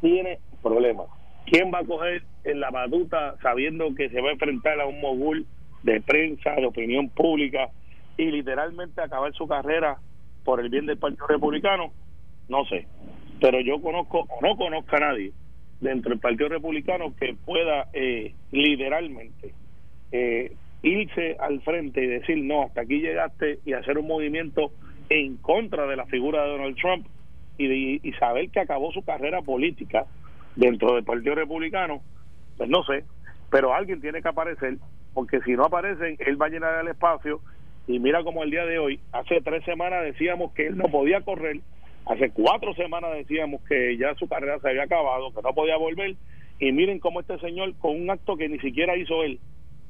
Tiene 0.00 0.38
problemas. 0.62 1.06
¿Quién 1.46 1.72
va 1.72 1.80
a 1.80 1.84
coger 1.84 2.22
en 2.44 2.60
la 2.60 2.70
batuta 2.70 3.36
sabiendo 3.42 3.94
que 3.94 4.08
se 4.10 4.20
va 4.20 4.28
a 4.28 4.32
enfrentar 4.32 4.80
a 4.80 4.86
un 4.86 5.00
mogul 5.00 5.46
de 5.82 6.00
prensa, 6.00 6.54
de 6.54 6.66
opinión 6.66 7.08
pública 7.08 7.70
y 8.16 8.30
literalmente 8.30 9.00
acabar 9.00 9.32
su 9.34 9.46
carrera 9.48 9.98
por 10.44 10.60
el 10.60 10.68
bien 10.68 10.86
del 10.86 10.98
Partido 10.98 11.26
Republicano? 11.26 11.92
No 12.48 12.64
sé. 12.66 12.86
Pero 13.40 13.60
yo 13.60 13.80
conozco 13.80 14.26
o 14.28 14.40
no 14.40 14.56
conozco 14.56 14.96
a 14.96 15.00
nadie 15.00 15.32
dentro 15.80 16.10
del 16.10 16.20
Partido 16.20 16.48
Republicano 16.48 17.14
que 17.16 17.34
pueda 17.44 17.88
eh, 17.92 18.34
literalmente 18.52 19.52
eh, 20.12 20.52
irse 20.82 21.36
al 21.40 21.60
frente 21.62 22.02
y 22.02 22.06
decir, 22.06 22.38
no, 22.38 22.64
hasta 22.64 22.82
aquí 22.82 23.00
llegaste 23.00 23.58
y 23.64 23.72
hacer 23.72 23.98
un 23.98 24.06
movimiento 24.06 24.72
en 25.12 25.36
contra 25.36 25.86
de 25.86 25.96
la 25.96 26.06
figura 26.06 26.42
de 26.42 26.50
Donald 26.50 26.76
Trump 26.76 27.06
y, 27.58 28.00
y 28.06 28.12
saber 28.14 28.48
que 28.50 28.60
acabó 28.60 28.92
su 28.92 29.04
carrera 29.04 29.42
política 29.42 30.06
dentro 30.56 30.94
del 30.94 31.04
Partido 31.04 31.34
Republicano, 31.34 32.00
pues 32.56 32.70
no 32.70 32.82
sé, 32.84 33.04
pero 33.50 33.74
alguien 33.74 34.00
tiene 34.00 34.22
que 34.22 34.28
aparecer, 34.28 34.78
porque 35.12 35.40
si 35.42 35.52
no 35.52 35.64
aparecen, 35.64 36.16
él 36.18 36.40
va 36.40 36.46
a 36.46 36.50
llenar 36.50 36.80
el 36.80 36.88
espacio. 36.88 37.40
Y 37.86 37.98
mira 37.98 38.22
como 38.22 38.42
el 38.42 38.50
día 38.50 38.64
de 38.64 38.78
hoy, 38.78 39.00
hace 39.12 39.40
tres 39.42 39.64
semanas 39.64 40.04
decíamos 40.04 40.52
que 40.52 40.68
él 40.68 40.78
no 40.78 40.84
podía 40.84 41.20
correr, 41.20 41.60
hace 42.06 42.30
cuatro 42.30 42.72
semanas 42.74 43.12
decíamos 43.12 43.60
que 43.68 43.98
ya 43.98 44.14
su 44.14 44.28
carrera 44.28 44.58
se 44.60 44.68
había 44.70 44.84
acabado, 44.84 45.34
que 45.34 45.42
no 45.42 45.52
podía 45.52 45.76
volver, 45.76 46.14
y 46.58 46.72
miren 46.72 47.00
cómo 47.00 47.20
este 47.20 47.38
señor, 47.40 47.74
con 47.78 48.00
un 48.00 48.08
acto 48.08 48.36
que 48.36 48.48
ni 48.48 48.58
siquiera 48.60 48.96
hizo 48.96 49.24
él, 49.24 49.40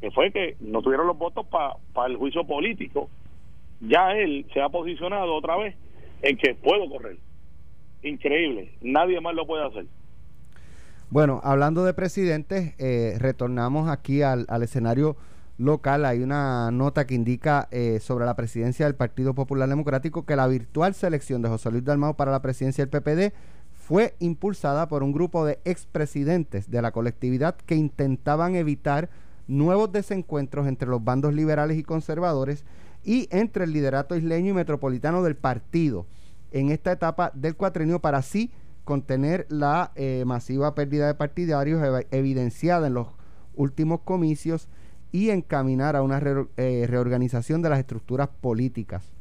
que 0.00 0.10
fue 0.10 0.32
que 0.32 0.56
no 0.58 0.82
tuvieron 0.82 1.06
los 1.06 1.18
votos 1.18 1.46
para 1.46 2.08
el 2.08 2.16
juicio 2.16 2.44
político, 2.44 3.08
ya 3.82 4.12
él 4.12 4.46
se 4.54 4.60
ha 4.60 4.68
posicionado 4.68 5.34
otra 5.34 5.56
vez 5.56 5.76
en 6.22 6.36
que 6.36 6.54
puedo 6.54 6.88
correr. 6.88 7.18
Increíble, 8.02 8.72
nadie 8.80 9.20
más 9.20 9.34
lo 9.34 9.46
puede 9.46 9.66
hacer. 9.66 9.86
Bueno, 11.10 11.40
hablando 11.44 11.84
de 11.84 11.92
presidentes, 11.92 12.74
eh, 12.78 13.16
retornamos 13.18 13.90
aquí 13.90 14.22
al, 14.22 14.46
escenario 14.62 15.16
local. 15.58 16.06
Hay 16.06 16.22
una 16.22 16.70
nota 16.70 17.06
que 17.06 17.14
indica 17.14 17.68
eh, 17.70 17.98
sobre 18.00 18.24
la 18.24 18.34
presidencia 18.34 18.86
del 18.86 18.94
Partido 18.94 19.34
Popular 19.34 19.68
Democrático 19.68 20.24
que 20.24 20.36
la 20.36 20.46
virtual 20.46 20.94
selección 20.94 21.42
de 21.42 21.50
José 21.50 21.70
Luis 21.70 21.84
Dalmau 21.84 22.16
para 22.16 22.32
la 22.32 22.40
presidencia 22.40 22.86
del 22.86 22.90
PPD 22.90 23.34
fue 23.74 24.14
impulsada 24.20 24.88
por 24.88 25.02
un 25.02 25.12
grupo 25.12 25.44
de 25.44 25.58
expresidentes 25.64 26.70
de 26.70 26.80
la 26.80 26.92
colectividad 26.92 27.56
que 27.56 27.74
intentaban 27.74 28.54
evitar 28.54 29.10
nuevos 29.48 29.92
desencuentros 29.92 30.66
entre 30.66 30.88
los 30.88 31.04
bandos 31.04 31.34
liberales 31.34 31.76
y 31.76 31.82
conservadores 31.82 32.64
y 33.05 33.28
entre 33.30 33.64
el 33.64 33.72
liderato 33.72 34.16
isleño 34.16 34.50
y 34.50 34.55
metropolitano 34.55 35.22
del 35.22 35.36
partido 35.36 36.07
en 36.50 36.70
esta 36.70 36.92
etapa 36.92 37.32
del 37.34 37.57
cuatrenio 37.57 38.00
para 38.00 38.18
así 38.18 38.50
contener 38.84 39.46
la 39.48 39.92
eh, 39.94 40.24
masiva 40.26 40.74
pérdida 40.74 41.07
de 41.07 41.14
partidarios 41.14 41.82
evidenciada 42.11 42.86
en 42.86 42.94
los 42.94 43.09
últimos 43.55 44.00
comicios 44.00 44.68
y 45.12 45.30
encaminar 45.30 45.94
a 45.94 46.03
una 46.03 46.20
eh, 46.57 46.86
reorganización 46.88 47.62
de 47.62 47.68
las 47.68 47.78
estructuras 47.78 48.28
políticas. 48.28 49.12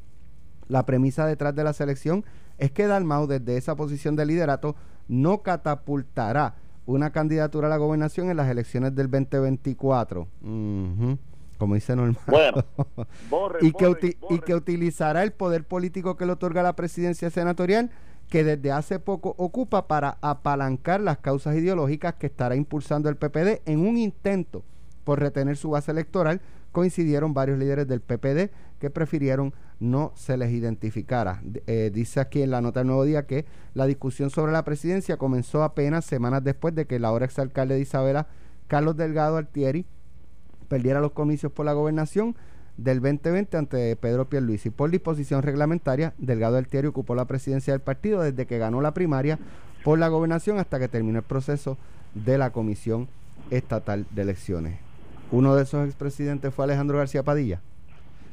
La 0.68 0.86
premisa 0.86 1.26
detrás 1.26 1.54
de 1.54 1.64
la 1.64 1.74
selección 1.74 2.24
es 2.58 2.72
que 2.72 2.88
Dalmau 2.88 3.28
desde 3.28 3.58
esa 3.58 3.76
posición 3.76 4.16
de 4.16 4.26
liderato 4.26 4.76
no 5.08 5.42
catapultará 5.42 6.56
una 6.86 7.12
candidatura 7.12 7.68
a 7.68 7.70
la 7.70 7.78
gobernación 7.78 8.30
en 8.30 8.38
las 8.38 8.50
elecciones 8.50 8.96
del 8.96 9.10
2024. 9.10 10.28
Como 11.62 11.76
dice 11.76 11.95
Normal. 11.95 12.18
Bueno, 12.26 12.66
y, 13.62 13.72
que 13.72 14.18
y 14.32 14.39
que 14.39 14.55
utilizará 14.55 15.22
el 15.22 15.32
poder 15.32 15.64
político 15.64 16.18
que 16.18 16.26
le 16.26 16.32
otorga 16.32 16.64
la 16.64 16.76
presidencia 16.76 17.30
senatorial 17.30 17.91
que 18.30 18.43
desde 18.43 18.72
hace 18.72 18.97
poco 18.97 19.36
ocupa 19.38 19.88
para 19.88 20.18
apalancar 20.22 21.01
las 21.01 21.20
causas 21.20 21.55
ideológicas 21.55 22.16
que 22.16 22.26
estará 22.26 22.55
impulsando 22.55 23.09
el 23.09 23.16
PPD 23.16 23.62
en 23.68 23.88
un 23.88 23.99
intento 23.99 24.64
por 25.03 25.20
retener 25.20 25.55
su 25.55 25.70
base 25.70 25.91
electoral, 25.91 26.41
coincidieron 26.72 27.36
varios 27.36 27.59
líderes 27.59 27.88
del 27.88 28.01
PPD 28.01 28.49
que 28.80 28.89
prefirieron 28.89 29.53
no 29.80 30.14
se 30.16 30.38
les 30.38 30.51
identificara. 30.51 31.43
Eh, 31.68 31.91
dice 31.93 32.22
aquí 32.22 32.41
en 32.41 32.49
la 32.49 32.62
nota 32.62 32.80
del 32.80 32.88
Nuevo 32.88 33.05
Día 33.05 33.28
que 33.28 33.45
la 33.76 33.86
discusión 33.86 34.32
sobre 34.32 34.51
la 34.51 34.66
presidencia 34.66 35.18
comenzó 35.18 35.62
apenas 35.62 36.05
semanas 36.05 36.43
después 36.43 36.74
de 36.74 36.88
que 36.88 36.95
el 36.95 37.05
ahora 37.05 37.26
exalcalde 37.26 37.76
de 37.76 37.82
Isabela, 37.82 38.26
Carlos 38.68 38.97
Delgado 38.97 39.38
Altieri, 39.38 39.86
perdiera 40.72 41.02
los 41.02 41.12
comicios 41.12 41.52
por 41.52 41.66
la 41.66 41.74
gobernación 41.74 42.34
del 42.78 43.02
2020 43.02 43.58
ante 43.58 43.96
Pedro 43.98 44.30
Pierluisi. 44.30 44.70
Por 44.70 44.90
disposición 44.90 45.44
reglamentaria, 45.44 46.14
Delgado 46.18 46.56
Altieri 46.56 46.88
ocupó 46.88 47.14
la 47.14 47.26
presidencia 47.26 47.74
del 47.74 47.82
partido 47.82 48.22
desde 48.22 48.46
que 48.46 48.58
ganó 48.58 48.80
la 48.80 48.94
primaria 48.94 49.38
por 49.84 50.00
la 50.00 50.08
gobernación 50.08 50.60
hasta 50.60 50.80
que 50.80 50.88
terminó 50.88 51.20
el 51.20 51.26
proceso 51.26 51.78
de 52.16 52.38
la 52.38 52.52
Comisión 52.52 53.10
Estatal 53.50 54.06
de 54.12 54.22
Elecciones. 54.22 54.80
Uno 55.34 55.58
de 55.58 55.64
esos 55.64 55.86
expresidentes 55.86 56.54
fue 56.54 56.64
Alejandro 56.64 57.00
García 57.00 57.24
Padilla. 57.24 57.60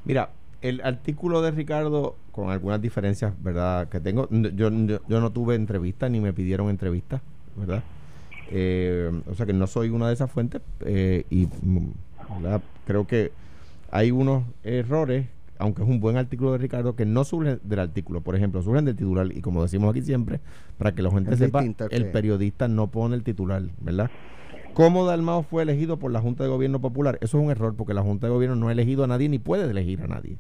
Mira, 0.05 0.31
el 0.63 0.81
artículo 0.83 1.43
de 1.43 1.51
Ricardo, 1.51 2.15
con 2.31 2.51
algunas 2.51 2.81
diferencias, 2.81 3.35
¿verdad? 3.43 3.89
Que 3.89 3.99
tengo, 3.99 4.29
yo, 4.31 4.71
yo, 4.71 5.21
no 5.21 5.33
tuve 5.33 5.57
entrevista 5.57 6.09
ni 6.09 6.21
me 6.21 6.33
pidieron 6.33 6.71
entrevista, 6.71 7.21
¿verdad? 7.57 7.83
Eh, 8.53 9.11
o 9.29 9.35
sea 9.35 9.45
que 9.45 9.53
no 9.53 9.67
soy 9.67 9.91
una 9.91 10.07
de 10.07 10.15
esas 10.15 10.31
fuentes 10.31 10.63
eh, 10.83 11.25
y 11.31 11.49
mm, 12.29 12.57
creo 12.87 13.07
que 13.07 13.33
hay 13.91 14.11
unos 14.11 14.45
errores, 14.65 15.27
aunque 15.59 15.83
es 15.83 15.89
un 15.89 16.01
buen 16.01 16.17
artículo 16.17 16.53
de 16.53 16.59
Ricardo, 16.59 16.95
que 16.95 17.07
no 17.07 17.25
surgen 17.25 17.61
del 17.65 17.81
artículo. 17.81 18.21
Por 18.21 18.37
ejemplo, 18.37 18.63
surgen 18.63 18.85
del 18.85 18.97
titular. 18.97 19.31
Y 19.33 19.41
como 19.41 19.63
decimos 19.63 19.91
aquí 19.91 20.03
siempre, 20.03 20.41
para 20.77 20.95
que 20.95 21.03
la 21.03 21.11
gente 21.11 21.37
sepa, 21.37 21.63
el 21.63 22.11
periodista 22.11 22.69
no 22.69 22.89
pone 22.89 23.17
el 23.17 23.23
titular, 23.23 23.63
¿verdad? 23.81 24.11
¿Cómo 24.75 25.07
Dalmao 25.07 25.43
fue 25.43 25.65
elegido 25.65 25.99
por 25.99 26.13
la 26.13 26.21
Junta 26.21 26.45
de 26.45 26.51
Gobierno 26.51 26.81
Popular? 26.81 27.19
Eso 27.21 27.39
es 27.39 27.45
un 27.45 27.51
error 27.51 27.75
porque 27.75 27.95
la 27.95 28.03
Junta 28.03 28.29
de 28.29 28.33
Gobierno 28.33 28.55
no 28.55 28.69
ha 28.69 28.73
elegido 28.73 29.03
a 29.03 29.07
nadie 29.09 29.29
ni 29.29 29.41
puede 29.41 29.69
elegir 29.69 30.03
a 30.03 30.07
nadie. 30.07 30.39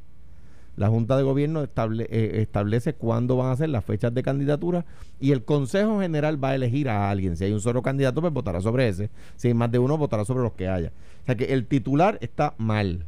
La 0.78 0.88
Junta 0.88 1.16
de 1.16 1.24
Gobierno 1.24 1.64
eh, 1.64 2.30
establece 2.34 2.94
cuándo 2.94 3.36
van 3.36 3.50
a 3.50 3.56
ser 3.56 3.68
las 3.68 3.84
fechas 3.84 4.14
de 4.14 4.22
candidatura 4.22 4.84
y 5.18 5.32
el 5.32 5.44
Consejo 5.44 6.00
General 6.00 6.42
va 6.42 6.50
a 6.50 6.54
elegir 6.54 6.88
a 6.88 7.10
alguien. 7.10 7.36
Si 7.36 7.44
hay 7.44 7.52
un 7.52 7.60
solo 7.60 7.82
candidato, 7.82 8.20
pues 8.20 8.32
votará 8.32 8.60
sobre 8.60 8.86
ese. 8.86 9.10
Si 9.34 9.48
hay 9.48 9.54
más 9.54 9.72
de 9.72 9.80
uno, 9.80 9.98
votará 9.98 10.24
sobre 10.24 10.44
los 10.44 10.52
que 10.52 10.68
haya. 10.68 10.92
O 11.22 11.26
sea 11.26 11.34
que 11.34 11.46
el 11.46 11.66
titular 11.66 12.16
está 12.20 12.54
mal. 12.58 13.04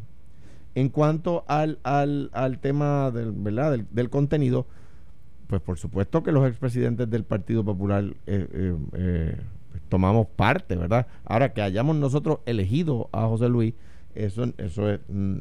En 0.74 0.88
cuanto 0.88 1.44
al, 1.46 1.78
al, 1.84 2.30
al 2.32 2.58
tema 2.58 3.12
del, 3.12 3.30
¿verdad? 3.30 3.78
Del, 3.78 4.10
contenido, 4.10 4.66
pues 5.46 5.62
por 5.62 5.78
supuesto 5.78 6.24
que 6.24 6.32
los 6.32 6.48
expresidentes 6.48 7.08
del 7.08 7.22
Partido 7.22 7.64
Popular 7.64 8.04
eh, 8.26 8.48
eh, 8.52 8.76
eh, 8.94 9.36
pues 9.70 9.82
tomamos 9.88 10.26
parte, 10.26 10.74
¿verdad? 10.74 11.06
Ahora 11.24 11.52
que 11.52 11.62
hayamos 11.62 11.94
nosotros 11.94 12.40
elegido 12.46 13.08
a 13.12 13.26
José 13.26 13.48
Luis, 13.48 13.74
eso, 14.14 14.52
eso 14.58 14.98
mm, 15.08 15.38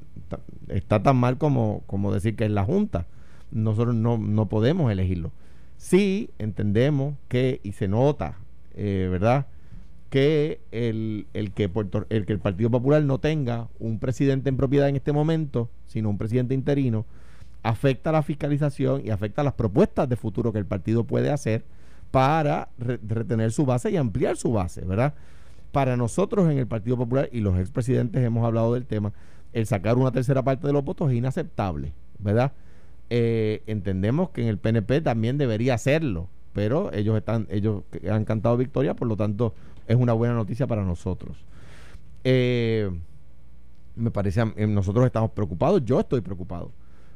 está 0.69 1.03
tan 1.03 1.17
mal 1.17 1.37
como, 1.37 1.83
como 1.87 2.13
decir 2.13 2.35
que 2.35 2.45
es 2.45 2.51
la 2.51 2.63
Junta. 2.63 3.07
Nosotros 3.51 3.95
no, 3.95 4.17
no 4.17 4.47
podemos 4.47 4.91
elegirlo. 4.91 5.31
Sí 5.77 6.29
entendemos 6.39 7.15
que, 7.27 7.61
y 7.63 7.71
se 7.71 7.87
nota, 7.87 8.37
¿verdad? 8.75 9.47
que 10.09 10.59
el, 10.71 11.27
el 11.33 11.51
que 11.51 11.69
el 12.09 12.25
que 12.25 12.33
el 12.33 12.39
Partido 12.39 12.71
Popular 12.71 13.03
no 13.03 13.19
tenga 13.19 13.67
un 13.79 13.99
presidente 13.99 14.49
en 14.49 14.57
propiedad 14.57 14.89
en 14.89 14.95
este 14.95 15.13
momento, 15.13 15.69
sino 15.85 16.09
un 16.09 16.17
presidente 16.17 16.53
interino, 16.53 17.05
afecta 17.63 18.11
la 18.11 18.23
fiscalización 18.23 19.05
y 19.05 19.11
afecta 19.11 19.43
las 19.43 19.53
propuestas 19.53 20.09
de 20.09 20.15
futuro 20.15 20.51
que 20.51 20.59
el 20.59 20.65
partido 20.65 21.03
puede 21.03 21.29
hacer 21.29 21.63
para 22.11 22.69
retener 22.77 23.51
su 23.51 23.65
base 23.65 23.91
y 23.91 23.97
ampliar 23.97 24.35
su 24.37 24.51
base, 24.51 24.81
¿verdad? 24.81 25.13
Para 25.71 25.97
nosotros 25.97 26.49
en 26.49 26.57
el 26.57 26.67
Partido 26.67 26.97
Popular 26.97 27.29
y 27.31 27.41
los 27.41 27.59
expresidentes 27.59 28.23
hemos 28.23 28.45
hablado 28.45 28.73
del 28.73 28.85
tema, 28.85 29.13
el 29.53 29.65
sacar 29.65 29.97
una 29.97 30.11
tercera 30.11 30.43
parte 30.43 30.65
de 30.67 30.73
los 30.73 30.83
votos 30.83 31.11
es 31.11 31.17
inaceptable, 31.17 31.93
¿verdad? 32.17 32.53
Eh, 33.09 33.63
entendemos 33.67 34.29
que 34.29 34.41
en 34.41 34.47
el 34.47 34.57
PNP 34.57 35.01
también 35.01 35.37
debería 35.37 35.75
hacerlo, 35.75 36.27
pero 36.53 36.91
ellos 36.93 37.17
están, 37.17 37.47
ellos 37.49 37.83
han 38.09 38.25
cantado 38.25 38.57
victoria, 38.57 38.95
por 38.95 39.07
lo 39.07 39.15
tanto 39.15 39.53
es 39.87 39.95
una 39.95 40.13
buena 40.13 40.33
noticia 40.33 40.67
para 40.67 40.83
nosotros. 40.83 41.37
Eh, 42.23 42.89
me 43.95 44.11
parece, 44.11 44.45
nosotros 44.67 45.05
estamos 45.05 45.31
preocupados, 45.31 45.83
yo 45.85 45.99
estoy 45.99 46.21
preocupado, 46.21 46.71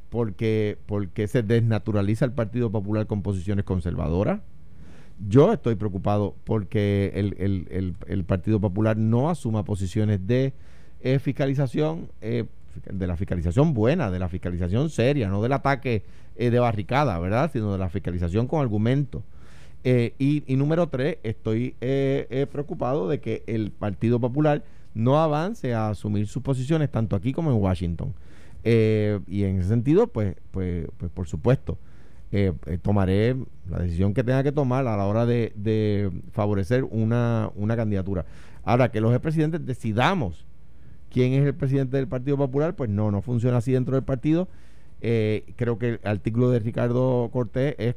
porque, 0.10 0.78
porque 0.86 1.28
se 1.28 1.44
desnaturaliza 1.44 2.26
el 2.26 2.32
Partido 2.32 2.72
Popular 2.72 3.08
con 3.08 3.22
posiciones 3.22 3.66
conservadoras. 3.66 4.42
Yo 5.28 5.54
estoy 5.54 5.76
preocupado 5.76 6.36
porque 6.44 7.12
el, 7.16 8.24
Partido 8.26 8.60
Popular 8.60 8.98
no 8.98 9.30
asuma 9.30 9.64
posiciones 9.64 10.26
de 10.28 10.54
eh, 11.02 11.20
fiscalización, 11.20 12.10
eh, 12.22 12.46
de 12.92 13.08
la 13.08 13.16
fiscalización 13.16 13.74
buena, 13.74 14.12
de 14.12 14.20
la 14.20 14.30
fiscalización 14.30 14.90
seria, 14.90 15.30
no 15.30 15.42
del 15.42 15.54
ataque 15.54 16.04
de 16.36 16.60
barricada, 16.60 17.20
¿verdad? 17.20 17.52
Sino 17.54 17.72
de 17.72 17.78
la 17.78 17.90
fiscalización 17.90 18.48
con 18.48 18.62
argumentos. 18.62 19.24
Eh, 19.84 20.14
y, 20.18 20.56
número 20.56 20.88
tres, 20.88 21.18
estoy 21.24 21.76
eh, 21.82 22.28
eh, 22.30 22.48
preocupado 22.50 23.10
de 23.10 23.20
que 23.20 23.44
el 23.48 23.72
Partido 23.72 24.20
Popular 24.20 24.64
no 24.94 25.20
avance 25.22 25.74
a 25.74 25.90
asumir 25.90 26.28
sus 26.28 26.42
posiciones 26.42 26.90
tanto 26.90 27.16
aquí 27.16 27.34
como 27.34 27.52
en 27.52 27.58
Washington. 27.58 28.14
y 28.64 29.44
en 29.44 29.60
ese 29.60 29.68
sentido, 29.68 30.08
pues, 30.08 30.36
pues, 30.52 30.88
pues 30.98 31.12
por 31.12 31.28
supuesto, 31.28 31.78
tomaré 32.82 33.36
la 33.70 33.80
decisión 33.80 34.14
que 34.14 34.24
tenga 34.24 34.44
que 34.44 34.52
tomar 34.52 34.88
a 34.88 34.98
la 34.98 35.06
hora 35.06 35.26
de, 35.26 36.12
favorecer 36.32 36.84
una, 36.84 37.52
una, 37.56 37.76
candidatura. 37.76 38.26
Ahora, 38.64 38.90
que 38.90 39.02
los 39.02 39.18
presidentes 39.20 39.66
decidamos 39.66 40.46
quién 41.12 41.34
es 41.34 41.46
el 41.46 41.54
presidente 41.54 41.98
del 41.98 42.08
Partido 42.08 42.38
Popular, 42.38 42.76
pues 42.76 42.90
no, 42.90 43.12
no 43.12 43.22
funciona 43.22 43.58
así 43.58 43.72
dentro 43.72 43.96
del 43.96 44.04
partido. 44.04 44.48
creo 45.00 45.78
que 45.78 45.90
el 45.90 46.00
artículo 46.04 46.50
de 46.50 46.60
Ricardo 46.60 47.30
Cortés 47.32 47.76
es 47.78 47.96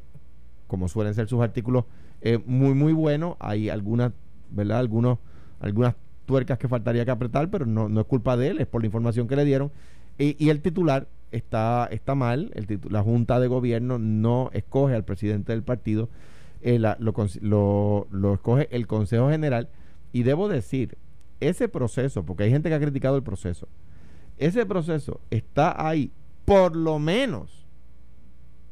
como 0.67 0.89
suelen 0.89 1.15
ser 1.15 1.29
sus 1.29 1.41
artículos, 1.41 1.85
eh, 2.23 2.39
muy, 2.45 2.75
muy 2.75 2.93
buenos. 2.93 3.37
Hay 3.39 3.69
algunas, 3.69 4.13
¿verdad? 4.51 4.79
Algunos, 4.79 5.19
algunas 5.61 5.95
tuercas 6.27 6.59
que 6.59 6.69
faltaría 6.69 7.05
que 7.05 7.11
apretar, 7.11 7.51
pero 7.51 7.67
no, 7.67 7.89
no 7.89 8.01
es 8.01 8.07
culpa 8.07 8.37
de 8.37 8.49
él, 8.49 8.61
es 8.61 8.67
por 8.67 8.83
la 8.83 8.87
información 8.87 9.29
que 9.29 9.37
le 9.37 9.45
dieron. 9.45 9.71
Y, 10.19 10.49
el 10.49 10.63
titular 10.63 11.09
está, 11.31 11.89
está 11.91 12.15
mal, 12.15 12.51
el 12.55 12.81
la 12.91 13.03
Junta 13.03 13.41
de 13.41 13.49
Gobierno 13.49 13.99
no 13.99 14.51
escoge 14.53 14.95
al 14.95 15.05
presidente 15.05 15.53
del 15.53 15.63
partido, 15.63 16.09
eh, 16.63 16.79
lo, 16.79 18.07
lo, 18.11 18.35
escoge 18.35 18.69
el 18.71 18.87
Consejo 18.87 19.31
General. 19.31 19.69
Y 20.13 20.23
debo 20.23 20.49
decir, 20.49 20.97
ese 21.41 21.69
proceso, 21.69 22.25
porque 22.25 22.45
hay 22.45 22.51
gente 22.51 22.69
que 22.69 22.75
ha 22.75 22.81
criticado 22.81 23.17
el 23.17 23.23
proceso, 23.23 23.69
ese 24.39 24.67
proceso 24.67 25.21
está 25.31 25.87
ahí 25.87 26.11
por 26.45 26.77
lo 26.77 26.99
menos 26.99 27.67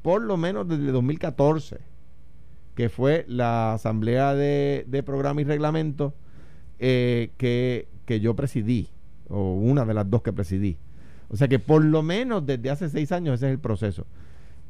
por 0.05 0.21
lo 0.21 0.37
menos 0.37 0.69
desde 0.69 0.93
2014, 0.93 1.79
que 2.75 2.91
fue 2.91 3.25
la 3.27 3.73
asamblea 3.73 4.35
de, 4.35 5.03
programa 5.03 5.41
y 5.41 5.45
reglamento 5.45 6.13
eh, 6.79 7.31
que, 7.39 7.89
yo 8.21 8.37
presidí, 8.37 8.91
o 9.31 9.55
una 9.55 9.87
de 9.87 9.95
las 9.95 10.11
dos 10.11 10.21
que 10.21 10.35
presidí. 10.35 10.77
O 11.35 11.37
sea 11.37 11.49
que 11.49 11.59
por 11.59 11.85
lo 11.85 12.03
menos 12.05 12.47
desde 12.47 12.71
hace 12.71 12.89
seis 12.89 13.11
años 13.11 13.35
ese 13.35 13.47
es 13.47 13.53
el 13.55 13.59
proceso. 13.59 14.07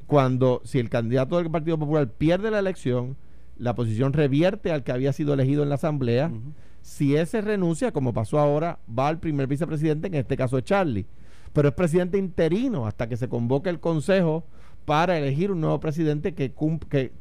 Cuando, 0.06 0.62
si 0.64 0.78
el 0.78 0.88
candidato 0.88 1.36
del 1.36 1.50
Partido 1.50 1.78
Popular 1.78 2.08
pierde 2.08 2.50
la 2.50 2.58
elección, 2.58 3.18
la 3.58 3.74
posición 3.74 4.14
revierte 4.14 4.72
al 4.72 4.82
que 4.82 4.92
había 4.92 5.12
sido 5.12 5.34
elegido 5.34 5.62
en 5.62 5.68
la 5.68 5.74
Asamblea. 5.74 6.32
Si 6.80 7.16
ese 7.16 7.42
renuncia, 7.42 7.92
como 7.92 8.14
pasó 8.14 8.38
ahora, 8.38 8.78
va 8.88 9.08
al 9.08 9.20
primer 9.20 9.46
vicepresidente, 9.46 10.06
en 10.06 10.14
este 10.14 10.38
caso 10.38 10.56
es 10.56 10.64
Charlie. 10.64 11.04
Pero 11.52 11.68
es 11.68 11.74
presidente 11.74 12.16
interino 12.16 12.86
hasta 12.86 13.10
que 13.10 13.18
se 13.18 13.28
convoque 13.28 13.68
el 13.68 13.78
Consejo 13.78 14.46
para 14.86 15.18
elegir 15.18 15.52
un 15.52 15.60
nuevo 15.60 15.80
presidente 15.80 16.32
que, 16.32 16.54
que 16.88 17.12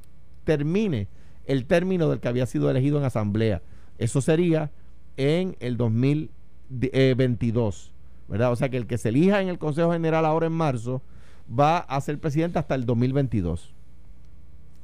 termine 0.46 1.10
el 1.48 1.66
término 1.66 2.10
del 2.10 2.22
que 2.22 2.30
había 2.30 2.46
sido 2.46 2.72
elegido 2.72 2.98
en 2.98 3.04
Asamblea. 3.04 3.62
Eso 3.98 4.22
sería 4.22 4.72
en 5.18 5.58
el 5.60 5.76
2022. 5.76 7.93
¿Verdad? 8.28 8.52
O 8.52 8.56
sea 8.56 8.70
que 8.70 8.78
el 8.78 8.88
que 8.88 8.98
se 8.98 9.10
elija 9.10 9.42
en 9.42 9.48
el 9.48 9.58
Consejo 9.58 9.92
General 9.92 10.26
ahora 10.26 10.48
en 10.48 10.54
marzo 10.54 11.02
va 11.48 11.78
a 11.78 12.00
ser 12.02 12.20
presidente 12.20 12.60
hasta 12.60 12.76
el 12.76 12.86
2022. 12.86 13.74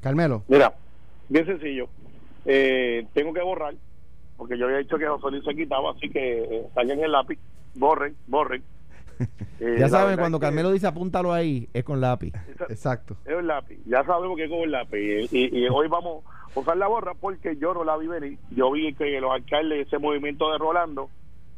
Carmelo. 0.02 0.44
Mira, 0.48 0.74
bien 1.28 1.46
sencillo. 1.46 1.88
Eh, 2.46 3.06
tengo 3.14 3.34
que 3.34 3.42
borrar, 3.42 3.76
porque 4.38 4.58
yo 4.58 4.66
había 4.66 4.78
dicho 4.78 4.98
que 4.98 5.08
José 5.08 5.32
Luis 5.32 5.44
se 5.44 5.56
quitaba, 5.56 5.92
así 5.92 6.10
que 6.10 6.44
eh, 6.44 6.68
saquen 6.74 7.04
el 7.04 7.12
lápiz, 7.12 7.40
borren, 7.76 8.16
borren. 8.28 8.64
Eh, 9.62 9.76
ya 9.78 9.90
saben, 9.90 10.18
cuando 10.18 10.40
Carmelo 10.40 10.72
dice 10.72 10.88
apúntalo 10.88 11.34
ahí, 11.34 11.68
es 11.74 11.84
con 11.84 12.00
lápiz. 12.00 12.32
Exacto. 12.70 13.18
Es 13.26 13.34
el 13.34 13.48
lápiz. 13.48 13.78
Ya 13.86 14.06
sabemos 14.06 14.38
que 14.38 14.46
es 14.46 14.50
con 14.50 14.60
el 14.60 14.72
lápiz. 14.72 15.28
Y, 15.34 15.68
hoy 15.68 15.90
vamos 15.90 16.24
a 16.56 16.58
usar 16.58 16.78
la 16.78 16.88
borra 16.88 17.14
porque 17.14 17.58
yo 17.58 17.74
no 17.74 17.84
la 17.84 17.98
vi 17.98 18.08
venir. 18.08 18.40
Yo 18.52 18.72
vi 18.72 18.94
que 18.94 19.20
los 19.20 19.34
alcaldes, 19.34 19.86
ese 19.86 19.98
movimiento 19.98 20.50
de 20.54 20.60
Rolando, 20.60 21.10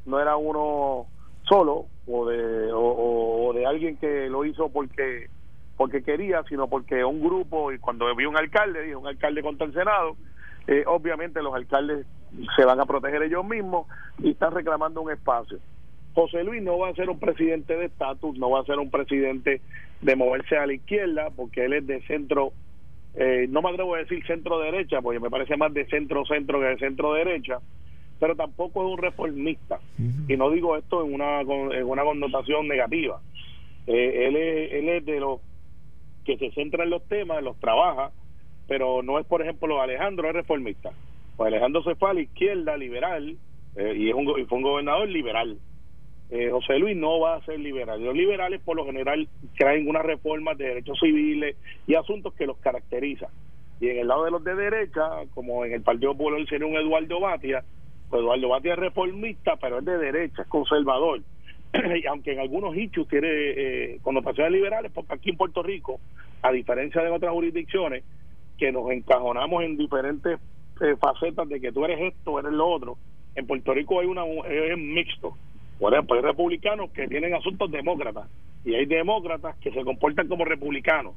no 0.07 0.19
era 0.19 0.35
uno 0.35 1.05
solo 1.43 1.85
o 2.07 2.25
de, 2.27 2.69
o, 2.73 3.51
de 3.53 3.65
alguien 3.65 3.97
que 3.97 4.29
lo 4.29 4.45
hizo 4.45 4.69
porque 4.69 5.27
porque 5.77 6.03
quería, 6.03 6.43
sino 6.47 6.67
porque 6.67 7.03
un 7.03 7.21
grupo, 7.21 7.71
y 7.71 7.79
cuando 7.79 8.13
vi 8.15 8.25
un 8.25 8.37
alcalde, 8.37 8.83
dijo 8.83 8.99
un 8.99 9.07
alcalde 9.07 9.41
contra 9.41 9.65
el 9.65 9.73
Senado, 9.73 10.15
eh, 10.67 10.83
obviamente 10.85 11.41
los 11.41 11.55
alcaldes 11.55 12.05
se 12.55 12.65
van 12.65 12.79
a 12.79 12.85
proteger 12.85 13.23
ellos 13.23 13.43
mismos 13.43 13.87
y 14.19 14.31
están 14.31 14.53
reclamando 14.53 15.01
un 15.01 15.11
espacio. 15.11 15.57
José 16.13 16.43
Luis 16.43 16.61
no 16.61 16.77
va 16.77 16.89
a 16.89 16.93
ser 16.93 17.09
un 17.09 17.19
presidente 17.19 17.75
de 17.75 17.85
estatus, 17.85 18.37
no 18.37 18.49
va 18.49 18.59
a 18.59 18.65
ser 18.65 18.77
un 18.77 18.91
presidente 18.91 19.61
de 20.01 20.15
moverse 20.15 20.57
a 20.57 20.67
la 20.67 20.73
izquierda, 20.73 21.29
porque 21.35 21.65
él 21.65 21.73
es 21.73 21.87
de 21.87 22.01
centro, 22.03 22.51
eh, 23.15 23.47
no 23.49 23.61
me 23.61 23.69
atrevo 23.69 23.95
a 23.95 23.99
decir 23.99 24.25
centro 24.25 24.59
derecha, 24.59 25.01
porque 25.01 25.19
me 25.19 25.29
parece 25.29 25.57
más 25.57 25.73
de 25.73 25.85
centro 25.85 26.25
centro 26.25 26.59
que 26.59 26.65
de 26.65 26.77
centro 26.77 27.13
derecha, 27.13 27.59
pero 28.21 28.35
tampoco 28.35 28.85
es 28.85 28.91
un 28.91 28.99
reformista. 28.99 29.79
Y 30.27 30.37
no 30.37 30.51
digo 30.51 30.77
esto 30.77 31.03
en 31.03 31.11
una, 31.15 31.41
en 31.41 31.87
una 31.87 32.03
connotación 32.03 32.67
negativa. 32.67 33.19
Eh, 33.87 34.27
él, 34.27 34.35
es, 34.35 34.73
él 34.73 34.89
es 34.89 35.05
de 35.05 35.19
los 35.19 35.39
que 36.23 36.37
se 36.37 36.51
centra 36.51 36.83
en 36.83 36.91
los 36.91 37.03
temas, 37.07 37.41
los 37.41 37.59
trabaja, 37.59 38.11
pero 38.67 39.01
no 39.01 39.17
es, 39.17 39.25
por 39.25 39.41
ejemplo, 39.41 39.81
Alejandro 39.81 40.27
es 40.29 40.35
reformista. 40.35 40.91
Pues 41.35 41.47
Alejandro 41.47 41.81
se 41.81 41.95
fue 41.95 42.11
a 42.11 42.13
la 42.13 42.21
izquierda 42.21 42.77
liberal 42.77 43.37
eh, 43.75 43.93
y, 43.97 44.09
es 44.09 44.13
un, 44.13 44.39
y 44.39 44.45
fue 44.45 44.59
un 44.59 44.65
gobernador 44.65 45.09
liberal. 45.09 45.57
Eh, 46.29 46.51
José 46.51 46.77
Luis 46.77 46.95
no 46.95 47.19
va 47.21 47.37
a 47.37 47.45
ser 47.45 47.59
liberal. 47.59 48.03
Los 48.05 48.15
liberales 48.15 48.61
por 48.61 48.77
lo 48.77 48.85
general 48.85 49.27
traen 49.57 49.89
unas 49.89 50.05
reformas 50.05 50.59
de 50.59 50.67
derechos 50.67 50.99
civiles 50.99 51.55
y 51.87 51.95
asuntos 51.95 52.35
que 52.35 52.45
los 52.45 52.57
caracterizan. 52.57 53.31
Y 53.79 53.89
en 53.89 53.97
el 53.97 54.07
lado 54.07 54.25
de 54.25 54.31
los 54.31 54.43
de 54.43 54.53
derecha, 54.53 55.09
como 55.33 55.65
en 55.65 55.73
el 55.73 55.81
Partido 55.81 56.11
Popular 56.11 56.45
sería 56.47 56.67
un 56.67 56.75
Eduardo 56.75 57.19
Batia, 57.19 57.65
Eduardo 58.19 58.49
Batia 58.49 58.73
es 58.73 58.79
reformista, 58.79 59.55
pero 59.57 59.79
es 59.79 59.85
de 59.85 59.97
derecha, 59.97 60.43
es 60.43 60.47
conservador. 60.47 61.21
y 61.73 62.05
aunque 62.07 62.33
en 62.33 62.39
algunos 62.39 62.75
hechos 62.75 63.07
tiene 63.07 63.27
eh, 63.29 63.99
connotaciones 64.01 64.51
liberales, 64.51 64.91
porque 64.93 65.13
aquí 65.13 65.29
en 65.29 65.37
Puerto 65.37 65.63
Rico, 65.63 65.99
a 66.41 66.51
diferencia 66.51 67.01
de 67.01 67.09
otras 67.09 67.31
jurisdicciones, 67.31 68.03
que 68.57 68.71
nos 68.71 68.91
encajonamos 68.91 69.63
en 69.63 69.77
diferentes 69.77 70.39
eh, 70.81 70.95
facetas 70.99 71.47
de 71.49 71.59
que 71.59 71.71
tú 71.71 71.85
eres 71.85 72.13
esto, 72.13 72.39
eres 72.39 72.51
lo 72.51 72.67
otro, 72.67 72.97
en 73.35 73.47
Puerto 73.47 73.73
Rico 73.73 73.99
hay 73.99 74.07
una 74.07 74.25
es 74.25 74.77
mixto. 74.77 75.35
Por 75.79 75.93
ejemplo, 75.93 76.15
hay 76.15 76.21
republicanos 76.21 76.91
que 76.91 77.07
tienen 77.07 77.33
asuntos 77.33 77.71
demócratas 77.71 78.29
y 78.63 78.75
hay 78.75 78.85
demócratas 78.85 79.55
que 79.57 79.71
se 79.71 79.83
comportan 79.83 80.27
como 80.27 80.45
republicanos. 80.45 81.15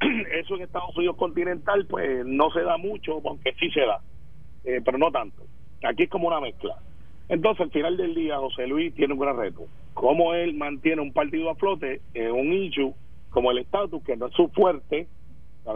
Eso 0.00 0.56
en 0.56 0.62
Estados 0.62 0.96
Unidos 0.96 1.16
continental 1.16 1.86
pues 1.86 2.24
no 2.26 2.50
se 2.50 2.62
da 2.62 2.76
mucho, 2.76 3.20
aunque 3.24 3.52
sí 3.60 3.70
se 3.70 3.80
da, 3.80 4.00
eh, 4.64 4.80
pero 4.84 4.98
no 4.98 5.10
tanto. 5.10 5.42
Aquí 5.82 6.04
es 6.04 6.10
como 6.10 6.28
una 6.28 6.40
mezcla. 6.40 6.76
Entonces, 7.28 7.62
al 7.62 7.70
final 7.70 7.96
del 7.96 8.14
día, 8.14 8.38
José 8.38 8.66
Luis 8.66 8.94
tiene 8.94 9.14
un 9.14 9.20
gran 9.20 9.36
reto. 9.36 9.66
Cómo 9.94 10.34
él 10.34 10.54
mantiene 10.54 11.00
un 11.00 11.12
partido 11.12 11.50
a 11.50 11.54
flote 11.54 12.00
en 12.14 12.32
un 12.32 12.52
issue 12.52 12.94
como 13.30 13.50
el 13.50 13.58
estatus, 13.58 14.02
que 14.02 14.16
no 14.16 14.26
es 14.26 14.34
su 14.34 14.48
fuerte, 14.48 15.06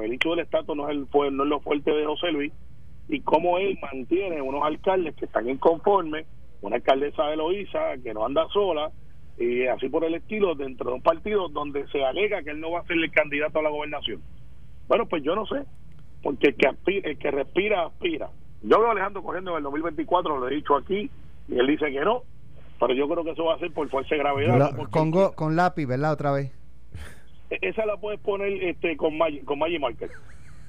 el 0.02 0.12
hecho 0.12 0.30
del 0.30 0.40
estatus 0.40 0.76
no 0.76 0.88
es, 0.88 0.96
el, 0.96 1.06
no 1.36 1.44
es 1.44 1.48
lo 1.48 1.60
fuerte 1.60 1.92
de 1.92 2.04
José 2.04 2.32
Luis, 2.32 2.52
y 3.08 3.20
cómo 3.20 3.58
él 3.58 3.78
mantiene 3.80 4.40
unos 4.40 4.64
alcaldes 4.64 5.14
que 5.14 5.26
están 5.26 5.48
inconformes, 5.48 6.26
una 6.62 6.76
alcaldesa 6.76 7.26
de 7.26 7.36
Loíza 7.36 7.98
que 8.02 8.14
no 8.14 8.24
anda 8.24 8.48
sola, 8.48 8.90
y 9.38 9.66
así 9.66 9.88
por 9.88 10.04
el 10.04 10.14
estilo, 10.14 10.54
dentro 10.54 10.90
de 10.90 10.96
un 10.96 11.02
partido 11.02 11.48
donde 11.48 11.86
se 11.88 12.04
alega 12.04 12.42
que 12.42 12.50
él 12.50 12.60
no 12.60 12.72
va 12.72 12.80
a 12.80 12.86
ser 12.86 12.96
el 12.96 13.10
candidato 13.10 13.58
a 13.58 13.62
la 13.62 13.70
gobernación. 13.70 14.22
Bueno, 14.88 15.06
pues 15.06 15.22
yo 15.22 15.34
no 15.34 15.46
sé, 15.46 15.64
porque 16.22 16.48
el 16.48 16.56
que, 16.56 16.98
el 17.04 17.18
que 17.18 17.30
respira, 17.30 17.86
aspira. 17.86 18.30
Yo 18.64 18.78
veo 18.78 18.88
a 18.88 18.92
Alejandro 18.92 19.22
corriendo 19.22 19.50
en 19.52 19.58
el 19.58 19.62
2024, 19.64 20.38
lo 20.38 20.48
he 20.48 20.54
dicho 20.54 20.74
aquí, 20.74 21.10
y 21.48 21.58
él 21.58 21.66
dice 21.66 21.92
que 21.92 22.00
no, 22.00 22.22
pero 22.80 22.94
yo 22.94 23.06
creo 23.06 23.22
que 23.22 23.32
eso 23.32 23.44
va 23.44 23.54
a 23.54 23.58
ser 23.58 23.70
por 23.72 23.88
fuerza 23.90 24.14
de 24.14 24.20
gravedad. 24.20 24.70
con, 24.90 25.12
con 25.12 25.54
lápiz, 25.54 25.86
¿verdad? 25.86 26.12
Otra 26.12 26.32
vez. 26.32 26.50
E-, 27.50 27.58
esa 27.60 27.84
la 27.84 27.98
puedes 27.98 28.20
poner 28.20 28.52
este 28.64 28.96
con 28.96 29.18
Magic, 29.18 29.44
con 29.44 29.58
Magic 29.58 29.80
Marker. 29.80 30.10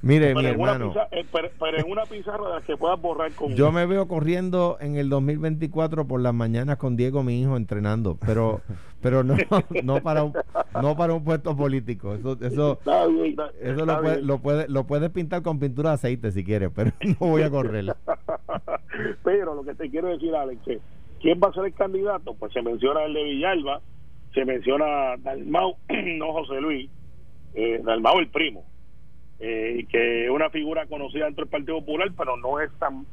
Mire, 0.06 0.36
mi 0.36 0.46
hermano. 0.46 0.94
Eh, 1.12 1.26
pero, 1.32 1.50
en 1.80 1.92
una 1.92 2.04
pizarra 2.04 2.48
de 2.48 2.54
las 2.54 2.64
que 2.64 2.78
puedas 2.78 3.02
borrar 3.02 3.32
con. 3.32 3.56
Yo 3.56 3.72
me 3.72 3.88
veo 3.88 4.08
corriendo 4.08 4.78
en 4.80 4.98
el 4.98 5.10
2024 5.10 6.06
por 6.06 6.22
las 6.22 6.34
mañanas 6.34 6.78
con 6.78 6.96
Diego, 6.96 7.24
mi 7.24 7.42
hijo, 7.42 7.58
entrenando, 7.58 8.16
pero 8.24 8.62
pero 9.02 9.24
no 9.24 9.36
no 9.84 10.02
para 10.04 10.24
un, 10.24 10.34
no 10.80 10.96
para 10.96 11.16
un 11.16 11.24
puesto 11.24 11.58
político. 11.58 12.14
Eso 12.14 12.38
eso, 12.40 12.80
eso 13.60 13.86
lo, 13.86 14.00
puede, 14.00 14.22
lo, 14.22 14.38
puede, 14.38 14.68
lo 14.70 14.84
puedes 14.86 15.10
pintar 15.10 15.42
con 15.42 15.60
pintura 15.60 15.90
de 15.90 15.96
aceite 15.96 16.32
si 16.32 16.44
quieres, 16.44 16.70
pero 16.76 16.92
no 17.20 17.28
voy 17.28 17.42
a 17.42 17.50
correr. 17.50 17.96
pero 19.24 19.56
lo 19.56 19.64
que 19.64 19.74
te 19.74 19.90
quiero 19.90 20.10
decir, 20.10 20.36
Alex, 20.36 20.62
¿quién 21.20 21.40
va 21.44 21.48
a 21.48 21.54
ser 21.54 21.66
el 21.66 21.74
candidato? 21.74 22.36
Pues 22.36 22.54
se 22.54 22.62
menciona 22.62 23.06
el 23.06 23.14
de 23.16 23.24
Villalba, 23.24 23.82
se 24.36 24.46
menciona 24.46 25.18
Dalmau, 25.18 25.78
no 25.90 26.32
José 26.32 26.62
Luis, 26.62 26.92
eh, 27.56 27.82
Dalmau 27.84 28.20
el 28.20 28.28
primo 28.28 28.66
eh, 29.40 29.86
que 29.90 30.26
es 30.26 30.30
una 30.32 30.50
figura 30.50 30.86
conocida 30.86 31.26
dentro 31.26 31.46
del 31.46 31.52
Partido 31.52 31.80
Popular, 31.80 32.12
pero 32.18 32.38
no 32.38 32.60
es 32.60 32.72
tan 32.80 33.06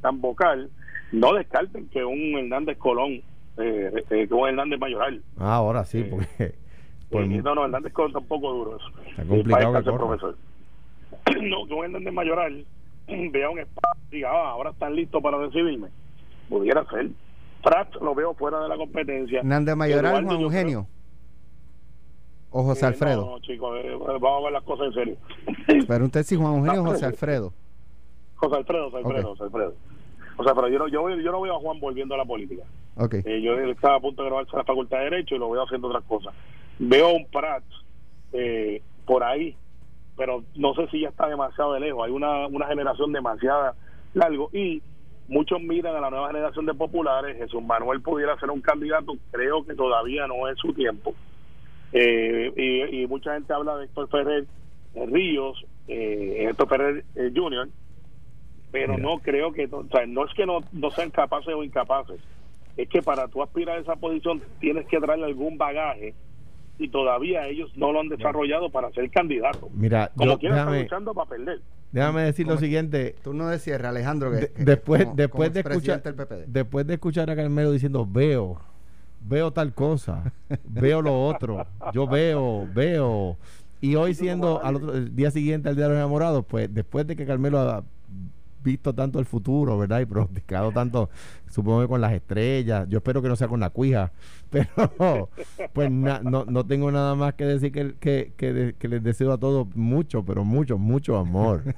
tan 0.00 0.20
vocal, 0.20 0.70
no 1.12 1.34
descarten 1.34 1.88
que 1.88 2.04
un 2.04 2.38
Hernández 2.38 2.78
Colón, 2.78 3.22
eh, 3.58 4.04
eh 4.10 4.26
que 4.28 4.34
un 4.34 4.48
Hernández 4.48 4.78
Mayoral. 4.78 5.22
Ah, 5.38 5.56
ahora 5.56 5.84
sí, 5.84 6.00
eh, 6.38 6.54
porque... 7.10 7.42
no, 7.42 7.54
no, 7.54 7.64
Hernández 7.64 7.92
Colón 7.92 8.10
está 8.10 8.18
un 8.20 8.26
poco 8.26 8.52
duro 8.52 8.76
eso. 8.76 9.10
Está 9.10 9.24
complicado 9.24 9.82
que 9.82 9.92
profesor. 9.92 10.36
no, 11.42 11.66
que 11.66 11.74
un 11.74 11.84
Hernández 11.84 12.12
Mayoral 12.12 12.64
vea 13.08 13.50
un 13.50 13.58
espacio 13.58 14.00
y 14.10 14.16
diga, 14.16 14.30
ah, 14.30 14.50
ahora 14.50 14.70
están 14.70 14.94
listos 14.94 15.22
para 15.22 15.38
recibirme. 15.38 15.88
Pudiera 16.48 16.84
ser. 16.86 17.08
Pratt 17.62 17.94
lo 17.96 18.14
veo 18.14 18.34
fuera 18.34 18.60
de 18.60 18.68
la 18.68 18.76
competencia. 18.76 19.40
Hernández 19.40 19.76
Mayoral, 19.76 20.24
Juan 20.24 20.40
Eugenio. 20.40 20.86
¿O 22.50 22.64
José 22.64 22.86
Alfredo? 22.86 23.26
No, 23.26 23.38
chicos, 23.40 23.78
eh, 23.82 23.96
vamos 23.98 24.40
a 24.40 24.44
ver 24.44 24.52
las 24.52 24.64
cosas 24.64 24.88
en 24.88 24.92
serio. 24.94 25.16
Pero 25.88 26.04
usted 26.04 26.22
si 26.24 26.36
Juan 26.36 26.56
Eugenio 26.56 26.82
o 26.82 26.86
José 26.86 27.06
Alfredo. 27.06 27.52
José 28.34 28.56
Alfredo, 28.56 28.90
José 28.90 28.96
Alfredo, 28.98 29.28
José 29.28 29.44
Alfredo. 29.44 29.74
O 30.36 30.44
sea, 30.44 30.54
pero 30.54 30.68
yo 30.68 30.78
no, 30.78 30.88
yo, 30.88 31.10
yo 31.10 31.32
no 31.32 31.42
veo 31.42 31.54
a 31.54 31.60
Juan 31.60 31.78
volviendo 31.80 32.14
a 32.14 32.18
la 32.18 32.24
política. 32.24 32.62
Okay. 32.96 33.20
Eh, 33.26 33.42
yo 33.42 33.52
estaba 33.58 33.96
a 33.96 34.00
punto 34.00 34.22
de 34.22 34.30
grabarse 34.30 34.56
a 34.56 34.60
la 34.60 34.64
Facultad 34.64 34.96
de 34.98 35.04
Derecho 35.04 35.34
y 35.34 35.38
lo 35.38 35.50
veo 35.50 35.64
haciendo 35.64 35.88
otras 35.88 36.02
cosas. 36.04 36.34
Veo 36.78 37.08
a 37.08 37.12
un 37.12 37.26
Prat 37.26 37.62
eh, 38.32 38.80
por 39.04 39.22
ahí, 39.22 39.54
pero 40.16 40.42
no 40.54 40.72
sé 40.74 40.88
si 40.88 41.00
ya 41.00 41.10
está 41.10 41.28
demasiado 41.28 41.74
de 41.74 41.80
lejos. 41.80 42.06
Hay 42.06 42.12
una, 42.12 42.46
una 42.46 42.66
generación 42.68 43.12
demasiado 43.12 43.74
largo 44.14 44.48
y 44.54 44.82
muchos 45.28 45.60
miran 45.60 45.94
a 45.96 46.00
la 46.00 46.08
nueva 46.08 46.28
generación 46.28 46.64
de 46.64 46.72
populares. 46.72 47.36
Jesús 47.36 47.62
Manuel 47.62 48.00
pudiera 48.00 48.38
ser 48.40 48.50
un 48.50 48.62
candidato, 48.62 49.12
creo 49.30 49.66
que 49.66 49.74
todavía 49.74 50.26
no 50.26 50.48
es 50.48 50.58
su 50.58 50.72
tiempo. 50.72 51.14
Eh, 51.92 52.90
y, 52.92 53.06
mucha 53.06 53.34
gente 53.34 53.52
habla 53.52 53.76
de 53.76 53.86
Héctor 53.86 54.08
Ferrer 54.08 54.46
Ríos, 54.94 55.64
eh, 55.88 56.46
Héctor 56.48 56.68
Ferrer 56.68 57.04
eh, 57.16 57.32
Jr., 57.34 57.68
pero 58.70 58.96
no 58.96 59.18
creo 59.18 59.52
que, 59.52 59.68
o 59.70 59.84
sea, 59.90 60.06
no 60.06 60.24
es 60.24 60.32
que 60.34 60.46
no, 60.46 60.60
no 60.72 60.90
sean 60.92 61.10
capaces 61.10 61.52
o 61.52 61.64
incapaces, 61.64 62.20
es 62.76 62.88
que 62.88 63.02
para 63.02 63.26
tú 63.26 63.42
aspirar 63.42 63.78
a 63.78 63.80
esa 63.80 63.96
posición 63.96 64.40
tienes 64.60 64.86
que 64.86 65.00
traerle 65.00 65.26
algún 65.26 65.58
bagaje 65.58 66.14
y 66.78 66.88
todavía 66.88 67.48
ellos 67.48 67.70
no 67.76 67.92
lo 67.92 68.00
han 68.00 68.08
desarrollado 68.08 68.70
para 68.70 68.90
ser 68.92 69.10
candidato. 69.10 69.68
Mira, 69.74 70.12
como 70.14 70.38
yo, 70.38 70.50
déjame, 70.50 70.82
luchando 70.82 71.12
para 71.12 71.28
perder. 71.28 71.60
Déjame 71.90 72.22
decir 72.22 72.46
lo 72.46 72.56
siguiente. 72.56 73.16
Tú 73.22 73.34
no 73.34 73.48
decías, 73.48 73.82
Alejandro, 73.82 74.30
que, 74.30 74.52
después, 74.56 75.08
después 75.14 75.52
de 75.52 75.60
escuchar, 75.60 76.02
después 76.46 76.86
de 76.86 76.94
escuchar 76.94 77.28
a 77.28 77.36
Carmelo 77.36 77.72
diciendo 77.72 78.06
veo 78.08 78.60
veo 79.20 79.52
tal 79.52 79.74
cosa, 79.74 80.32
veo 80.64 81.02
lo 81.02 81.24
otro, 81.26 81.66
yo 81.92 82.06
veo, 82.06 82.68
veo. 82.74 83.36
Y 83.80 83.94
hoy 83.94 84.14
siendo 84.14 84.62
al 84.62 84.76
otro 84.76 84.94
el 84.94 85.16
día 85.16 85.30
siguiente 85.30 85.68
al 85.68 85.76
Día 85.76 85.84
de 85.84 85.90
los 85.90 85.98
Enamorados, 85.98 86.44
pues 86.46 86.72
después 86.72 87.06
de 87.06 87.16
que 87.16 87.26
Carmelo 87.26 87.58
ha 87.60 87.84
visto 88.62 88.94
tanto 88.94 89.18
el 89.18 89.26
futuro, 89.26 89.78
¿verdad? 89.78 90.00
Y 90.00 90.06
pronosticado 90.06 90.72
tanto, 90.72 91.10
supongo 91.48 91.82
que 91.82 91.88
con 91.88 92.00
las 92.00 92.12
estrellas, 92.12 92.86
yo 92.88 92.98
espero 92.98 93.22
que 93.22 93.28
no 93.28 93.36
sea 93.36 93.48
con 93.48 93.60
la 93.60 93.70
cuija, 93.70 94.12
pero 94.50 95.30
pues 95.72 95.90
no, 95.90 96.44
no 96.44 96.66
tengo 96.66 96.90
nada 96.90 97.14
más 97.14 97.34
que 97.34 97.44
decir 97.44 97.72
que, 97.72 97.94
que, 97.98 98.32
que, 98.36 98.74
que 98.78 98.88
les 98.88 99.02
deseo 99.02 99.32
a 99.32 99.38
todos 99.38 99.66
mucho, 99.74 100.24
pero 100.24 100.44
mucho, 100.44 100.78
mucho 100.78 101.16
amor. 101.16 101.62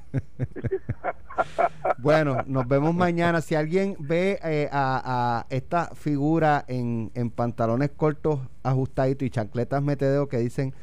Bueno, 1.97 2.43
nos 2.47 2.67
vemos 2.67 2.93
mañana. 2.93 3.41
Si 3.41 3.55
alguien 3.55 3.95
ve 3.99 4.39
eh, 4.43 4.69
a, 4.71 5.45
esta 5.49 5.91
figura 5.95 6.63
en, 6.67 7.11
en 7.15 7.29
pantalones 7.29 7.91
cortos 7.95 8.39
ajustaditos 8.61 9.25
y 9.25 9.29
chancletas 9.29 9.81
metedeo 9.81 10.27
que 10.27 10.37
dicen, 10.37 10.73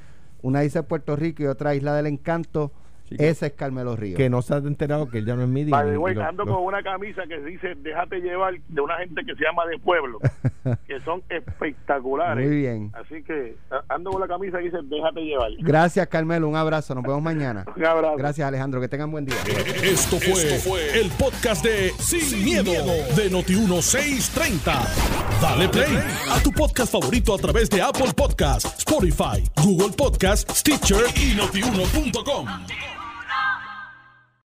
una 0.43 0.61
dice 0.61 0.83
Puerto 0.83 1.17
Rico 1.17 1.43
y 1.43 1.47
otra 1.47 1.75
Isla 1.75 1.95
del 1.95 2.07
Encanto, 2.07 2.73
ese 3.19 3.47
es 3.47 3.53
Carmelo 3.53 3.97
Ríos. 3.97 4.17
Que 4.17 4.31
no 4.31 4.43
se 4.43 4.55
ha 4.55 4.59
enterado 4.59 5.09
que 5.09 5.19
él 5.19 5.27
ya 5.27 5.37
no 5.37 5.43
es 5.43 5.49
mi 5.49 5.65
Vale, 5.65 5.97
ando 6.23 6.47
con 6.47 6.65
una 6.65 6.83
camisa 6.83 7.23
que 7.27 7.41
dice 7.41 7.75
déjate 7.77 8.21
llevar 8.21 8.55
de 8.69 8.81
una 8.81 8.97
gente 8.99 9.25
que 9.25 9.35
se 9.35 9.45
llama 9.45 9.67
de 9.67 9.79
pueblo, 9.79 10.19
que 10.87 11.01
son 11.01 11.23
espectaculares. 11.29 12.47
Muy 12.47 12.57
bien. 12.57 12.91
Así 12.95 13.23
que 13.23 13.57
ando 13.89 14.11
con 14.11 14.21
la 14.21 14.29
camisa 14.29 14.59
que 14.59 14.65
dice 14.65 14.79
déjate 14.85 15.21
llevar. 15.21 15.51
Gracias 15.59 16.07
Carmelo, 16.09 16.49
un 16.49 16.57
abrazo, 16.57 16.95
nos 16.95 17.05
vemos 17.05 17.23
mañana. 17.23 17.65
un 17.77 17.85
abrazo. 17.85 18.17
Gracias 18.17 18.47
Alejandro, 18.47 18.81
que 18.81 18.89
tengan 18.89 19.11
buen 19.11 19.25
día. 19.25 19.37
Esto 19.83 20.19
fue, 20.19 21.01
el 21.01 21.11
podcast 21.11 21.65
de 21.65 21.91
Sin, 21.99 22.45
miedo, 22.45 22.73
de 23.17 23.31
Noti1630. 23.31 25.41
Dale 25.41 25.69
play 25.69 25.99
a 26.31 26.43
tu 26.43 26.53
podcast 26.53 26.93
favorito 26.93 27.35
a 27.35 27.39
través 27.39 27.71
de 27.71 27.81
Apple 27.81 28.13
Podcasts, 28.15 28.79
Spotify, 28.79 29.43
Google 29.63 29.95
Podcasts, 29.97 30.59
Stitcher 30.59 31.05
y 31.17 31.35
notiuno.com. 31.35 33.00